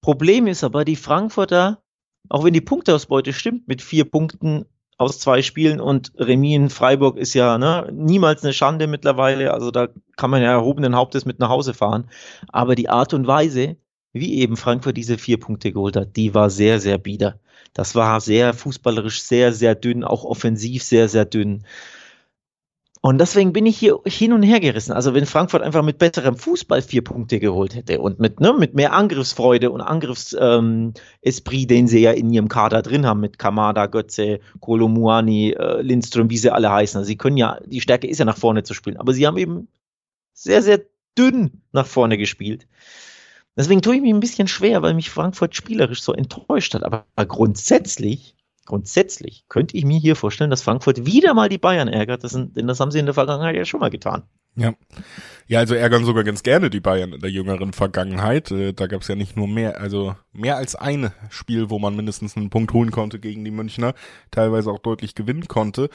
Problem 0.00 0.46
ist 0.46 0.64
aber, 0.64 0.84
die 0.84 0.96
Frankfurter, 0.96 1.82
auch 2.28 2.44
wenn 2.44 2.54
die 2.54 2.60
Punkteausbeute 2.60 3.32
stimmt, 3.32 3.68
mit 3.68 3.82
vier 3.82 4.10
Punkten 4.10 4.66
aus 4.96 5.18
zwei 5.18 5.40
Spielen 5.42 5.80
und 5.80 6.12
Remis 6.16 6.56
in 6.56 6.70
Freiburg 6.70 7.16
ist 7.16 7.32
ja 7.34 7.56
ne, 7.56 7.88
niemals 7.92 8.42
eine 8.42 8.52
Schande 8.52 8.86
mittlerweile. 8.86 9.52
Also 9.52 9.70
da 9.70 9.88
kann 10.16 10.30
man 10.30 10.42
ja 10.42 10.50
erhobenen 10.50 10.96
Hauptes 10.96 11.24
mit 11.24 11.38
nach 11.38 11.48
Hause 11.48 11.74
fahren. 11.74 12.10
Aber 12.48 12.74
die 12.74 12.88
Art 12.88 13.14
und 13.14 13.26
Weise, 13.26 13.76
wie 14.12 14.38
eben 14.38 14.56
Frankfurt 14.56 14.96
diese 14.96 15.18
vier 15.18 15.38
Punkte 15.38 15.72
geholt 15.72 15.96
hat, 15.96 16.16
die 16.16 16.34
war 16.34 16.50
sehr, 16.50 16.80
sehr 16.80 16.98
bieder. 16.98 17.38
Das 17.72 17.94
war 17.94 18.20
sehr 18.20 18.54
fußballerisch 18.54 19.22
sehr, 19.22 19.52
sehr 19.52 19.74
dünn, 19.74 20.04
auch 20.04 20.24
offensiv 20.24 20.82
sehr, 20.82 21.08
sehr 21.08 21.24
dünn. 21.24 21.64
Und 23.02 23.18
deswegen 23.18 23.54
bin 23.54 23.64
ich 23.64 23.78
hier 23.78 23.98
hin 24.04 24.34
und 24.34 24.42
her 24.42 24.60
gerissen. 24.60 24.92
Also 24.92 25.14
wenn 25.14 25.24
Frankfurt 25.24 25.62
einfach 25.62 25.82
mit 25.82 25.96
besserem 25.96 26.36
Fußball 26.36 26.82
vier 26.82 27.02
Punkte 27.02 27.40
geholt 27.40 27.74
hätte 27.74 27.98
und 27.98 28.20
mit, 28.20 28.40
ne, 28.40 28.52
mit 28.52 28.74
mehr 28.74 28.92
Angriffsfreude 28.92 29.70
und 29.70 29.80
Angriffsesprit, 29.80 31.62
ähm, 31.62 31.68
den 31.68 31.88
sie 31.88 32.00
ja 32.00 32.10
in 32.10 32.30
ihrem 32.30 32.48
Kader 32.48 32.82
drin 32.82 33.06
haben, 33.06 33.20
mit 33.20 33.38
Kamada, 33.38 33.86
Götze, 33.86 34.40
Kolomuani, 34.60 35.52
äh, 35.52 35.80
Lindström, 35.80 36.28
wie 36.28 36.36
sie 36.36 36.52
alle 36.52 36.70
heißen. 36.70 36.98
Also 36.98 37.08
sie 37.08 37.16
können 37.16 37.38
ja, 37.38 37.58
die 37.64 37.80
Stärke 37.80 38.06
ist 38.06 38.18
ja 38.18 38.26
nach 38.26 38.36
vorne 38.36 38.64
zu 38.64 38.74
spielen, 38.74 38.98
aber 38.98 39.14
sie 39.14 39.26
haben 39.26 39.38
eben 39.38 39.68
sehr, 40.34 40.60
sehr 40.60 40.82
dünn 41.16 41.62
nach 41.72 41.86
vorne 41.86 42.18
gespielt. 42.18 42.66
Deswegen 43.56 43.82
tue 43.82 43.96
ich 43.96 44.02
mich 44.02 44.12
ein 44.12 44.20
bisschen 44.20 44.48
schwer, 44.48 44.82
weil 44.82 44.94
mich 44.94 45.10
Frankfurt 45.10 45.54
spielerisch 45.54 46.02
so 46.02 46.12
enttäuscht 46.12 46.74
hat. 46.74 46.82
Aber 46.82 47.04
grundsätzlich, 47.26 48.36
grundsätzlich 48.64 49.44
könnte 49.48 49.76
ich 49.76 49.84
mir 49.84 49.98
hier 49.98 50.16
vorstellen, 50.16 50.50
dass 50.50 50.62
Frankfurt 50.62 51.04
wieder 51.04 51.34
mal 51.34 51.48
die 51.48 51.58
Bayern 51.58 51.88
ärgert. 51.88 52.24
Das 52.24 52.32
sind, 52.32 52.56
denn 52.56 52.66
das 52.66 52.80
haben 52.80 52.90
sie 52.90 53.00
in 53.00 53.06
der 53.06 53.14
Vergangenheit 53.14 53.56
ja 53.56 53.64
schon 53.64 53.80
mal 53.80 53.90
getan. 53.90 54.22
Ja. 54.56 54.74
Ja, 55.46 55.58
also 55.58 55.74
ärgern 55.74 56.04
sogar 56.04 56.22
ganz 56.22 56.42
gerne 56.42 56.70
die 56.70 56.80
Bayern 56.80 57.12
in 57.12 57.20
der 57.20 57.30
jüngeren 57.30 57.72
Vergangenheit. 57.72 58.50
Äh, 58.50 58.72
da 58.72 58.86
gab 58.86 59.02
es 59.02 59.08
ja 59.08 59.16
nicht 59.16 59.36
nur 59.36 59.48
mehr, 59.48 59.80
also 59.80 60.14
mehr 60.32 60.56
als 60.56 60.76
ein 60.76 61.12
Spiel, 61.28 61.70
wo 61.70 61.78
man 61.78 61.96
mindestens 61.96 62.36
einen 62.36 62.50
Punkt 62.50 62.72
holen 62.72 62.90
konnte 62.90 63.18
gegen 63.18 63.44
die 63.44 63.50
Münchner, 63.50 63.94
teilweise 64.30 64.70
auch 64.70 64.78
deutlich 64.78 65.14
gewinnen 65.14 65.48
konnte. 65.48 65.88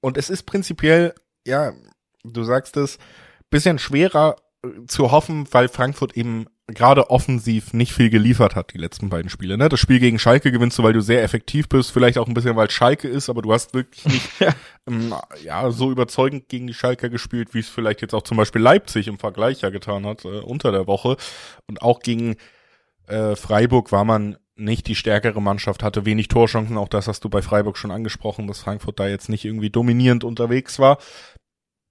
Und 0.00 0.16
es 0.16 0.30
ist 0.30 0.44
prinzipiell, 0.44 1.14
ja, 1.46 1.72
du 2.24 2.42
sagst 2.44 2.76
es, 2.76 2.98
bisschen 3.50 3.78
schwerer 3.78 4.36
äh, 4.64 4.86
zu 4.86 5.12
hoffen, 5.12 5.46
weil 5.52 5.68
Frankfurt 5.68 6.16
eben 6.16 6.46
gerade 6.68 7.10
offensiv 7.10 7.72
nicht 7.72 7.92
viel 7.92 8.10
geliefert 8.10 8.54
hat, 8.54 8.74
die 8.74 8.78
letzten 8.78 9.08
beiden 9.08 9.30
Spiele. 9.30 9.56
Ne? 9.56 9.70
Das 9.70 9.80
Spiel 9.80 9.98
gegen 9.98 10.18
Schalke 10.18 10.52
gewinnst 10.52 10.78
du, 10.78 10.82
weil 10.82 10.92
du 10.92 11.00
sehr 11.00 11.22
effektiv 11.22 11.68
bist, 11.68 11.90
vielleicht 11.90 12.18
auch 12.18 12.28
ein 12.28 12.34
bisschen, 12.34 12.56
weil 12.56 12.70
Schalke 12.70 13.08
ist, 13.08 13.30
aber 13.30 13.40
du 13.40 13.52
hast 13.52 13.72
wirklich 13.72 14.04
nicht 14.04 14.28
ähm, 14.86 15.14
ja, 15.42 15.70
so 15.70 15.90
überzeugend 15.90 16.48
gegen 16.48 16.66
die 16.66 16.74
Schalker 16.74 17.08
gespielt, 17.08 17.54
wie 17.54 17.60
es 17.60 17.68
vielleicht 17.68 18.02
jetzt 18.02 18.14
auch 18.14 18.22
zum 18.22 18.36
Beispiel 18.36 18.60
Leipzig 18.60 19.08
im 19.08 19.18
Vergleich 19.18 19.62
ja 19.62 19.70
getan 19.70 20.04
hat 20.04 20.26
äh, 20.26 20.40
unter 20.40 20.70
der 20.70 20.86
Woche. 20.86 21.16
Und 21.66 21.80
auch 21.80 22.00
gegen 22.00 22.36
äh, 23.06 23.34
Freiburg 23.34 23.90
war 23.90 24.04
man 24.04 24.36
nicht 24.54 24.88
die 24.88 24.94
stärkere 24.94 25.40
Mannschaft, 25.40 25.82
hatte 25.82 26.04
wenig 26.04 26.28
Torchancen. 26.28 26.76
Auch 26.76 26.88
das 26.88 27.08
hast 27.08 27.24
du 27.24 27.30
bei 27.30 27.40
Freiburg 27.40 27.78
schon 27.78 27.92
angesprochen, 27.92 28.46
dass 28.46 28.60
Frankfurt 28.60 29.00
da 29.00 29.08
jetzt 29.08 29.30
nicht 29.30 29.44
irgendwie 29.44 29.70
dominierend 29.70 30.22
unterwegs 30.22 30.78
war. 30.78 30.98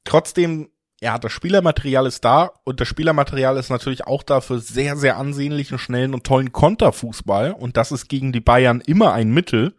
Trotzdem 0.03 0.69
ja, 1.01 1.19
das 1.19 1.31
Spielermaterial 1.31 2.07
ist 2.07 2.25
da 2.25 2.51
und 2.63 2.79
das 2.79 2.87
Spielermaterial 2.87 3.57
ist 3.57 3.69
natürlich 3.69 4.07
auch 4.07 4.23
da 4.23 4.41
für 4.41 4.59
sehr, 4.59 4.97
sehr 4.97 5.17
ansehnlichen, 5.17 5.77
schnellen 5.77 6.13
und 6.13 6.23
tollen 6.23 6.51
Konterfußball 6.51 7.51
und 7.51 7.77
das 7.77 7.91
ist 7.91 8.07
gegen 8.09 8.31
die 8.31 8.39
Bayern 8.39 8.81
immer 8.81 9.13
ein 9.13 9.29
Mittel. 9.29 9.75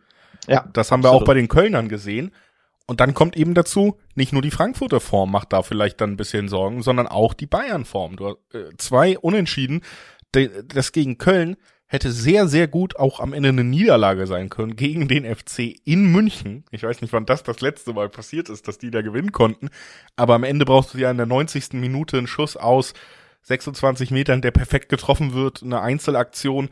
Ja. 0.46 0.68
Das 0.72 0.92
haben 0.92 1.02
wir 1.02 1.08
absolut. 1.08 1.22
auch 1.22 1.26
bei 1.26 1.34
den 1.34 1.48
Kölnern 1.48 1.88
gesehen. 1.88 2.32
Und 2.86 3.00
dann 3.00 3.12
kommt 3.12 3.36
eben 3.36 3.52
dazu, 3.52 3.98
nicht 4.14 4.32
nur 4.32 4.40
die 4.40 4.50
Frankfurter 4.50 5.00
Form 5.00 5.30
macht 5.30 5.52
da 5.52 5.62
vielleicht 5.62 6.00
dann 6.00 6.12
ein 6.12 6.16
bisschen 6.16 6.48
Sorgen, 6.48 6.82
sondern 6.82 7.06
auch 7.06 7.34
die 7.34 7.46
Bayern-Form. 7.46 8.16
Du 8.16 8.28
hast 8.28 8.54
äh, 8.54 8.70
zwei 8.78 9.18
Unentschieden. 9.18 9.82
Das 10.32 10.92
gegen 10.92 11.18
Köln 11.18 11.56
hätte 11.88 12.12
sehr, 12.12 12.46
sehr 12.46 12.68
gut 12.68 12.96
auch 12.96 13.18
am 13.18 13.32
Ende 13.32 13.48
eine 13.48 13.64
Niederlage 13.64 14.26
sein 14.26 14.50
können 14.50 14.76
gegen 14.76 15.08
den 15.08 15.24
FC 15.24 15.74
in 15.84 16.12
München. 16.12 16.64
Ich 16.70 16.82
weiß 16.82 17.00
nicht, 17.00 17.12
wann 17.12 17.26
das 17.26 17.42
das 17.42 17.60
letzte 17.60 17.94
Mal 17.94 18.08
passiert 18.08 18.50
ist, 18.50 18.68
dass 18.68 18.78
die 18.78 18.90
da 18.90 19.02
gewinnen 19.02 19.32
konnten. 19.32 19.70
Aber 20.14 20.34
am 20.34 20.44
Ende 20.44 20.66
brauchst 20.66 20.94
du 20.94 20.98
ja 20.98 21.10
in 21.10 21.16
der 21.16 21.26
90. 21.26 21.72
Minute 21.72 22.18
einen 22.18 22.26
Schuss 22.26 22.56
aus 22.56 22.92
26 23.42 24.10
Metern, 24.10 24.42
der 24.42 24.50
perfekt 24.50 24.90
getroffen 24.90 25.32
wird, 25.32 25.62
eine 25.62 25.80
Einzelaktion. 25.80 26.68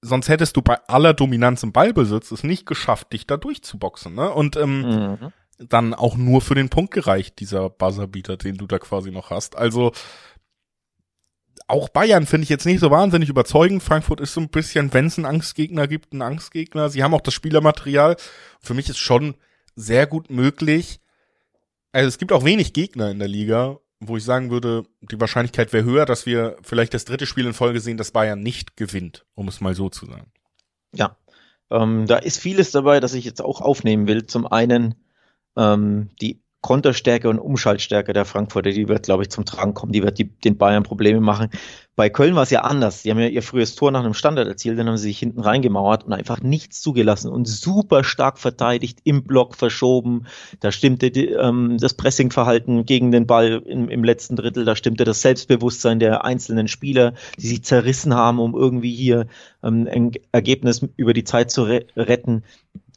Sonst 0.00 0.28
hättest 0.28 0.56
du 0.56 0.62
bei 0.62 0.78
aller 0.88 1.12
Dominanz 1.12 1.62
im 1.62 1.72
Ballbesitz 1.72 2.30
es 2.30 2.42
nicht 2.42 2.66
geschafft, 2.66 3.12
dich 3.12 3.26
da 3.26 3.36
durchzuboxen. 3.36 4.14
Ne? 4.14 4.30
Und 4.30 4.56
ähm, 4.56 4.80
mhm 4.80 5.32
dann 5.58 5.94
auch 5.94 6.16
nur 6.16 6.40
für 6.40 6.54
den 6.54 6.68
Punkt 6.68 6.92
gereicht, 6.92 7.38
dieser 7.40 7.70
Buzzerbeater, 7.70 8.36
den 8.36 8.56
du 8.56 8.66
da 8.66 8.78
quasi 8.78 9.10
noch 9.10 9.30
hast. 9.30 9.56
Also 9.56 9.92
auch 11.66 11.88
Bayern 11.88 12.26
finde 12.26 12.44
ich 12.44 12.50
jetzt 12.50 12.66
nicht 12.66 12.80
so 12.80 12.90
wahnsinnig 12.90 13.28
überzeugend. 13.28 13.82
Frankfurt 13.82 14.20
ist 14.20 14.34
so 14.34 14.40
ein 14.40 14.48
bisschen, 14.48 14.92
wenn 14.92 15.06
es 15.06 15.18
einen 15.18 15.26
Angstgegner 15.26 15.88
gibt, 15.88 16.12
ein 16.12 16.22
Angstgegner. 16.22 16.90
Sie 16.90 17.02
haben 17.02 17.14
auch 17.14 17.20
das 17.20 17.34
Spielermaterial. 17.34 18.16
Für 18.60 18.74
mich 18.74 18.88
ist 18.88 18.98
schon 18.98 19.34
sehr 19.74 20.06
gut 20.06 20.30
möglich. 20.30 21.00
Also 21.92 22.08
es 22.08 22.18
gibt 22.18 22.32
auch 22.32 22.44
wenig 22.44 22.72
Gegner 22.72 23.10
in 23.10 23.18
der 23.18 23.28
Liga, 23.28 23.78
wo 24.00 24.16
ich 24.16 24.24
sagen 24.24 24.50
würde, 24.50 24.84
die 25.00 25.20
Wahrscheinlichkeit 25.20 25.72
wäre 25.72 25.84
höher, 25.84 26.06
dass 26.06 26.26
wir 26.26 26.56
vielleicht 26.62 26.92
das 26.92 27.04
dritte 27.04 27.26
Spiel 27.26 27.46
in 27.46 27.54
Folge 27.54 27.80
sehen, 27.80 27.96
dass 27.96 28.10
Bayern 28.10 28.42
nicht 28.42 28.76
gewinnt, 28.76 29.24
um 29.34 29.48
es 29.48 29.60
mal 29.60 29.74
so 29.74 29.88
zu 29.88 30.06
sagen. 30.06 30.30
Ja, 30.94 31.16
ähm, 31.70 32.06
da 32.06 32.16
ist 32.16 32.38
vieles 32.38 32.72
dabei, 32.72 33.00
das 33.00 33.14
ich 33.14 33.24
jetzt 33.24 33.40
auch 33.40 33.60
aufnehmen 33.60 34.06
will. 34.06 34.26
Zum 34.26 34.46
einen 34.46 34.96
ähm, 35.56 36.10
die 36.20 36.43
Konterstärke 36.64 37.28
und 37.28 37.38
Umschaltstärke 37.38 38.14
der 38.14 38.24
Frankfurter, 38.24 38.70
die 38.70 38.88
wird, 38.88 39.02
glaube 39.02 39.22
ich, 39.22 39.28
zum 39.28 39.44
Tragen 39.44 39.74
kommen. 39.74 39.92
Die 39.92 40.02
wird 40.02 40.18
die, 40.18 40.30
den 40.30 40.56
Bayern 40.56 40.82
Probleme 40.82 41.20
machen. 41.20 41.50
Bei 41.94 42.08
Köln 42.08 42.36
war 42.36 42.44
es 42.44 42.48
ja 42.48 42.62
anders. 42.62 43.02
Die 43.02 43.10
haben 43.10 43.18
ja 43.18 43.26
ihr 43.28 43.42
frühes 43.42 43.74
Tor 43.74 43.90
nach 43.90 44.02
einem 44.02 44.14
Standard 44.14 44.48
erzielt, 44.48 44.78
dann 44.78 44.88
haben 44.88 44.96
sie 44.96 45.08
sich 45.08 45.18
hinten 45.18 45.40
reingemauert 45.40 46.04
und 46.04 46.14
einfach 46.14 46.40
nichts 46.40 46.80
zugelassen 46.80 47.30
und 47.30 47.46
super 47.46 48.02
stark 48.02 48.38
verteidigt, 48.38 49.00
im 49.04 49.24
Block 49.24 49.56
verschoben. 49.56 50.24
Da 50.60 50.72
stimmte 50.72 51.10
die, 51.10 51.26
ähm, 51.26 51.76
das 51.78 51.92
Pressingverhalten 51.92 52.86
gegen 52.86 53.12
den 53.12 53.26
Ball 53.26 53.62
im, 53.66 53.90
im 53.90 54.02
letzten 54.02 54.34
Drittel, 54.34 54.64
da 54.64 54.74
stimmte 54.74 55.04
das 55.04 55.20
Selbstbewusstsein 55.20 55.98
der 55.98 56.24
einzelnen 56.24 56.68
Spieler, 56.68 57.12
die 57.38 57.46
sich 57.46 57.62
zerrissen 57.62 58.14
haben, 58.14 58.38
um 58.38 58.54
irgendwie 58.54 58.94
hier 58.94 59.26
ähm, 59.62 59.86
ein 59.92 60.12
Ergebnis 60.32 60.80
über 60.96 61.12
die 61.12 61.24
Zeit 61.24 61.50
zu 61.50 61.64
re 61.64 61.84
retten. 61.94 62.42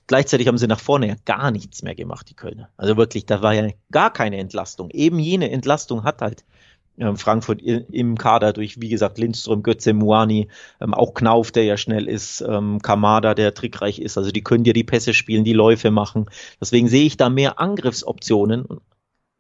Gleichzeitig 0.08 0.48
haben 0.48 0.58
sie 0.58 0.68
nach 0.68 0.80
vorne 0.80 1.08
ja 1.08 1.16
gar 1.26 1.52
nichts 1.52 1.84
mehr 1.84 1.96
gemacht, 1.96 2.30
die 2.30 2.34
Kölner. 2.34 2.70
Also 2.78 2.96
wirklich, 2.98 3.26
da 3.26 3.42
war 3.42 3.54
ja 3.54 3.70
gar 3.92 4.12
keine 4.12 4.38
Entlastung. 4.38 4.90
Eben 4.92 5.20
jene 5.20 5.52
Entlastung 5.52 6.04
hat 6.04 6.22
halt 6.22 6.46
ähm, 6.98 7.18
Frankfurt 7.18 7.62
im 7.62 8.18
Kader 8.18 8.54
durch, 8.54 8.82
wie 8.82 8.90
gesagt, 8.90 9.18
Lindström, 9.18 9.64
Götze, 9.64 9.94
Muani, 9.94 10.48
ähm, 10.82 10.94
auch 10.94 11.14
Knauf, 11.14 11.52
der 11.52 11.66
ja 11.66 11.78
schnell 11.78 12.08
ist, 12.08 12.42
ähm, 12.42 12.82
Kamada, 12.82 13.36
der 13.36 13.54
trickreich 13.54 14.00
ist. 14.00 14.18
Also 14.18 14.32
die 14.32 14.44
können 14.44 14.64
dir 14.64 14.74
die 14.74 14.84
Pässe 14.84 15.14
spielen, 15.14 15.44
die 15.44 15.54
Läufe 15.54 15.92
machen. 15.92 16.26
Deswegen 16.60 16.88
sehe 16.88 17.06
ich 17.06 17.18
da 17.18 17.30
mehr 17.30 17.60
Angriffsoptionen. 17.60 18.66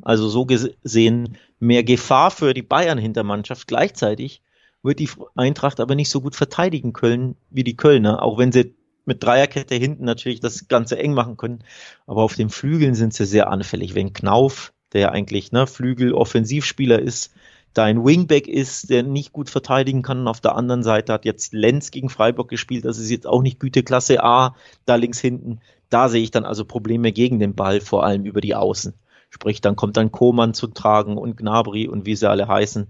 Also 0.04 0.30
so 0.30 0.46
gesehen 0.46 1.38
mehr 1.60 1.84
Gefahr 1.84 2.30
für 2.30 2.54
die 2.54 2.62
Bayern-Hintermannschaft. 2.62 3.68
Gleichzeitig 3.68 4.44
wird 4.84 5.00
die 5.00 5.10
Eintracht 5.36 5.80
aber 5.80 5.96
nicht 5.96 6.10
so 6.10 6.22
gut 6.22 6.36
verteidigen 6.36 6.94
können 6.94 7.36
wie 7.50 7.64
die 7.64 7.76
Kölner, 7.76 8.22
auch 8.22 8.38
wenn 8.38 8.52
sie 8.52 8.76
mit 9.08 9.24
Dreierkette 9.24 9.76
hinten 9.76 10.06
natürlich 10.06 10.40
das 10.40 10.68
Ganze 10.68 10.98
eng 11.00 11.14
machen 11.14 11.38
können. 11.38 11.64
Aber 12.06 12.24
auf 12.24 12.36
den 12.36 12.50
Flügeln 12.50 12.96
sind 12.96 13.14
sie 13.14 13.26
sehr 13.26 13.50
anfällig. 13.50 13.96
Wenn 13.96 14.14
Knauf, 14.14 14.74
der 14.94 15.02
ja 15.02 15.10
eigentlich 15.10 15.52
ne, 15.52 15.68
Flügel-Offensivspieler 15.68 17.00
ist, 17.00 17.32
da 17.74 17.84
ein 17.84 18.04
Wingback 18.04 18.48
ist, 18.48 18.90
der 18.90 19.04
nicht 19.04 19.34
gut 19.34 19.50
verteidigen 19.50 20.02
kann. 20.02 20.22
Und 20.22 20.28
auf 20.28 20.42
der 20.42 20.56
anderen 20.56 20.84
Seite 20.84 21.14
hat 21.14 21.26
jetzt 21.26 21.54
Lenz 21.54 21.92
gegen 21.92 22.10
Freiburg 22.10 22.50
gespielt. 22.50 22.86
Das 22.86 22.98
ist 22.98 23.10
jetzt 23.10 23.28
auch 23.28 23.42
nicht 23.42 23.60
Güteklasse 23.60 24.24
A, 24.24 24.56
da 24.86 24.96
links 24.96 25.20
hinten. 25.20 25.60
Da 25.90 26.10
sehe 26.10 26.24
ich 26.24 26.32
dann 26.32 26.46
also 26.46 26.66
Probleme 26.66 27.12
gegen 27.12 27.40
den 27.40 27.56
Ball, 27.56 27.80
vor 27.80 28.04
allem 28.04 28.26
über 28.26 28.42
die 28.42 28.56
Außen. 28.56 28.94
Sprich, 29.30 29.62
dann 29.62 29.76
kommt 29.76 29.98
dann 29.98 30.12
Koman 30.12 30.54
zu 30.54 30.68
tragen 30.68 31.18
und 31.18 31.38
Gnabry 31.38 31.88
und 31.88 32.06
wie 32.06 32.16
sie 32.16 32.30
alle 32.30 32.48
heißen. 32.48 32.88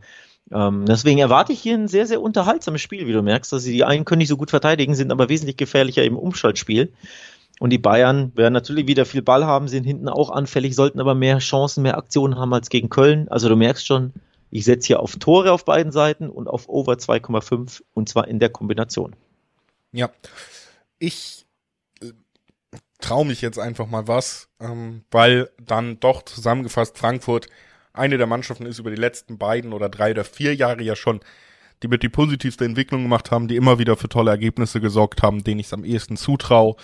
Ähm, 0.52 0.86
deswegen 0.86 1.20
erwarte 1.20 1.54
ich 1.54 1.60
hier 1.60 1.76
ein 1.76 1.88
sehr, 1.88 2.08
sehr 2.08 2.22
unterhaltsames 2.22 2.82
Spiel, 2.82 3.08
wie 3.08 3.14
du 3.14 3.22
merkst. 3.22 3.52
dass 3.52 3.64
sie 3.64 3.74
die 3.74 3.84
einen 3.84 4.06
können 4.06 4.20
nicht 4.20 4.30
so 4.30 4.38
gut 4.38 4.50
verteidigen, 4.50 4.96
sind 4.96 5.12
aber 5.12 5.30
wesentlich 5.30 5.58
gefährlicher 5.58 6.04
im 6.04 6.18
Umschaltspiel. 6.18 6.94
Und 7.60 7.72
die 7.72 7.80
Bayern 7.80 8.32
werden 8.36 8.54
natürlich 8.54 8.88
wieder 8.88 9.06
viel 9.06 9.22
Ball 9.22 9.46
haben, 9.46 9.68
sind 9.68 9.84
hinten 9.84 10.10
auch 10.10 10.30
anfällig, 10.30 10.76
sollten 10.76 11.00
aber 11.00 11.16
mehr 11.16 11.40
Chancen, 11.40 11.84
mehr 11.84 11.98
Aktionen 11.98 12.38
haben 12.38 12.54
als 12.54 12.70
gegen 12.70 12.90
Köln. 12.90 13.28
Also 13.30 13.50
du 13.50 13.56
merkst 13.56 13.86
schon, 13.86 14.14
ich 14.52 14.64
setze 14.64 14.88
hier 14.88 15.00
auf 15.00 15.16
Tore 15.18 15.52
auf 15.52 15.66
beiden 15.66 15.92
Seiten 15.92 16.30
und 16.30 16.48
auf 16.48 16.70
Over 16.70 16.94
2,5 16.94 17.82
und 17.94 18.10
zwar 18.10 18.28
in 18.28 18.40
der 18.40 18.50
Kombination. 18.50 19.16
Ja, 19.92 20.12
ich 21.00 21.46
äh, 22.02 22.12
traue 23.00 23.26
mich 23.26 23.42
jetzt 23.42 23.58
einfach 23.58 23.88
mal 23.88 24.08
was, 24.08 24.50
ähm, 24.60 25.04
weil 25.10 25.50
dann 25.60 26.00
doch 26.00 26.22
zusammengefasst 26.24 26.98
Frankfurt 26.98 27.48
eine 27.98 28.18
der 28.18 28.28
Mannschaften 28.28 28.66
ist 28.66 28.80
über 28.80 28.90
die 28.90 28.98
letzten 28.98 29.38
beiden 29.38 29.74
oder 29.74 29.90
drei 29.90 30.12
oder 30.12 30.24
vier 30.24 30.56
Jahre 30.56 30.84
ja 30.84 30.96
schon, 30.96 31.20
die 31.84 31.88
mit 31.88 32.04
die 32.04 32.10
positivste 32.10 32.66
Entwicklung 32.66 33.04
gemacht 33.04 33.32
haben, 33.32 33.48
die 33.48 33.56
immer 33.56 33.80
wieder 33.80 33.98
für 33.98 34.10
tolle 34.10 34.32
Ergebnisse 34.32 34.82
gesorgt 34.82 35.22
haben, 35.22 35.44
denen 35.44 35.60
ich 35.60 35.68
es 35.68 35.74
am 35.74 35.84
ehesten 35.84 36.18
zutraue, 36.18 36.76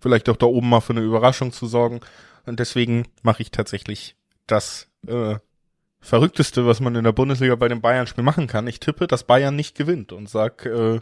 vielleicht 0.00 0.28
auch 0.28 0.36
da 0.36 0.46
oben 0.46 0.68
mal 0.68 0.80
für 0.80 0.92
eine 0.92 1.02
Überraschung 1.02 1.52
zu 1.52 1.66
sorgen. 1.66 2.00
Und 2.44 2.58
deswegen 2.58 3.06
mache 3.22 3.42
ich 3.42 3.50
tatsächlich 3.50 4.16
das 4.46 4.88
äh, 5.06 5.36
Verrückteste, 6.00 6.66
was 6.66 6.80
man 6.80 6.96
in 6.96 7.04
der 7.04 7.12
Bundesliga 7.12 7.54
bei 7.54 7.68
dem 7.68 7.80
Bayern-Spiel 7.80 8.24
machen 8.24 8.48
kann. 8.48 8.66
Ich 8.66 8.80
tippe, 8.80 9.06
dass 9.06 9.24
Bayern 9.24 9.54
nicht 9.54 9.76
gewinnt 9.76 10.12
und 10.12 10.28
sag 10.28 10.66
äh, 10.66 11.00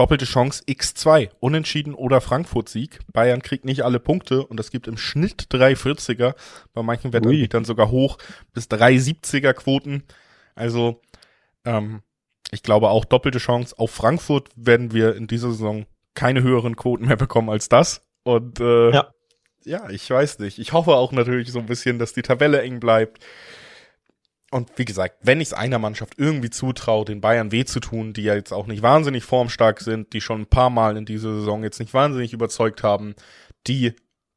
doppelte 0.00 0.24
Chance 0.24 0.64
X2, 0.66 1.28
Unentschieden 1.40 1.92
oder 1.92 2.22
Frankfurt-Sieg. 2.22 3.00
Bayern 3.12 3.42
kriegt 3.42 3.66
nicht 3.66 3.82
alle 3.82 4.00
Punkte 4.00 4.46
und 4.46 4.56
das 4.56 4.70
gibt 4.70 4.88
im 4.88 4.96
Schnitt 4.96 5.48
340er, 5.50 6.34
bei 6.72 6.82
manchen 6.82 7.12
Wettanbietern 7.12 7.66
sogar 7.66 7.90
hoch 7.90 8.16
bis 8.54 8.64
370er 8.68 9.52
Quoten. 9.52 10.04
Also 10.54 11.02
ähm, 11.66 12.00
ich 12.50 12.62
glaube 12.62 12.88
auch 12.88 13.04
doppelte 13.04 13.40
Chance. 13.40 13.78
Auf 13.78 13.90
Frankfurt 13.90 14.48
werden 14.56 14.94
wir 14.94 15.16
in 15.16 15.26
dieser 15.26 15.50
Saison 15.50 15.84
keine 16.14 16.40
höheren 16.42 16.76
Quoten 16.76 17.06
mehr 17.06 17.18
bekommen 17.18 17.50
als 17.50 17.68
das. 17.68 18.00
Und 18.22 18.58
äh, 18.58 18.92
ja. 18.92 19.12
ja, 19.64 19.90
ich 19.90 20.08
weiß 20.08 20.38
nicht. 20.38 20.58
Ich 20.58 20.72
hoffe 20.72 20.94
auch 20.94 21.12
natürlich 21.12 21.52
so 21.52 21.58
ein 21.58 21.66
bisschen, 21.66 21.98
dass 21.98 22.14
die 22.14 22.22
Tabelle 22.22 22.62
eng 22.62 22.80
bleibt 22.80 23.22
und 24.50 24.70
wie 24.76 24.84
gesagt, 24.84 25.16
wenn 25.22 25.40
ich 25.40 25.48
es 25.48 25.54
einer 25.54 25.78
Mannschaft 25.78 26.14
irgendwie 26.16 26.50
zutraue, 26.50 27.04
den 27.04 27.20
Bayern 27.20 27.52
weh 27.52 27.64
zu 27.64 27.78
tun, 27.78 28.12
die 28.12 28.24
ja 28.24 28.34
jetzt 28.34 28.52
auch 28.52 28.66
nicht 28.66 28.82
wahnsinnig 28.82 29.24
formstark 29.24 29.80
sind, 29.80 30.12
die 30.12 30.20
schon 30.20 30.42
ein 30.42 30.46
paar 30.46 30.70
Mal 30.70 30.96
in 30.96 31.04
dieser 31.04 31.32
Saison 31.34 31.62
jetzt 31.62 31.78
nicht 31.78 31.94
wahnsinnig 31.94 32.32
überzeugt 32.32 32.82
haben, 32.82 33.14
die 33.66 33.94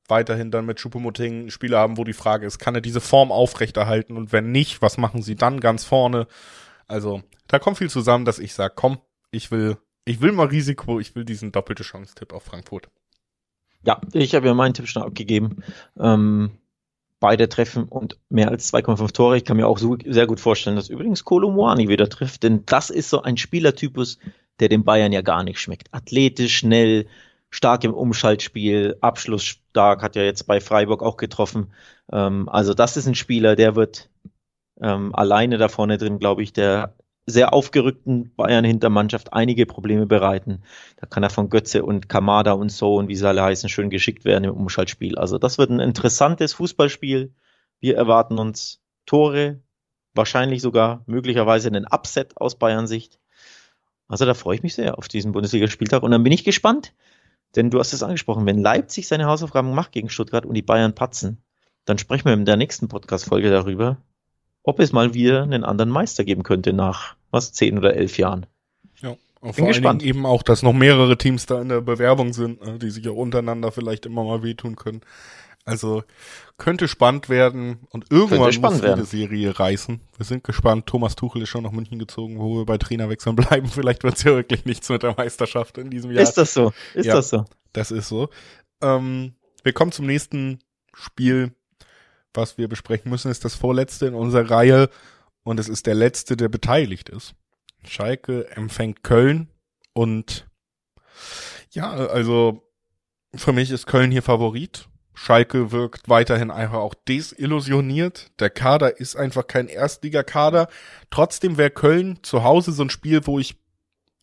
weiterhin 0.07 0.51
dann 0.51 0.65
mit 0.65 0.79
Choupo-Moting 0.79 1.49
Spieler 1.49 1.79
haben, 1.79 1.97
wo 1.97 2.03
die 2.03 2.13
Frage 2.13 2.45
ist, 2.45 2.59
kann 2.59 2.75
er 2.75 2.81
diese 2.81 3.01
Form 3.01 3.31
aufrechterhalten 3.31 4.15
und 4.15 4.31
wenn 4.31 4.51
nicht, 4.51 4.81
was 4.81 4.97
machen 4.97 5.23
sie 5.23 5.35
dann 5.35 5.59
ganz 5.59 5.83
vorne? 5.83 6.27
Also, 6.87 7.23
da 7.47 7.57
kommt 7.57 7.79
viel 7.79 7.89
zusammen, 7.89 8.25
dass 8.25 8.37
ich 8.37 8.53
sage, 8.53 8.73
komm, 8.75 8.99
ich 9.31 9.49
will, 9.49 9.77
ich 10.05 10.21
will 10.21 10.31
mal 10.31 10.47
Risiko, 10.47 10.99
ich 10.99 11.15
will 11.15 11.25
diesen 11.25 11.51
doppelte 11.51 11.83
Chance-Tipp 11.83 12.33
auf 12.33 12.43
Frankfurt. 12.43 12.89
Ja, 13.85 13.99
ich 14.13 14.35
habe 14.35 14.47
ja 14.47 14.53
meinen 14.53 14.73
Tipp 14.73 14.87
schon 14.87 15.03
abgegeben. 15.03 15.63
Ähm, 15.99 16.51
beide 17.23 17.47
treffen 17.47 17.85
und 17.85 18.17
mehr 18.27 18.49
als 18.49 18.73
2,5 18.73 19.13
Tore. 19.13 19.37
Ich 19.37 19.45
kann 19.45 19.55
mir 19.55 19.65
auch 19.65 19.77
so 19.77 19.95
sehr 20.05 20.27
gut 20.27 20.41
vorstellen, 20.41 20.75
dass 20.75 20.89
übrigens 20.89 21.23
Kolomoani 21.23 21.87
wieder 21.87 22.09
trifft, 22.09 22.43
denn 22.43 22.65
das 22.65 22.89
ist 22.89 23.09
so 23.09 23.21
ein 23.21 23.37
Spielertypus, 23.37 24.19
der 24.59 24.67
den 24.67 24.83
Bayern 24.83 25.13
ja 25.13 25.21
gar 25.21 25.41
nicht 25.41 25.61
schmeckt. 25.61 25.87
Athletisch, 25.93 26.57
schnell, 26.57 27.07
stark 27.49 27.85
im 27.85 27.93
Umschaltspiel, 27.93 28.97
abschlussstark, 28.99 30.03
hat 30.03 30.17
ja 30.17 30.23
jetzt 30.23 30.47
bei 30.47 30.59
Freiburg 30.59 31.01
auch 31.01 31.15
getroffen. 31.15 31.71
Ähm, 32.11 32.49
also 32.49 32.73
das 32.73 32.97
ist 32.97 33.07
ein 33.07 33.15
Spieler, 33.15 33.55
der 33.55 33.77
wird 33.77 34.09
ähm, 34.81 35.15
alleine 35.15 35.57
da 35.57 35.69
vorne 35.69 35.97
drin, 35.97 36.19
glaube 36.19 36.43
ich, 36.43 36.51
der 36.51 36.93
sehr 37.25 37.53
aufgerückten 37.53 38.33
Bayern-Hintermannschaft 38.35 39.33
einige 39.33 39.65
Probleme 39.65 40.05
bereiten. 40.05 40.61
Da 40.97 41.07
kann 41.07 41.23
er 41.23 41.29
von 41.29 41.49
Götze 41.49 41.83
und 41.83 42.09
Kamada 42.09 42.51
und 42.53 42.69
so 42.69 42.95
und 42.95 43.07
wie 43.07 43.15
sie 43.15 43.27
alle 43.27 43.43
heißen, 43.43 43.69
schön 43.69 43.89
geschickt 43.89 44.25
werden 44.25 44.43
im 44.43 44.53
Umschaltspiel. 44.53 45.17
Also 45.17 45.37
das 45.37 45.57
wird 45.57 45.69
ein 45.69 45.79
interessantes 45.79 46.53
Fußballspiel. 46.53 47.33
Wir 47.79 47.95
erwarten 47.95 48.39
uns 48.39 48.81
Tore, 49.05 49.61
wahrscheinlich 50.13 50.61
sogar 50.61 51.03
möglicherweise 51.05 51.69
einen 51.69 51.85
Upset 51.85 52.37
aus 52.37 52.55
Bayern-Sicht. 52.57 53.19
Also 54.07 54.25
da 54.25 54.33
freue 54.33 54.55
ich 54.55 54.63
mich 54.63 54.75
sehr 54.75 54.97
auf 54.97 55.07
diesen 55.07 55.31
Bundesligaspieltag 55.31 56.03
und 56.03 56.11
dann 56.11 56.23
bin 56.23 56.33
ich 56.33 56.43
gespannt, 56.43 56.93
denn 57.55 57.69
du 57.69 57.79
hast 57.79 57.93
es 57.93 58.03
angesprochen, 58.03 58.45
wenn 58.45 58.59
Leipzig 58.59 59.07
seine 59.07 59.25
Hausaufgaben 59.25 59.73
macht 59.73 59.91
gegen 59.91 60.09
Stuttgart 60.09 60.45
und 60.45 60.55
die 60.55 60.61
Bayern 60.61 60.93
patzen, 60.93 61.41
dann 61.85 61.97
sprechen 61.97 62.25
wir 62.25 62.33
in 62.33 62.45
der 62.45 62.57
nächsten 62.57 62.89
Podcast-Folge 62.89 63.49
darüber, 63.49 63.97
ob 64.63 64.79
es 64.79 64.91
mal 64.91 65.13
wieder 65.13 65.43
einen 65.43 65.63
anderen 65.63 65.89
Meister 65.89 66.23
geben 66.23 66.43
könnte 66.43 66.73
nach 66.73 67.15
was 67.31 67.53
zehn 67.53 67.77
oder 67.77 67.95
elf 67.95 68.17
Jahren. 68.17 68.45
Ja, 69.01 69.15
und 69.41 69.55
vor 69.55 69.67
allen 69.67 69.81
Dingen 69.81 69.99
eben 69.99 70.25
auch, 70.25 70.43
dass 70.43 70.63
noch 70.63 70.73
mehrere 70.73 71.17
Teams 71.17 71.45
da 71.45 71.61
in 71.61 71.69
der 71.69 71.81
Bewerbung 71.81 72.33
sind, 72.33 72.65
ne, 72.65 72.79
die 72.79 72.89
sich 72.89 73.03
ja 73.03 73.11
untereinander 73.11 73.71
vielleicht 73.71 74.05
immer 74.05 74.23
mal 74.23 74.43
wehtun 74.43 74.75
können. 74.75 75.01
Also 75.65 76.03
könnte 76.57 76.87
spannend 76.87 77.29
werden 77.29 77.87
und 77.89 78.11
irgendwann 78.11 78.53
muss 78.61 78.81
die 78.81 79.05
Serie 79.05 79.57
reißen. 79.57 80.01
Wir 80.17 80.25
sind 80.25 80.43
gespannt. 80.43 80.87
Thomas 80.87 81.15
Tuchel 81.15 81.41
ist 81.41 81.49
schon 81.49 81.63
nach 81.63 81.71
München 81.71 81.99
gezogen, 81.99 82.37
wo 82.39 82.57
wir 82.57 82.65
bei 82.65 82.77
Trainerwechseln 82.77 83.35
bleiben. 83.37 83.67
Vielleicht 83.67 84.03
wird 84.03 84.15
es 84.15 84.23
ja 84.23 84.35
wirklich 84.35 84.65
nichts 84.65 84.89
mit 84.89 85.03
der 85.03 85.15
Meisterschaft 85.15 85.77
in 85.77 85.89
diesem 85.89 86.11
Jahr. 86.11 86.21
Ist 86.21 86.33
das 86.33 86.53
so? 86.53 86.73
Ist 86.93 87.05
ja, 87.05 87.15
das 87.15 87.29
so? 87.29 87.45
Das 87.71 87.91
ist 87.91 88.09
so. 88.09 88.29
Ähm, 88.81 89.35
wir 89.63 89.73
kommen 89.73 89.93
zum 89.93 90.05
nächsten 90.05 90.59
Spiel, 90.93 91.53
was 92.33 92.57
wir 92.57 92.67
besprechen 92.67 93.11
müssen. 93.11 93.31
Ist 93.31 93.45
das 93.45 93.55
vorletzte 93.55 94.05
in 94.05 94.15
unserer 94.15 94.49
Reihe 94.49 94.89
und 95.43 95.59
es 95.59 95.69
ist 95.69 95.85
der 95.85 95.95
letzte, 95.95 96.37
der 96.37 96.49
beteiligt 96.49 97.09
ist. 97.09 97.35
Schalke 97.85 98.49
empfängt 98.55 99.03
Köln 99.03 99.49
und 99.93 100.47
ja, 101.71 101.91
also 101.91 102.63
für 103.35 103.51
mich 103.51 103.71
ist 103.71 103.87
Köln 103.87 104.11
hier 104.11 104.23
Favorit 104.23 104.87
Schalke 105.13 105.71
wirkt 105.71 106.09
weiterhin 106.09 106.51
einfach 106.51 106.79
auch 106.79 106.95
desillusioniert. 106.95 108.31
Der 108.39 108.49
Kader 108.49 108.99
ist 108.99 109.15
einfach 109.15 109.47
kein 109.47 109.67
Erstligakader. 109.67 110.67
Trotzdem 111.11 111.57
wäre 111.57 111.69
Köln 111.69 112.19
zu 112.23 112.43
Hause 112.43 112.71
so 112.71 112.83
ein 112.83 112.89
Spiel, 112.89 113.25
wo 113.25 113.39
ich 113.39 113.55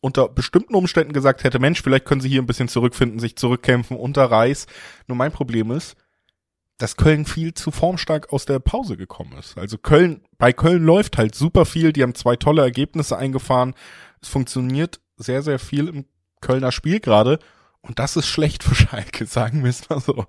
unter 0.01 0.29
bestimmten 0.29 0.75
Umständen 0.75 1.13
gesagt 1.13 1.45
hätte, 1.45 1.59
Mensch, 1.59 1.83
vielleicht 1.83 2.07
können 2.07 2.21
sie 2.21 2.29
hier 2.29 2.43
ein 2.43 2.47
bisschen 2.47 2.69
zurückfinden, 2.69 3.21
sich 3.21 3.37
zurückkämpfen 3.37 3.97
unter 3.97 4.25
Reis. 4.25 4.67
Nur 5.07 5.17
mein 5.17 5.33
Problem 5.33 5.71
ist, 5.71 5.95
dass 6.81 6.97
Köln 6.97 7.27
viel 7.27 7.53
zu 7.53 7.71
formstark 7.71 8.33
aus 8.33 8.47
der 8.47 8.59
Pause 8.59 8.97
gekommen 8.97 9.35
ist. 9.39 9.59
Also 9.59 9.77
Köln, 9.77 10.23
bei 10.39 10.55
Köln 10.55 10.83
läuft 10.83 11.19
halt 11.19 11.35
super 11.35 11.67
viel. 11.67 11.93
Die 11.93 12.03
haben 12.03 12.15
zwei 12.15 12.37
tolle 12.37 12.63
Ergebnisse 12.63 13.19
eingefahren. 13.19 13.75
Es 14.23 14.29
funktioniert 14.29 14.99
sehr, 15.17 15.43
sehr 15.43 15.59
viel 15.59 15.89
im 15.89 16.07
Kölner 16.41 16.73
Spiel 16.73 16.99
gerade. 17.01 17.39
Und 17.83 17.99
das 17.99 18.17
ist 18.17 18.27
schlecht 18.27 18.63
für 18.63 18.75
Schalke, 18.75 19.27
sagen 19.27 19.63
wir 19.63 19.69
es 19.69 19.91
mal 19.91 20.01
so. 20.01 20.25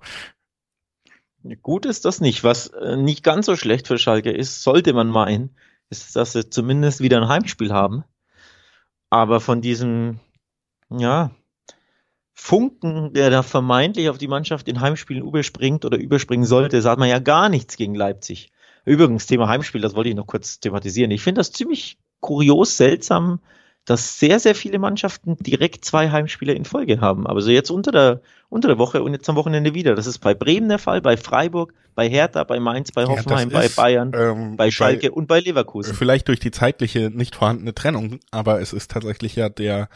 Gut 1.62 1.86
ist 1.86 2.04
das 2.04 2.20
nicht. 2.20 2.44
Was 2.44 2.66
äh, 2.68 2.96
nicht 2.96 3.24
ganz 3.24 3.46
so 3.46 3.56
schlecht 3.56 3.88
für 3.88 3.96
Schalke 3.96 4.30
ist, 4.30 4.62
sollte 4.62 4.92
man 4.92 5.08
meinen, 5.08 5.56
ist, 5.88 6.14
dass 6.16 6.32
sie 6.32 6.50
zumindest 6.50 7.00
wieder 7.00 7.20
ein 7.20 7.28
Heimspiel 7.28 7.72
haben. 7.72 8.04
Aber 9.08 9.40
von 9.40 9.62
diesem, 9.62 10.20
ja, 10.90 11.30
Funken, 12.34 13.12
der 13.12 13.30
da 13.30 13.42
vermeintlich 13.42 14.08
auf 14.08 14.18
die 14.18 14.28
Mannschaft 14.28 14.68
in 14.68 14.80
Heimspielen 14.80 15.26
überspringt 15.26 15.84
oder 15.84 15.98
überspringen 15.98 16.44
sollte, 16.44 16.80
sagt 16.80 16.98
man 16.98 17.08
ja 17.08 17.18
gar 17.18 17.48
nichts 17.48 17.76
gegen 17.76 17.94
Leipzig. 17.94 18.50
Übrigens, 18.84 19.26
Thema 19.26 19.48
Heimspiel, 19.48 19.80
das 19.80 19.94
wollte 19.94 20.10
ich 20.10 20.16
noch 20.16 20.26
kurz 20.26 20.58
thematisieren. 20.58 21.10
Ich 21.10 21.22
finde 21.22 21.40
das 21.40 21.52
ziemlich 21.52 21.98
kurios, 22.20 22.76
seltsam, 22.76 23.40
dass 23.84 24.18
sehr, 24.18 24.38
sehr 24.38 24.54
viele 24.54 24.78
Mannschaften 24.78 25.36
direkt 25.36 25.84
zwei 25.84 26.10
Heimspiele 26.10 26.52
in 26.52 26.64
Folge 26.64 27.00
haben. 27.00 27.26
Aber 27.26 27.40
so 27.42 27.50
jetzt 27.50 27.70
unter 27.70 27.90
der, 27.90 28.20
unter 28.48 28.68
der 28.68 28.78
Woche 28.78 29.02
und 29.02 29.12
jetzt 29.12 29.28
am 29.28 29.36
Wochenende 29.36 29.74
wieder. 29.74 29.94
Das 29.94 30.06
ist 30.06 30.18
bei 30.18 30.34
Bremen 30.34 30.68
der 30.68 30.78
Fall, 30.78 31.00
bei 31.00 31.16
Freiburg, 31.16 31.74
bei 31.94 32.08
Hertha, 32.08 32.44
bei 32.44 32.60
Mainz, 32.60 32.92
bei 32.92 33.04
Hoffenheim, 33.04 33.50
ja, 33.50 33.58
bei 33.58 33.66
ist, 33.66 33.76
Bayern, 33.76 34.12
ähm, 34.14 34.56
bei 34.56 34.70
Schalke 34.70 35.10
bei, 35.10 35.12
und 35.12 35.26
bei 35.26 35.40
Leverkusen. 35.40 35.94
Vielleicht 35.94 36.28
durch 36.28 36.38
die 36.38 36.52
zeitliche 36.52 37.10
nicht 37.10 37.34
vorhandene 37.34 37.74
Trennung, 37.74 38.20
aber 38.30 38.60
es 38.60 38.72
ist 38.72 38.90
tatsächlich 38.90 39.34
ja 39.34 39.48
der, 39.48 39.88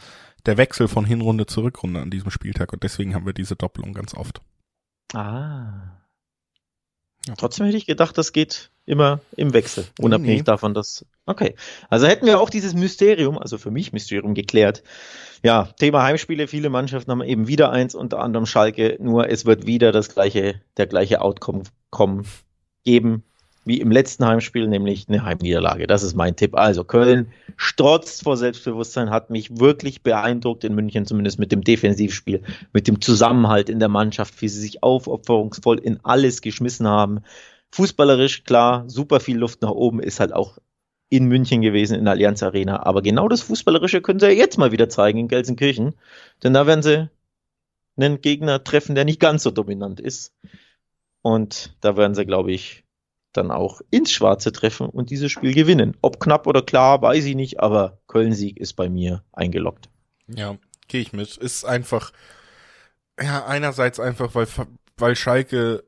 der 0.47 0.57
Wechsel 0.57 0.87
von 0.87 1.05
Hinrunde 1.05 1.45
zu 1.45 1.61
Rückrunde 1.61 2.01
an 2.01 2.09
diesem 2.09 2.31
Spieltag 2.31 2.73
und 2.73 2.83
deswegen 2.83 3.13
haben 3.13 3.25
wir 3.25 3.33
diese 3.33 3.55
Doppelung 3.55 3.93
ganz 3.93 4.13
oft. 4.13 4.41
Ah. 5.13 5.97
Ja. 7.27 7.35
Trotzdem 7.37 7.65
hätte 7.65 7.77
ich 7.77 7.85
gedacht, 7.85 8.17
das 8.17 8.31
geht 8.31 8.71
immer 8.85 9.19
im 9.35 9.53
Wechsel, 9.53 9.85
unabhängig 9.99 10.39
nee. 10.39 10.43
davon, 10.43 10.73
dass. 10.73 11.05
Okay. 11.25 11.55
Also 11.89 12.07
hätten 12.07 12.25
wir 12.25 12.39
auch 12.39 12.49
dieses 12.49 12.73
Mysterium, 12.73 13.37
also 13.37 13.57
für 13.57 13.69
mich 13.69 13.91
Mysterium 13.91 14.33
geklärt. 14.33 14.81
Ja, 15.43 15.65
Thema 15.77 16.03
Heimspiele, 16.03 16.47
viele 16.47 16.69
Mannschaften 16.69 17.11
haben 17.11 17.21
eben 17.21 17.47
wieder 17.47 17.71
eins, 17.71 17.95
unter 17.95 18.19
anderem 18.19 18.45
Schalke, 18.45 18.97
nur 19.01 19.29
es 19.29 19.45
wird 19.45 19.67
wieder 19.67 19.91
das 19.91 20.09
gleiche, 20.09 20.61
der 20.77 20.87
gleiche 20.87 21.21
Outcome 21.21 21.63
kommen, 21.89 22.25
geben 22.85 23.23
wie 23.67 23.79
im 23.79 23.91
letzten 23.91 24.25
Heimspiel, 24.25 24.67
nämlich 24.67 25.07
eine 25.07 25.23
Heimniederlage. 25.23 25.87
Das 25.87 26.03
ist 26.03 26.15
mein 26.15 26.35
Tipp. 26.35 26.55
Also 26.55 26.83
Köln 26.83 27.31
strotzt 27.55 28.23
vor 28.23 28.37
Selbstbewusstsein, 28.37 29.09
hat 29.09 29.29
mich 29.29 29.59
wirklich 29.59 30.01
beeindruckt 30.01 30.63
in 30.63 30.73
München, 30.73 31.05
zumindest 31.05 31.39
mit 31.39 31.51
dem 31.51 31.63
Defensivspiel, 31.63 32.43
mit 32.73 32.87
dem 32.87 33.01
Zusammenhalt 33.01 33.69
in 33.69 33.79
der 33.79 33.89
Mannschaft, 33.89 34.41
wie 34.41 34.47
sie 34.47 34.61
sich 34.61 34.83
aufopferungsvoll 34.83 35.79
in 35.79 35.99
alles 36.03 36.41
geschmissen 36.41 36.87
haben. 36.87 37.19
Fußballerisch, 37.71 38.43
klar, 38.43 38.85
super 38.87 39.19
viel 39.19 39.37
Luft 39.37 39.61
nach 39.61 39.71
oben, 39.71 39.99
ist 39.99 40.19
halt 40.19 40.33
auch 40.33 40.57
in 41.09 41.25
München 41.25 41.61
gewesen, 41.61 41.97
in 41.97 42.05
der 42.05 42.13
Allianz 42.13 42.43
Arena. 42.43 42.83
Aber 42.83 43.01
genau 43.01 43.27
das 43.27 43.41
Fußballerische 43.41 44.01
können 44.01 44.19
sie 44.19 44.27
ja 44.27 44.31
jetzt 44.33 44.57
mal 44.57 44.71
wieder 44.71 44.89
zeigen 44.89 45.19
in 45.19 45.27
Gelsenkirchen. 45.27 45.93
Denn 46.43 46.53
da 46.53 46.67
werden 46.67 46.83
sie 46.83 47.09
einen 47.97 48.21
Gegner 48.21 48.63
treffen, 48.63 48.95
der 48.95 49.05
nicht 49.05 49.19
ganz 49.19 49.43
so 49.43 49.51
dominant 49.51 49.99
ist. 49.99 50.33
Und 51.21 51.75
da 51.81 51.97
werden 51.97 52.15
sie, 52.15 52.25
glaube 52.25 52.51
ich, 52.51 52.83
dann 53.37 53.51
auch 53.51 53.81
ins 53.91 54.11
Schwarze 54.11 54.51
treffen 54.51 54.87
und 54.87 55.09
dieses 55.09 55.31
Spiel 55.31 55.53
gewinnen. 55.53 55.95
Ob 56.01 56.19
knapp 56.19 56.47
oder 56.47 56.61
klar, 56.61 57.01
weiß 57.01 57.25
ich 57.25 57.35
nicht, 57.35 57.59
aber 57.59 57.99
Köln-Sieg 58.07 58.57
ist 58.57 58.73
bei 58.73 58.89
mir 58.89 59.23
eingeloggt. 59.31 59.89
Ja, 60.27 60.57
gehe 60.87 61.01
ich 61.01 61.13
mit. 61.13 61.37
Ist 61.37 61.65
einfach, 61.65 62.11
ja, 63.21 63.45
einerseits 63.45 63.99
einfach, 63.99 64.35
weil, 64.35 64.47
weil 64.97 65.15
Schalke 65.15 65.83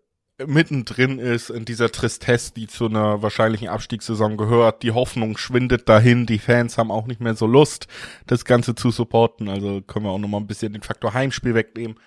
mittendrin 0.46 1.20
ist 1.20 1.50
in 1.50 1.66
dieser 1.66 1.92
Tristesse, 1.92 2.54
die 2.54 2.68
zu 2.68 2.86
einer 2.86 3.22
wahrscheinlichen 3.22 3.68
Abstiegssaison 3.68 4.38
gehört. 4.38 4.84
Die 4.84 4.92
Hoffnung 4.92 5.38
schwindet 5.38 5.90
dahin. 5.90 6.26
Die 6.26 6.40
Fans 6.40 6.78
haben 6.78 6.92
auch 6.92 7.08
nicht 7.08 7.20
mehr 7.20 7.36
so 7.36 7.46
Lust, 7.46 7.88
das 8.26 8.46
Ganze 8.46 8.76
zu 8.76 8.92
supporten. 8.92 9.50
Also 9.50 9.82
können 9.82 10.06
wir 10.06 10.12
auch 10.12 10.20
nochmal 10.20 10.42
ein 10.42 10.48
bisschen 10.48 10.74
den 10.74 10.82
Faktor 10.82 11.14
Heimspiel 11.14 11.56
wegnehmen. 11.56 12.00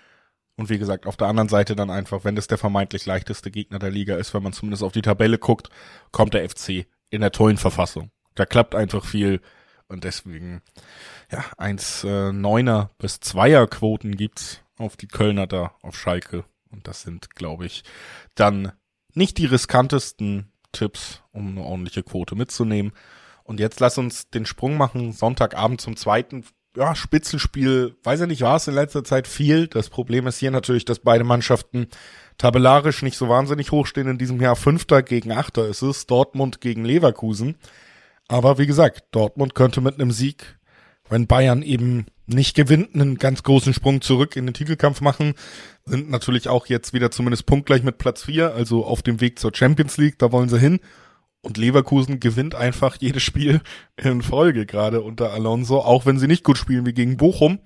Und 0.55 0.69
wie 0.69 0.77
gesagt, 0.77 1.07
auf 1.07 1.17
der 1.17 1.27
anderen 1.27 1.49
Seite 1.49 1.75
dann 1.75 1.89
einfach, 1.89 2.23
wenn 2.23 2.35
das 2.35 2.47
der 2.47 2.57
vermeintlich 2.57 3.05
leichteste 3.05 3.49
Gegner 3.49 3.79
der 3.79 3.89
Liga 3.89 4.15
ist, 4.15 4.33
wenn 4.33 4.43
man 4.43 4.53
zumindest 4.53 4.83
auf 4.83 4.91
die 4.91 5.01
Tabelle 5.01 5.39
guckt, 5.39 5.69
kommt 6.11 6.33
der 6.33 6.47
FC 6.47 6.85
in 7.09 7.21
der 7.21 7.31
tollen 7.31 7.57
Verfassung. 7.57 8.11
Da 8.35 8.45
klappt 8.45 8.75
einfach 8.75 9.03
viel. 9.05 9.41
Und 9.87 10.03
deswegen, 10.03 10.61
ja, 11.31 11.43
eins 11.57 12.03
äh, 12.03 12.31
Neuner 12.31 12.91
bis 12.97 13.19
Zweier 13.19 13.67
Quoten 13.67 14.15
gibt's 14.15 14.61
auf 14.77 14.95
die 14.95 15.07
Kölner 15.07 15.47
da, 15.47 15.75
auf 15.81 15.97
Schalke. 15.97 16.45
Und 16.71 16.87
das 16.87 17.01
sind, 17.01 17.35
glaube 17.35 17.65
ich, 17.65 17.83
dann 18.35 18.71
nicht 19.13 19.37
die 19.37 19.45
riskantesten 19.45 20.51
Tipps, 20.71 21.21
um 21.31 21.49
eine 21.49 21.61
ordentliche 21.61 22.03
Quote 22.03 22.35
mitzunehmen. 22.35 22.93
Und 23.43 23.59
jetzt 23.59 23.79
lass 23.79 23.97
uns 23.97 24.29
den 24.29 24.45
Sprung 24.45 24.77
machen, 24.77 25.11
Sonntagabend 25.11 25.81
zum 25.81 25.95
zweiten 25.95 26.45
ja, 26.75 26.95
Spitzenspiel, 26.95 27.95
weiß 28.03 28.21
ich 28.21 28.27
nicht, 28.27 28.41
war 28.41 28.55
es 28.55 28.67
in 28.67 28.73
letzter 28.73 29.03
Zeit 29.03 29.27
viel. 29.27 29.67
Das 29.67 29.89
Problem 29.89 30.25
ist 30.27 30.39
hier 30.39 30.51
natürlich, 30.51 30.85
dass 30.85 30.99
beide 30.99 31.23
Mannschaften 31.23 31.87
tabellarisch 32.37 33.03
nicht 33.03 33.17
so 33.17 33.29
wahnsinnig 33.29 33.71
hoch 33.71 33.85
stehen. 33.85 34.07
In 34.07 34.17
diesem 34.17 34.41
Jahr 34.41 34.55
Fünfter 34.55 35.03
gegen 35.03 35.31
Achter 35.31 35.67
ist 35.67 35.83
es, 35.83 36.07
Dortmund 36.07 36.61
gegen 36.61 36.83
Leverkusen. 36.83 37.55
Aber 38.27 38.57
wie 38.57 38.65
gesagt, 38.65 39.03
Dortmund 39.11 39.53
könnte 39.53 39.81
mit 39.81 39.95
einem 39.95 40.11
Sieg, 40.11 40.57
wenn 41.09 41.27
Bayern 41.27 41.61
eben 41.61 42.07
nicht 42.25 42.55
gewinnt, 42.55 42.95
einen 42.95 43.17
ganz 43.17 43.43
großen 43.43 43.73
Sprung 43.73 44.01
zurück 44.01 44.35
in 44.35 44.47
den 44.47 44.53
Titelkampf 44.53 45.01
machen. 45.01 45.35
Sind 45.85 46.09
natürlich 46.09 46.47
auch 46.47 46.65
jetzt 46.67 46.93
wieder 46.93 47.11
zumindest 47.11 47.45
punktgleich 47.45 47.83
mit 47.83 47.97
Platz 47.97 48.23
vier, 48.23 48.55
also 48.55 48.85
auf 48.85 49.01
dem 49.03 49.21
Weg 49.21 49.37
zur 49.39 49.51
Champions 49.53 49.97
League, 49.97 50.17
da 50.19 50.31
wollen 50.31 50.49
sie 50.49 50.59
hin. 50.59 50.79
Und 51.43 51.57
Leverkusen 51.57 52.21
gewinnt 52.21 52.55
einfach 52.55 52.95
jedes 52.99 53.21
Spiel 53.21 53.61
in 53.97 54.21
Folge, 54.21 54.65
gerade 54.65 55.01
unter 55.01 55.33
Alonso, 55.33 55.79
auch 55.79 56.05
wenn 56.05 56.17
sie 56.17 56.27
nicht 56.27 56.43
gut 56.43 56.57
spielen 56.57 56.85
wie 56.85 56.93
gegen 56.93 57.17
Bochum. 57.17 57.59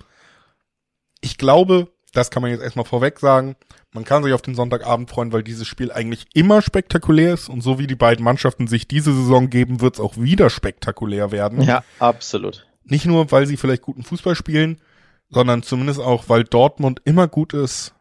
Ich 1.22 1.38
glaube, 1.38 1.88
das 2.12 2.32
kann 2.32 2.42
man 2.42 2.52
jetzt 2.52 2.64
erstmal 2.64 2.86
vorweg 2.86 3.20
sagen. 3.20 3.56
Man 3.94 4.04
kann 4.04 4.24
sich 4.24 4.34
auf 4.34 4.42
den 4.42 4.56
Sonntagabend 4.56 5.12
freuen, 5.12 5.32
weil 5.32 5.44
dieses 5.44 5.68
Spiel 5.68 5.92
eigentlich 5.92 6.26
immer 6.34 6.64
spektakulär 6.64 7.36
ist. 7.36 7.50
Und 7.50 7.62
so 7.62 7.78
wie 7.78 7.86
die 7.86 7.96
beiden 7.96 8.26
Mannschaften 8.26 8.68
sich 8.68 8.88
diese 8.88 9.14
Saison 9.14 9.52
geben, 9.52 9.80
wird 9.80 9.96
es 9.96 10.00
auch 10.00 10.18
wieder 10.18 10.50
spektakulär 10.50 11.32
werden. 11.32 11.62
Ja, 11.62 11.84
absolut. 12.00 12.66
Nicht 12.84 13.06
nur, 13.06 13.32
weil 13.32 13.46
sie 13.46 13.58
vielleicht 13.58 13.84
guten 13.84 14.04
Fußball 14.04 14.36
spielen, 14.36 14.82
sondern 15.30 15.62
zumindest 15.62 16.00
auch, 16.00 16.30
weil 16.30 16.44
Dortmund 16.44 17.02
immer 17.06 17.28
gut 17.28 17.54
ist, 17.54 17.94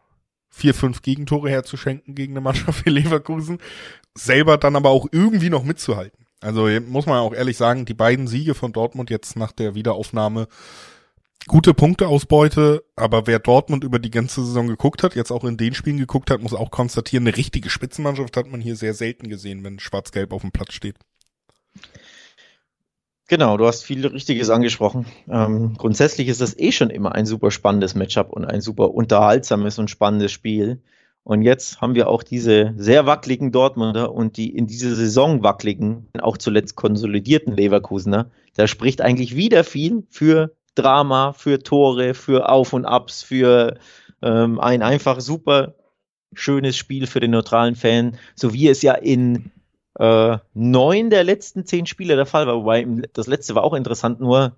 vier, 0.49 0.73
fünf 0.73 1.03
Gegentore 1.03 1.51
herzuschenken 1.51 2.15
gegen 2.15 2.33
eine 2.33 2.41
Mannschaft 2.41 2.87
wie 2.87 2.91
Leverkusen, 2.91 3.59
selber 4.17 4.59
dann 4.59 4.77
aber 4.77 4.91
auch 4.91 5.07
irgendwie 5.13 5.51
noch 5.51 5.65
mitzuhalten. 5.65 6.27
Also 6.41 6.69
muss 6.87 7.07
man 7.07 7.19
auch 7.19 7.33
ehrlich 7.33 7.57
sagen, 7.57 7.85
die 7.87 7.95
beiden 7.95 8.27
Siege 8.27 8.55
von 8.55 8.73
Dortmund 8.73 9.11
jetzt 9.11 9.37
nach 9.37 9.53
der 9.53 9.75
Wiederaufnahme 9.75 10.49
gute 11.47 11.75
Punkteausbeute, 11.75 12.85
aber 12.97 13.27
wer 13.27 13.39
Dortmund 13.39 13.85
über 13.85 13.99
die 13.99 14.11
ganze 14.11 14.45
Saison 14.45 14.67
geguckt 14.67 15.03
hat, 15.03 15.15
jetzt 15.15 15.31
auch 15.31 15.45
in 15.45 15.57
den 15.57 15.75
Spielen 15.75 15.99
geguckt 15.99 16.31
hat, 16.31 16.41
muss 16.41 16.55
auch 16.55 16.71
konstatieren, 16.71 17.27
eine 17.27 17.37
richtige 17.37 17.71
Spitzenmannschaft 17.71 18.37
hat 18.37 18.49
man 18.49 18.61
hier 18.61 18.77
sehr 18.77 18.95
selten 18.95 19.29
gesehen, 19.29 19.63
wenn 19.65 19.79
Schwarz-Gelb 19.79 20.33
auf 20.33 20.43
dem 20.43 20.51
Platz 20.51 20.73
steht. 20.73 20.97
Genau, 23.29 23.57
du 23.57 23.67
hast 23.67 23.85
viel 23.85 24.07
Richtiges 24.07 24.51
angesprochen. 24.51 25.07
Ähm, 25.29 25.75
grundsätzlich 25.77 26.29
ist 26.29 26.41
das 26.41 26.57
eh 26.59 26.71
schon 26.71 26.91
immer 26.91 27.13
ein 27.13 27.27
super 27.27 27.51
spannendes 27.51 27.97
Matchup 27.97 28.33
und 28.33 28.45
ein 28.45 28.61
super 28.61 28.93
unterhaltsames 28.93 29.79
und 29.81 29.91
spannendes 29.91 30.31
Spiel. 30.31 30.83
Und 31.27 31.43
jetzt 31.43 31.81
haben 31.81 31.97
wir 31.97 32.09
auch 32.09 32.23
diese 32.23 32.73
sehr 32.77 33.05
wackeligen 33.05 33.51
Dortmunder 33.51 34.15
und 34.15 34.37
die 34.37 34.57
in 34.57 34.69
dieser 34.69 34.95
Saison 34.95 35.43
wackeligen, 35.43 36.07
auch 36.21 36.37
zuletzt 36.37 36.77
konsolidierten 36.77 37.53
Leverkusener. 37.57 38.31
Da 38.55 38.69
spricht 38.69 39.01
eigentlich 39.01 39.35
wieder 39.35 39.65
viel 39.65 40.05
für 40.09 40.55
Drama, 40.77 41.33
für 41.33 41.59
Tore, 41.59 42.15
für 42.15 42.49
Auf 42.49 42.73
und 42.73 42.85
Abs, 42.85 43.25
für 43.25 43.77
ähm, 44.23 44.61
ein 44.61 44.83
einfach 44.83 45.19
super 45.19 45.75
schönes 46.33 46.77
Spiel 46.77 47.09
für 47.09 47.19
den 47.19 47.33
neutralen 47.33 47.75
Fan, 47.75 48.19
so 48.37 48.55
wie 48.55 48.69
es 48.69 48.83
ja 48.83 48.93
in 48.93 49.51
äh, 49.99 50.39
neun 50.55 51.11
der 51.11 51.25
letzten 51.25 51.67
zehn 51.67 51.87
Spiele 51.87 52.15
der 52.15 52.27
Fall 52.27 52.47
war. 52.47 52.55
Wobei 52.55 52.87
das 53.15 53.27
letzte 53.27 53.57
war 53.57 53.65
auch 53.65 53.75
interessant, 53.75 54.21
nur 54.21 54.57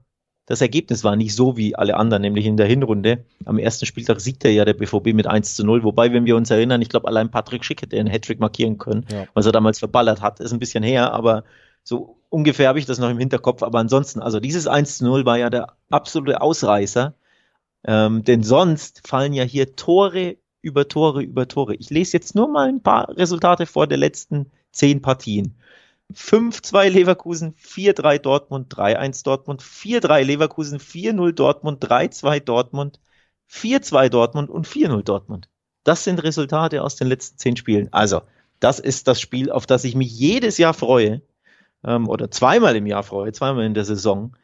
das 0.48 0.62
Ergebnis 0.62 1.04
war 1.04 1.14
nicht 1.14 1.34
so 1.34 1.58
wie 1.58 1.76
alle 1.76 1.98
anderen, 1.98 2.22
nämlich 2.22 2.46
in 2.46 2.56
der 2.56 2.66
Hinrunde. 2.66 3.22
Am 3.44 3.58
ersten 3.58 3.84
Spieltag 3.84 4.18
siegte 4.18 4.48
ja 4.48 4.64
der 4.64 4.72
BVB 4.72 5.12
mit 5.12 5.26
1 5.26 5.54
zu 5.54 5.62
0. 5.62 5.84
Wobei, 5.84 6.10
wenn 6.14 6.24
wir 6.24 6.36
uns 6.36 6.48
erinnern, 6.48 6.80
ich 6.80 6.88
glaube, 6.88 7.06
allein 7.06 7.30
Patrick 7.30 7.66
Schick 7.66 7.82
hätte 7.82 7.98
einen 7.98 8.08
Hattrick 8.08 8.40
markieren 8.40 8.78
können, 8.78 9.04
ja. 9.12 9.26
was 9.34 9.44
er 9.44 9.52
damals 9.52 9.78
verballert 9.78 10.22
hat. 10.22 10.40
Ist 10.40 10.52
ein 10.52 10.58
bisschen 10.58 10.82
her, 10.82 11.12
aber 11.12 11.44
so 11.84 12.16
ungefähr 12.30 12.68
habe 12.68 12.78
ich 12.78 12.86
das 12.86 12.98
noch 12.98 13.10
im 13.10 13.18
Hinterkopf. 13.18 13.62
Aber 13.62 13.78
ansonsten, 13.78 14.22
also 14.22 14.40
dieses 14.40 14.66
1 14.66 14.96
zu 14.96 15.04
0 15.04 15.26
war 15.26 15.36
ja 15.36 15.50
der 15.50 15.74
absolute 15.90 16.40
Ausreißer. 16.40 17.12
Ähm, 17.84 18.24
denn 18.24 18.42
sonst 18.42 19.06
fallen 19.06 19.34
ja 19.34 19.44
hier 19.44 19.76
Tore 19.76 20.38
über 20.62 20.88
Tore 20.88 21.22
über 21.22 21.46
Tore. 21.46 21.74
Ich 21.74 21.90
lese 21.90 22.16
jetzt 22.16 22.34
nur 22.34 22.48
mal 22.48 22.68
ein 22.68 22.82
paar 22.82 23.10
Resultate 23.10 23.66
vor 23.66 23.86
der 23.86 23.98
letzten 23.98 24.50
zehn 24.72 25.02
Partien. 25.02 25.58
5-2 26.14 26.88
Leverkusen, 26.88 27.54
4-3 27.54 28.18
Dortmund, 28.18 28.74
3-1 28.74 29.24
Dortmund, 29.24 29.62
4-3 29.62 30.22
Leverkusen, 30.24 30.80
4-0 30.80 31.32
Dortmund, 31.32 31.84
3-2 31.84 32.40
Dortmund, 32.40 33.00
4-2 33.50 34.08
Dortmund 34.08 34.50
und 34.50 34.66
4-0 34.66 35.02
Dortmund. 35.02 35.48
Das 35.84 36.04
sind 36.04 36.22
Resultate 36.22 36.82
aus 36.82 36.96
den 36.96 37.08
letzten 37.08 37.38
zehn 37.38 37.56
Spielen. 37.56 37.92
Also, 37.92 38.22
das 38.60 38.78
ist 38.78 39.08
das 39.08 39.20
Spiel, 39.20 39.50
auf 39.50 39.66
das 39.66 39.84
ich 39.84 39.94
mich 39.94 40.10
jedes 40.10 40.58
Jahr 40.58 40.74
freue. 40.74 41.22
Ähm, 41.84 42.08
oder 42.08 42.30
zweimal 42.30 42.74
im 42.76 42.86
Jahr 42.86 43.02
freue, 43.02 43.32
zweimal 43.32 43.64
in 43.64 43.74
der 43.74 43.84
Saison. 43.84 44.36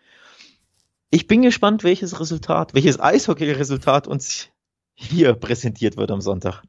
Ich 1.11 1.27
bin 1.27 1.43
gespannt, 1.43 1.85
welches 1.85 2.21
Resultat, 2.21 2.75
welches 2.75 3.01
Eishockey-Resultat 3.01 4.07
uns 4.07 4.49
hier 4.95 5.35
präsentiert 5.35 5.97
wird 5.97 6.11
am 6.11 6.21
Sonntag. 6.21 6.63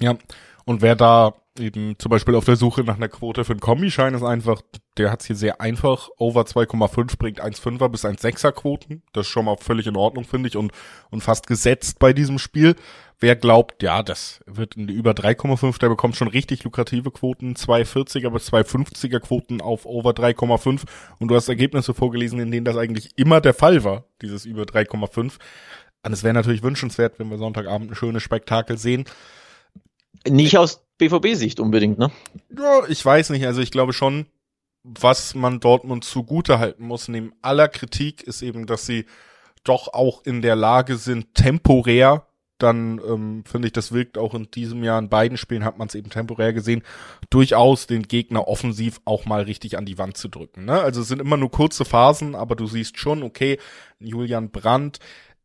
Ja, 0.00 0.16
und 0.64 0.82
wer 0.82 0.96
da 0.96 1.34
eben 1.58 1.98
zum 1.98 2.10
Beispiel 2.10 2.34
auf 2.34 2.44
der 2.44 2.56
Suche 2.56 2.84
nach 2.84 2.96
einer 2.96 3.08
Quote 3.08 3.44
für 3.44 3.52
einen 3.52 3.60
Kombischein 3.60 4.14
ist 4.14 4.22
einfach, 4.22 4.62
der 4.96 5.10
hat 5.10 5.20
es 5.20 5.26
hier 5.26 5.36
sehr 5.36 5.60
einfach. 5.60 6.08
Over 6.16 6.42
2,5 6.42 7.18
bringt 7.18 7.42
1,5er 7.42 7.88
bis 7.88 8.04
1,6er 8.04 8.52
Quoten. 8.52 9.02
Das 9.12 9.26
ist 9.26 9.32
schon 9.32 9.44
mal 9.44 9.56
völlig 9.56 9.86
in 9.86 9.96
Ordnung, 9.96 10.24
finde 10.24 10.48
ich, 10.48 10.56
und, 10.56 10.72
und 11.10 11.22
fast 11.22 11.46
gesetzt 11.46 11.98
bei 11.98 12.12
diesem 12.12 12.38
Spiel. 12.38 12.76
Wer 13.18 13.36
glaubt, 13.36 13.82
ja, 13.82 14.02
das 14.02 14.40
wird 14.46 14.76
in 14.76 14.86
die 14.86 14.94
über 14.94 15.10
3,5, 15.10 15.78
der 15.78 15.90
bekommt 15.90 16.16
schon 16.16 16.28
richtig 16.28 16.64
lukrative 16.64 17.10
Quoten, 17.10 17.54
2,40er 17.54 18.30
bis 18.30 18.50
2,50er 18.50 19.20
Quoten 19.20 19.60
auf 19.60 19.84
Over 19.84 20.10
3,5. 20.10 20.82
Und 21.18 21.28
du 21.28 21.34
hast 21.34 21.48
Ergebnisse 21.48 21.92
vorgelesen, 21.92 22.40
in 22.40 22.50
denen 22.50 22.64
das 22.64 22.76
eigentlich 22.76 23.10
immer 23.16 23.40
der 23.40 23.54
Fall 23.54 23.84
war, 23.84 24.04
dieses 24.22 24.46
über 24.46 24.62
3,5. 24.62 25.34
Und 26.02 26.12
es 26.12 26.22
wäre 26.22 26.32
natürlich 26.32 26.62
wünschenswert, 26.62 27.18
wenn 27.18 27.28
wir 27.28 27.36
Sonntagabend 27.36 27.90
ein 27.90 27.94
schönes 27.94 28.22
Spektakel 28.22 28.78
sehen. 28.78 29.04
Nicht 30.28 30.58
aus 30.58 30.84
BVB-Sicht 30.98 31.60
unbedingt, 31.60 31.98
ne? 31.98 32.10
Ja, 32.56 32.86
ich 32.88 33.04
weiß 33.04 33.30
nicht. 33.30 33.46
Also 33.46 33.60
ich 33.60 33.70
glaube 33.70 33.92
schon, 33.92 34.26
was 34.82 35.34
man 35.34 35.60
Dortmund 35.60 36.04
zugute 36.04 36.58
halten 36.58 36.84
muss, 36.84 37.08
neben 37.08 37.32
aller 37.42 37.68
Kritik, 37.68 38.22
ist 38.22 38.42
eben, 38.42 38.66
dass 38.66 38.86
sie 38.86 39.06
doch 39.64 39.88
auch 39.88 40.24
in 40.24 40.42
der 40.42 40.56
Lage 40.56 40.96
sind, 40.96 41.34
temporär, 41.34 42.26
dann 42.62 43.00
ähm, 43.06 43.44
finde 43.46 43.68
ich, 43.68 43.72
das 43.72 43.92
wirkt 43.92 44.18
auch 44.18 44.34
in 44.34 44.50
diesem 44.50 44.84
Jahr 44.84 44.98
in 44.98 45.08
beiden 45.08 45.38
Spielen, 45.38 45.64
hat 45.64 45.78
man 45.78 45.88
es 45.88 45.94
eben 45.94 46.10
temporär 46.10 46.52
gesehen, 46.52 46.82
durchaus 47.30 47.86
den 47.86 48.02
Gegner 48.02 48.48
offensiv 48.48 49.00
auch 49.04 49.24
mal 49.24 49.42
richtig 49.42 49.78
an 49.78 49.86
die 49.86 49.98
Wand 49.98 50.16
zu 50.16 50.28
drücken. 50.28 50.66
Ne? 50.66 50.80
Also 50.80 51.00
es 51.00 51.08
sind 51.08 51.20
immer 51.20 51.36
nur 51.36 51.50
kurze 51.50 51.84
Phasen, 51.84 52.34
aber 52.34 52.56
du 52.56 52.66
siehst 52.66 52.98
schon, 52.98 53.22
okay, 53.22 53.58
Julian 53.98 54.50
Brandt, 54.50 54.98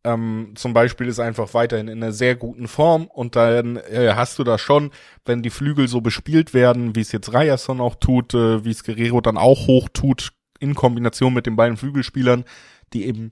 ähm, 0.05 0.53
zum 0.55 0.73
Beispiel 0.73 1.07
ist 1.07 1.19
einfach 1.19 1.53
weiterhin 1.53 1.87
in 1.87 2.01
einer 2.01 2.13
sehr 2.13 2.35
guten 2.35 2.67
Form 2.67 3.07
und 3.07 3.35
dann 3.35 3.77
äh, 3.77 4.13
hast 4.15 4.39
du 4.39 4.43
da 4.43 4.57
schon, 4.57 4.91
wenn 5.25 5.41
die 5.41 5.49
Flügel 5.49 5.87
so 5.87 5.99
bespielt 5.99 6.53
werden, 6.53 6.95
wie 6.95 7.01
es 7.01 7.11
jetzt 7.11 7.33
Ryerson 7.33 7.81
auch 7.81 7.95
tut, 7.95 8.33
äh, 8.33 8.63
wie 8.63 8.71
es 8.71 8.83
Guerrero 8.83 9.19
dann 9.19 9.37
auch 9.37 9.67
hoch 9.67 9.89
tut, 9.91 10.31
in 10.59 10.75
Kombination 10.75 11.33
mit 11.33 11.47
den 11.47 11.55
beiden 11.55 11.75
Flügelspielern, 11.75 12.45
die 12.93 13.05
eben 13.05 13.31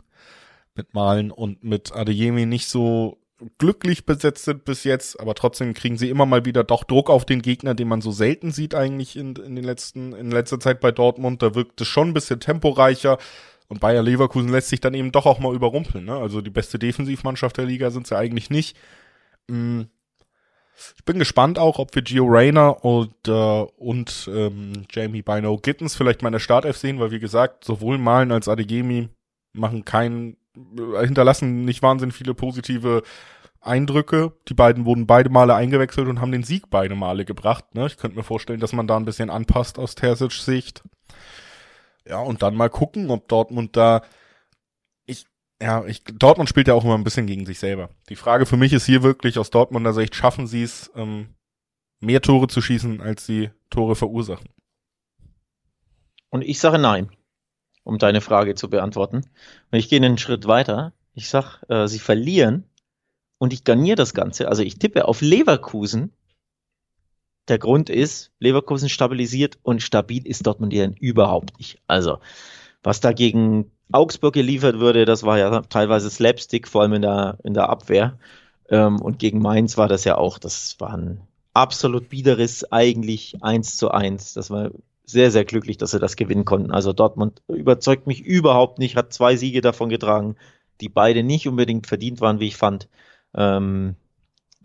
mit 0.76 0.93
Malen 0.93 1.32
und 1.32 1.63
mit 1.63 1.93
Adeyemi 1.93 2.45
nicht 2.45 2.67
so 2.67 3.19
glücklich 3.57 4.05
besetzt 4.05 4.45
sind 4.45 4.65
bis 4.65 4.84
jetzt, 4.84 5.19
aber 5.19 5.36
trotzdem 5.36 5.74
kriegen 5.74 5.97
sie 5.97 6.09
immer 6.09 6.26
mal 6.26 6.45
wieder 6.45 6.63
doch 6.63 6.84
Druck 6.84 7.09
auf 7.09 7.26
den 7.26 7.41
Gegner, 7.41 7.76
den 7.76 7.88
man 7.88 8.01
so 8.01 8.11
selten 8.11 8.51
sieht 8.51 8.76
eigentlich 8.76 9.15
in, 9.15 9.36
in 9.36 9.55
den 9.55 9.63
letzten, 9.63 10.13
in 10.13 10.32
letzter 10.32 10.59
Zeit 10.59 10.80
bei 10.80 10.91
Dortmund. 10.91 11.41
Da 11.41 11.55
wirkt 11.55 11.82
es 11.82 11.88
schon 11.88 12.09
ein 12.09 12.13
bisschen 12.13 12.39
temporeicher. 12.39 13.17
Und 13.74 13.80
Bayer 13.80 14.03
Leverkusen 14.03 14.51
lässt 14.51 14.69
sich 14.69 14.82
dann 14.82 14.93
eben 14.93 15.11
doch 15.11 15.26
auch 15.26 15.39
mal 15.39 15.55
überrumpeln. 15.55 16.05
Ne? 16.05 16.15
Also 16.15 16.41
die 16.41 16.51
beste 16.51 16.78
Defensivmannschaft 16.78 17.57
der 17.57 17.65
Liga 17.65 17.89
sind 17.89 18.05
sie 18.05 18.15
eigentlich 18.15 18.51
nicht. 18.51 18.78
Mm. 19.47 19.82
Ich 20.95 21.05
bin 21.05 21.17
gespannt 21.17 21.57
auch, 21.57 21.80
ob 21.80 21.95
wir 21.95 22.03
Gio 22.03 22.26
Reyna 22.26 22.69
und, 22.69 23.15
äh, 23.28 23.32
und 23.32 24.30
ähm, 24.32 24.86
Jamie 24.91 25.24
Bino 25.24 25.57
Gittens 25.57 25.95
vielleicht 25.95 26.21
mal 26.21 26.30
in 26.30 26.34
der 26.34 26.39
Startelf 26.39 26.78
sehen, 26.78 26.99
weil 26.99 27.09
wie 27.09 27.19
gesagt, 27.19 27.63
sowohl 27.63 27.97
Malen 27.97 28.32
als 28.32 28.47
Adegemi 28.47 29.09
machen 29.53 29.86
keinen, 29.86 30.38
äh, 30.55 31.03
hinterlassen 31.03 31.65
nicht 31.65 31.82
wahnsinnig 31.82 32.15
viele 32.15 32.36
positive 32.36 33.01
Eindrücke. 33.59 34.34
Die 34.49 34.53
beiden 34.53 34.86
wurden 34.86 35.07
beide 35.07 35.32
Male 35.32 35.55
eingewechselt 35.55 36.07
und 36.07 36.21
haben 36.21 36.32
den 36.32 36.43
Sieg 36.43 36.69
beide 36.69 36.93
Male 36.93 37.26
gebracht. 37.26 37.74
Ne? 37.74 37.88
Ich 37.88 37.97
könnte 37.97 38.17
mir 38.17 38.24
vorstellen, 38.24 38.59
dass 38.59 38.74
man 38.74 38.86
da 38.86 38.97
ein 38.97 39.05
bisschen 39.05 39.32
anpasst 39.32 39.80
aus 39.80 39.95
Terzic 39.95 40.34
Sicht. 40.34 40.84
Ja, 42.08 42.20
und 42.20 42.41
dann 42.41 42.56
mal 42.56 42.70
gucken, 42.70 43.10
ob 43.10 43.28
Dortmund 43.28 43.76
da, 43.78 44.01
ich, 45.06 45.26
ja, 45.62 45.86
ich, 45.86 46.04
Dortmund 46.04 46.49
spielt 46.49 46.68
ja 46.68 46.74
auch 46.74 46.84
immer 46.84 46.97
ein 46.97 47.04
bisschen 47.04 47.28
gegen 47.28 47.45
sich 47.45 47.60
selber. 47.60 47.89
Die 48.10 48.16
Frage 48.16 48.45
für 48.45 48.58
mich 48.58 48.74
ist 48.74 48.86
hier 48.86 49.04
wirklich 49.04 49.39
aus 49.39 49.49
Dortmunder 49.49 49.93
Sicht, 49.93 50.16
schaffen 50.16 50.47
sie 50.47 50.64
es, 50.64 50.91
ähm, 50.95 51.36
mehr 52.01 52.22
Tore 52.22 52.47
zu 52.47 52.62
schießen, 52.62 53.01
als 53.01 53.26
sie 53.26 53.51
Tore 53.70 53.95
verursachen? 53.95 54.49
Und 56.30 56.41
ich 56.41 56.60
sage 56.60 56.80
nein, 56.80 57.10
um 57.84 57.97
deine 57.97 58.22
Frage 58.22 58.56
zu 58.56 58.70
beantworten. 58.70 59.18
Und 59.72 59.80
ich 59.80 59.89
gehe 59.89 60.01
einen 60.01 60.18
Schritt 60.18 60.47
weiter. 60.47 60.93
Ich 61.14 61.30
sag, 61.30 61.62
äh, 61.70 61.88
sie 61.88 61.99
verlieren 61.99 62.66
und 63.38 63.54
ich 63.54 63.64
garniere 63.64 63.95
das 63.95 64.14
Ganze. 64.14 64.47
Also 64.47 64.64
ich 64.64 64.80
tippe 64.80 65.08
auf 65.08 65.22
Leverkusen 65.22 66.12
der 67.47 67.57
Grund 67.57 67.89
ist, 67.89 68.31
Leverkusen 68.39 68.89
stabilisiert 68.89 69.57
und 69.63 69.81
stabil 69.81 70.25
ist 70.25 70.45
Dortmund 70.45 70.73
ja 70.73 70.87
überhaupt 70.99 71.57
nicht. 71.57 71.79
Also, 71.87 72.19
was 72.83 73.01
da 73.01 73.11
gegen 73.11 73.71
Augsburg 73.91 74.33
geliefert 74.33 74.79
würde, 74.79 75.05
das 75.05 75.23
war 75.23 75.37
ja 75.37 75.61
teilweise 75.61 76.09
Slapstick, 76.09 76.67
vor 76.67 76.81
allem 76.81 76.93
in 76.93 77.01
der, 77.01 77.37
in 77.43 77.53
der 77.53 77.69
Abwehr. 77.69 78.17
Ähm, 78.69 79.01
und 79.01 79.19
gegen 79.19 79.39
Mainz 79.39 79.77
war 79.77 79.87
das 79.87 80.03
ja 80.03 80.17
auch, 80.17 80.37
das 80.39 80.75
war 80.79 80.93
ein 80.93 81.21
absolut 81.53 82.09
biederes, 82.09 82.71
eigentlich 82.71 83.43
eins 83.43 83.77
zu 83.77 83.91
eins. 83.91 84.33
Das 84.33 84.49
war 84.49 84.71
sehr, 85.05 85.31
sehr 85.31 85.45
glücklich, 85.45 85.77
dass 85.77 85.91
sie 85.91 85.99
das 85.99 86.15
gewinnen 86.15 86.45
konnten. 86.45 86.71
Also 86.71 86.93
Dortmund 86.93 87.41
überzeugt 87.47 88.07
mich 88.07 88.21
überhaupt 88.21 88.79
nicht, 88.79 88.95
hat 88.95 89.13
zwei 89.13 89.35
Siege 89.35 89.61
davon 89.61 89.89
getragen, 89.89 90.35
die 90.81 90.89
beide 90.89 91.23
nicht 91.23 91.47
unbedingt 91.47 91.87
verdient 91.87 92.21
waren, 92.21 92.39
wie 92.39 92.47
ich 92.47 92.57
fand. 92.57 92.89
Ähm, 93.35 93.95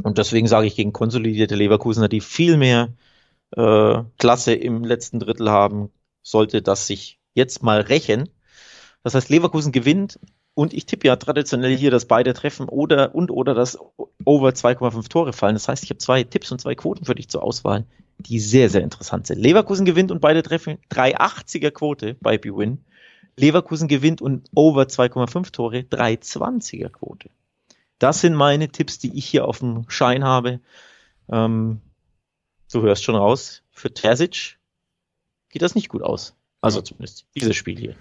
und 0.03 0.19
deswegen 0.19 0.47
sage 0.47 0.67
ich 0.67 0.77
gegen 0.77 0.93
konsolidierte 0.93 1.57
Leverkusener, 1.57 2.09
die 2.09 2.21
viel 2.21 2.57
mehr 2.57 2.95
äh, 3.57 4.03
Klasse 4.19 4.55
im 4.55 4.85
letzten 4.85 5.21
Drittel 5.21 5.51
haben, 5.51 5.91
sollte 6.23 6.63
das 6.63 6.87
sich 6.87 7.19
jetzt 7.35 7.63
mal 7.63 7.81
rächen. 7.81 8.29
Das 9.03 9.15
heißt, 9.15 9.29
Leverkusen 9.29 9.73
gewinnt 9.73 10.19
und 10.55 10.75
ich 10.75 10.87
tippe 10.87 11.07
ja 11.07 11.17
traditionell 11.17 11.77
hier, 11.77 11.91
dass 11.91 12.07
beide 12.07 12.35
treffen 12.35 12.69
oder 12.69 13.15
und 13.15 13.31
oder 13.31 13.55
dass 13.55 13.79
over 14.25 14.51
2,5 14.51 15.09
Tore 15.09 15.33
fallen. 15.33 15.55
Das 15.55 15.69
heißt, 15.69 15.85
ich 15.85 15.91
habe 15.91 15.99
zwei 15.99 16.25
Tipps 16.25 16.51
und 16.53 16.61
zwei 16.61 16.75
Quoten 16.75 17.05
für 17.05 17.15
dich 17.15 17.29
zur 17.29 17.43
Auswahl, 17.43 17.87
die 18.19 18.41
sehr, 18.41 18.69
sehr 18.69 18.83
interessant 18.83 19.27
sind. 19.27 19.39
Leverkusen 19.39 19.87
gewinnt 19.87 20.11
und 20.11 20.21
beide 20.21 20.43
treffen 20.43 20.79
3,80er 20.91 21.71
Quote 21.71 22.17
bei 22.21 22.39
B-Win. 22.39 22.85
Leverkusen 23.37 23.87
gewinnt 23.87 24.21
und 24.21 24.49
over 24.55 24.83
2,5 24.83 25.53
Tore 25.53 25.79
3,20er 25.79 26.89
Quote. 26.89 27.31
Das 27.99 28.21
sind 28.21 28.35
meine 28.35 28.69
Tipps, 28.69 28.99
die 28.99 29.17
ich 29.17 29.27
hier 29.27 29.47
auf 29.47 29.59
dem 29.59 29.89
Schein 29.89 30.25
habe. 30.25 30.61
Ähm, 31.31 31.81
du 32.73 32.83
hörst 32.83 33.05
schon 33.05 33.17
raus, 33.17 33.63
für 33.71 33.93
Terzic 33.93 34.59
geht 35.51 35.63
das 35.63 35.75
nicht 35.75 35.89
gut 35.89 36.03
aus. 36.03 36.35
Also 36.61 36.81
ja. 36.81 36.85
zumindest 36.85 37.27
dieses 37.35 37.57
Spiel 37.57 37.79
hier. 37.79 37.95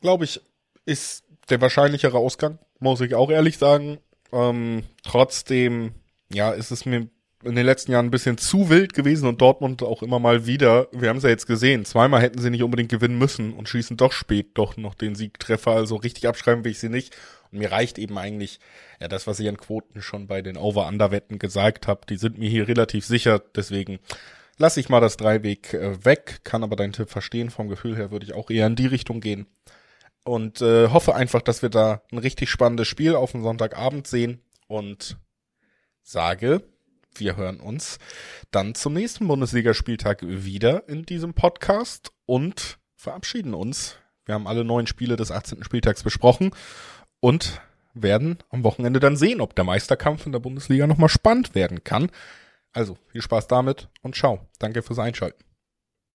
Glaube 0.00 0.24
ich, 0.24 0.40
ist 0.86 1.24
der 1.48 1.60
wahrscheinlichere 1.60 2.18
Ausgang, 2.18 2.58
muss 2.78 3.00
ich 3.00 3.14
auch 3.14 3.30
ehrlich 3.30 3.58
sagen. 3.58 3.98
Ähm, 4.32 4.84
trotzdem, 5.02 5.92
ja, 6.32 6.52
ist 6.52 6.70
es 6.70 6.86
mir 6.86 7.08
in 7.42 7.54
den 7.54 7.64
letzten 7.64 7.92
Jahren 7.92 8.06
ein 8.06 8.10
bisschen 8.10 8.38
zu 8.38 8.68
wild 8.68 8.92
gewesen 8.92 9.26
und 9.26 9.40
Dortmund 9.40 9.82
auch 9.82 10.02
immer 10.02 10.18
mal 10.18 10.46
wieder. 10.46 10.88
Wir 10.92 11.08
haben 11.08 11.16
es 11.16 11.22
ja 11.22 11.30
jetzt 11.30 11.46
gesehen. 11.46 11.84
Zweimal 11.84 12.20
hätten 12.20 12.40
sie 12.40 12.50
nicht 12.50 12.62
unbedingt 12.62 12.90
gewinnen 12.90 13.18
müssen 13.18 13.54
und 13.54 13.68
schießen 13.68 13.96
doch 13.96 14.12
spät 14.12 14.50
doch 14.54 14.76
noch 14.76 14.94
den 14.94 15.14
Siegtreffer. 15.14 15.72
Also 15.72 15.96
richtig 15.96 16.28
abschreiben 16.28 16.64
will 16.64 16.72
ich 16.72 16.78
sie 16.78 16.90
nicht. 16.90 17.16
Und 17.52 17.58
mir 17.58 17.72
reicht 17.72 17.98
eben 17.98 18.18
eigentlich 18.18 18.60
ja 19.00 19.08
das, 19.08 19.26
was 19.26 19.40
ich 19.40 19.48
an 19.48 19.56
Quoten 19.56 20.02
schon 20.02 20.26
bei 20.26 20.42
den 20.42 20.56
Over-Under-Wetten 20.56 21.38
gesagt 21.38 21.86
habe. 21.86 22.06
Die 22.08 22.16
sind 22.16 22.38
mir 22.38 22.48
hier 22.48 22.68
relativ 22.68 23.04
sicher. 23.04 23.42
Deswegen 23.54 23.98
lasse 24.56 24.80
ich 24.80 24.88
mal 24.88 25.00
das 25.00 25.16
Dreiweg 25.16 25.74
äh, 25.74 26.04
weg. 26.04 26.40
Kann 26.44 26.62
aber 26.62 26.76
deinen 26.76 26.92
Tipp 26.92 27.10
verstehen. 27.10 27.50
Vom 27.50 27.68
Gefühl 27.68 27.96
her 27.96 28.10
würde 28.10 28.26
ich 28.26 28.34
auch 28.34 28.50
eher 28.50 28.66
in 28.66 28.76
die 28.76 28.86
Richtung 28.86 29.20
gehen. 29.20 29.46
Und 30.22 30.60
äh, 30.60 30.88
hoffe 30.88 31.14
einfach, 31.14 31.42
dass 31.42 31.62
wir 31.62 31.70
da 31.70 32.02
ein 32.12 32.18
richtig 32.18 32.50
spannendes 32.50 32.88
Spiel 32.88 33.14
auf 33.14 33.32
dem 33.32 33.42
Sonntagabend 33.42 34.06
sehen. 34.06 34.40
Und 34.68 35.16
sage, 36.02 36.62
wir 37.14 37.36
hören 37.36 37.60
uns 37.60 37.98
dann 38.50 38.74
zum 38.74 38.92
nächsten 38.94 39.26
Bundesligaspieltag 39.26 40.22
wieder 40.22 40.88
in 40.88 41.04
diesem 41.04 41.34
Podcast 41.34 42.12
und 42.26 42.78
verabschieden 42.96 43.54
uns. 43.54 43.96
Wir 44.24 44.34
haben 44.34 44.46
alle 44.46 44.64
neun 44.64 44.86
Spiele 44.86 45.16
des 45.16 45.32
18. 45.32 45.64
Spieltags 45.64 46.02
besprochen 46.02 46.52
und 47.20 47.60
werden 47.94 48.38
am 48.50 48.64
Wochenende 48.64 49.00
dann 49.00 49.16
sehen, 49.16 49.40
ob 49.40 49.54
der 49.54 49.64
Meisterkampf 49.64 50.26
in 50.26 50.32
der 50.32 50.38
Bundesliga 50.38 50.86
nochmal 50.86 51.08
spannend 51.08 51.54
werden 51.54 51.84
kann. 51.84 52.10
Also 52.72 52.96
viel 53.08 53.22
Spaß 53.22 53.48
damit 53.48 53.88
und 54.02 54.14
ciao. 54.14 54.40
Danke 54.58 54.82
fürs 54.82 54.98
Einschalten. 54.98 55.42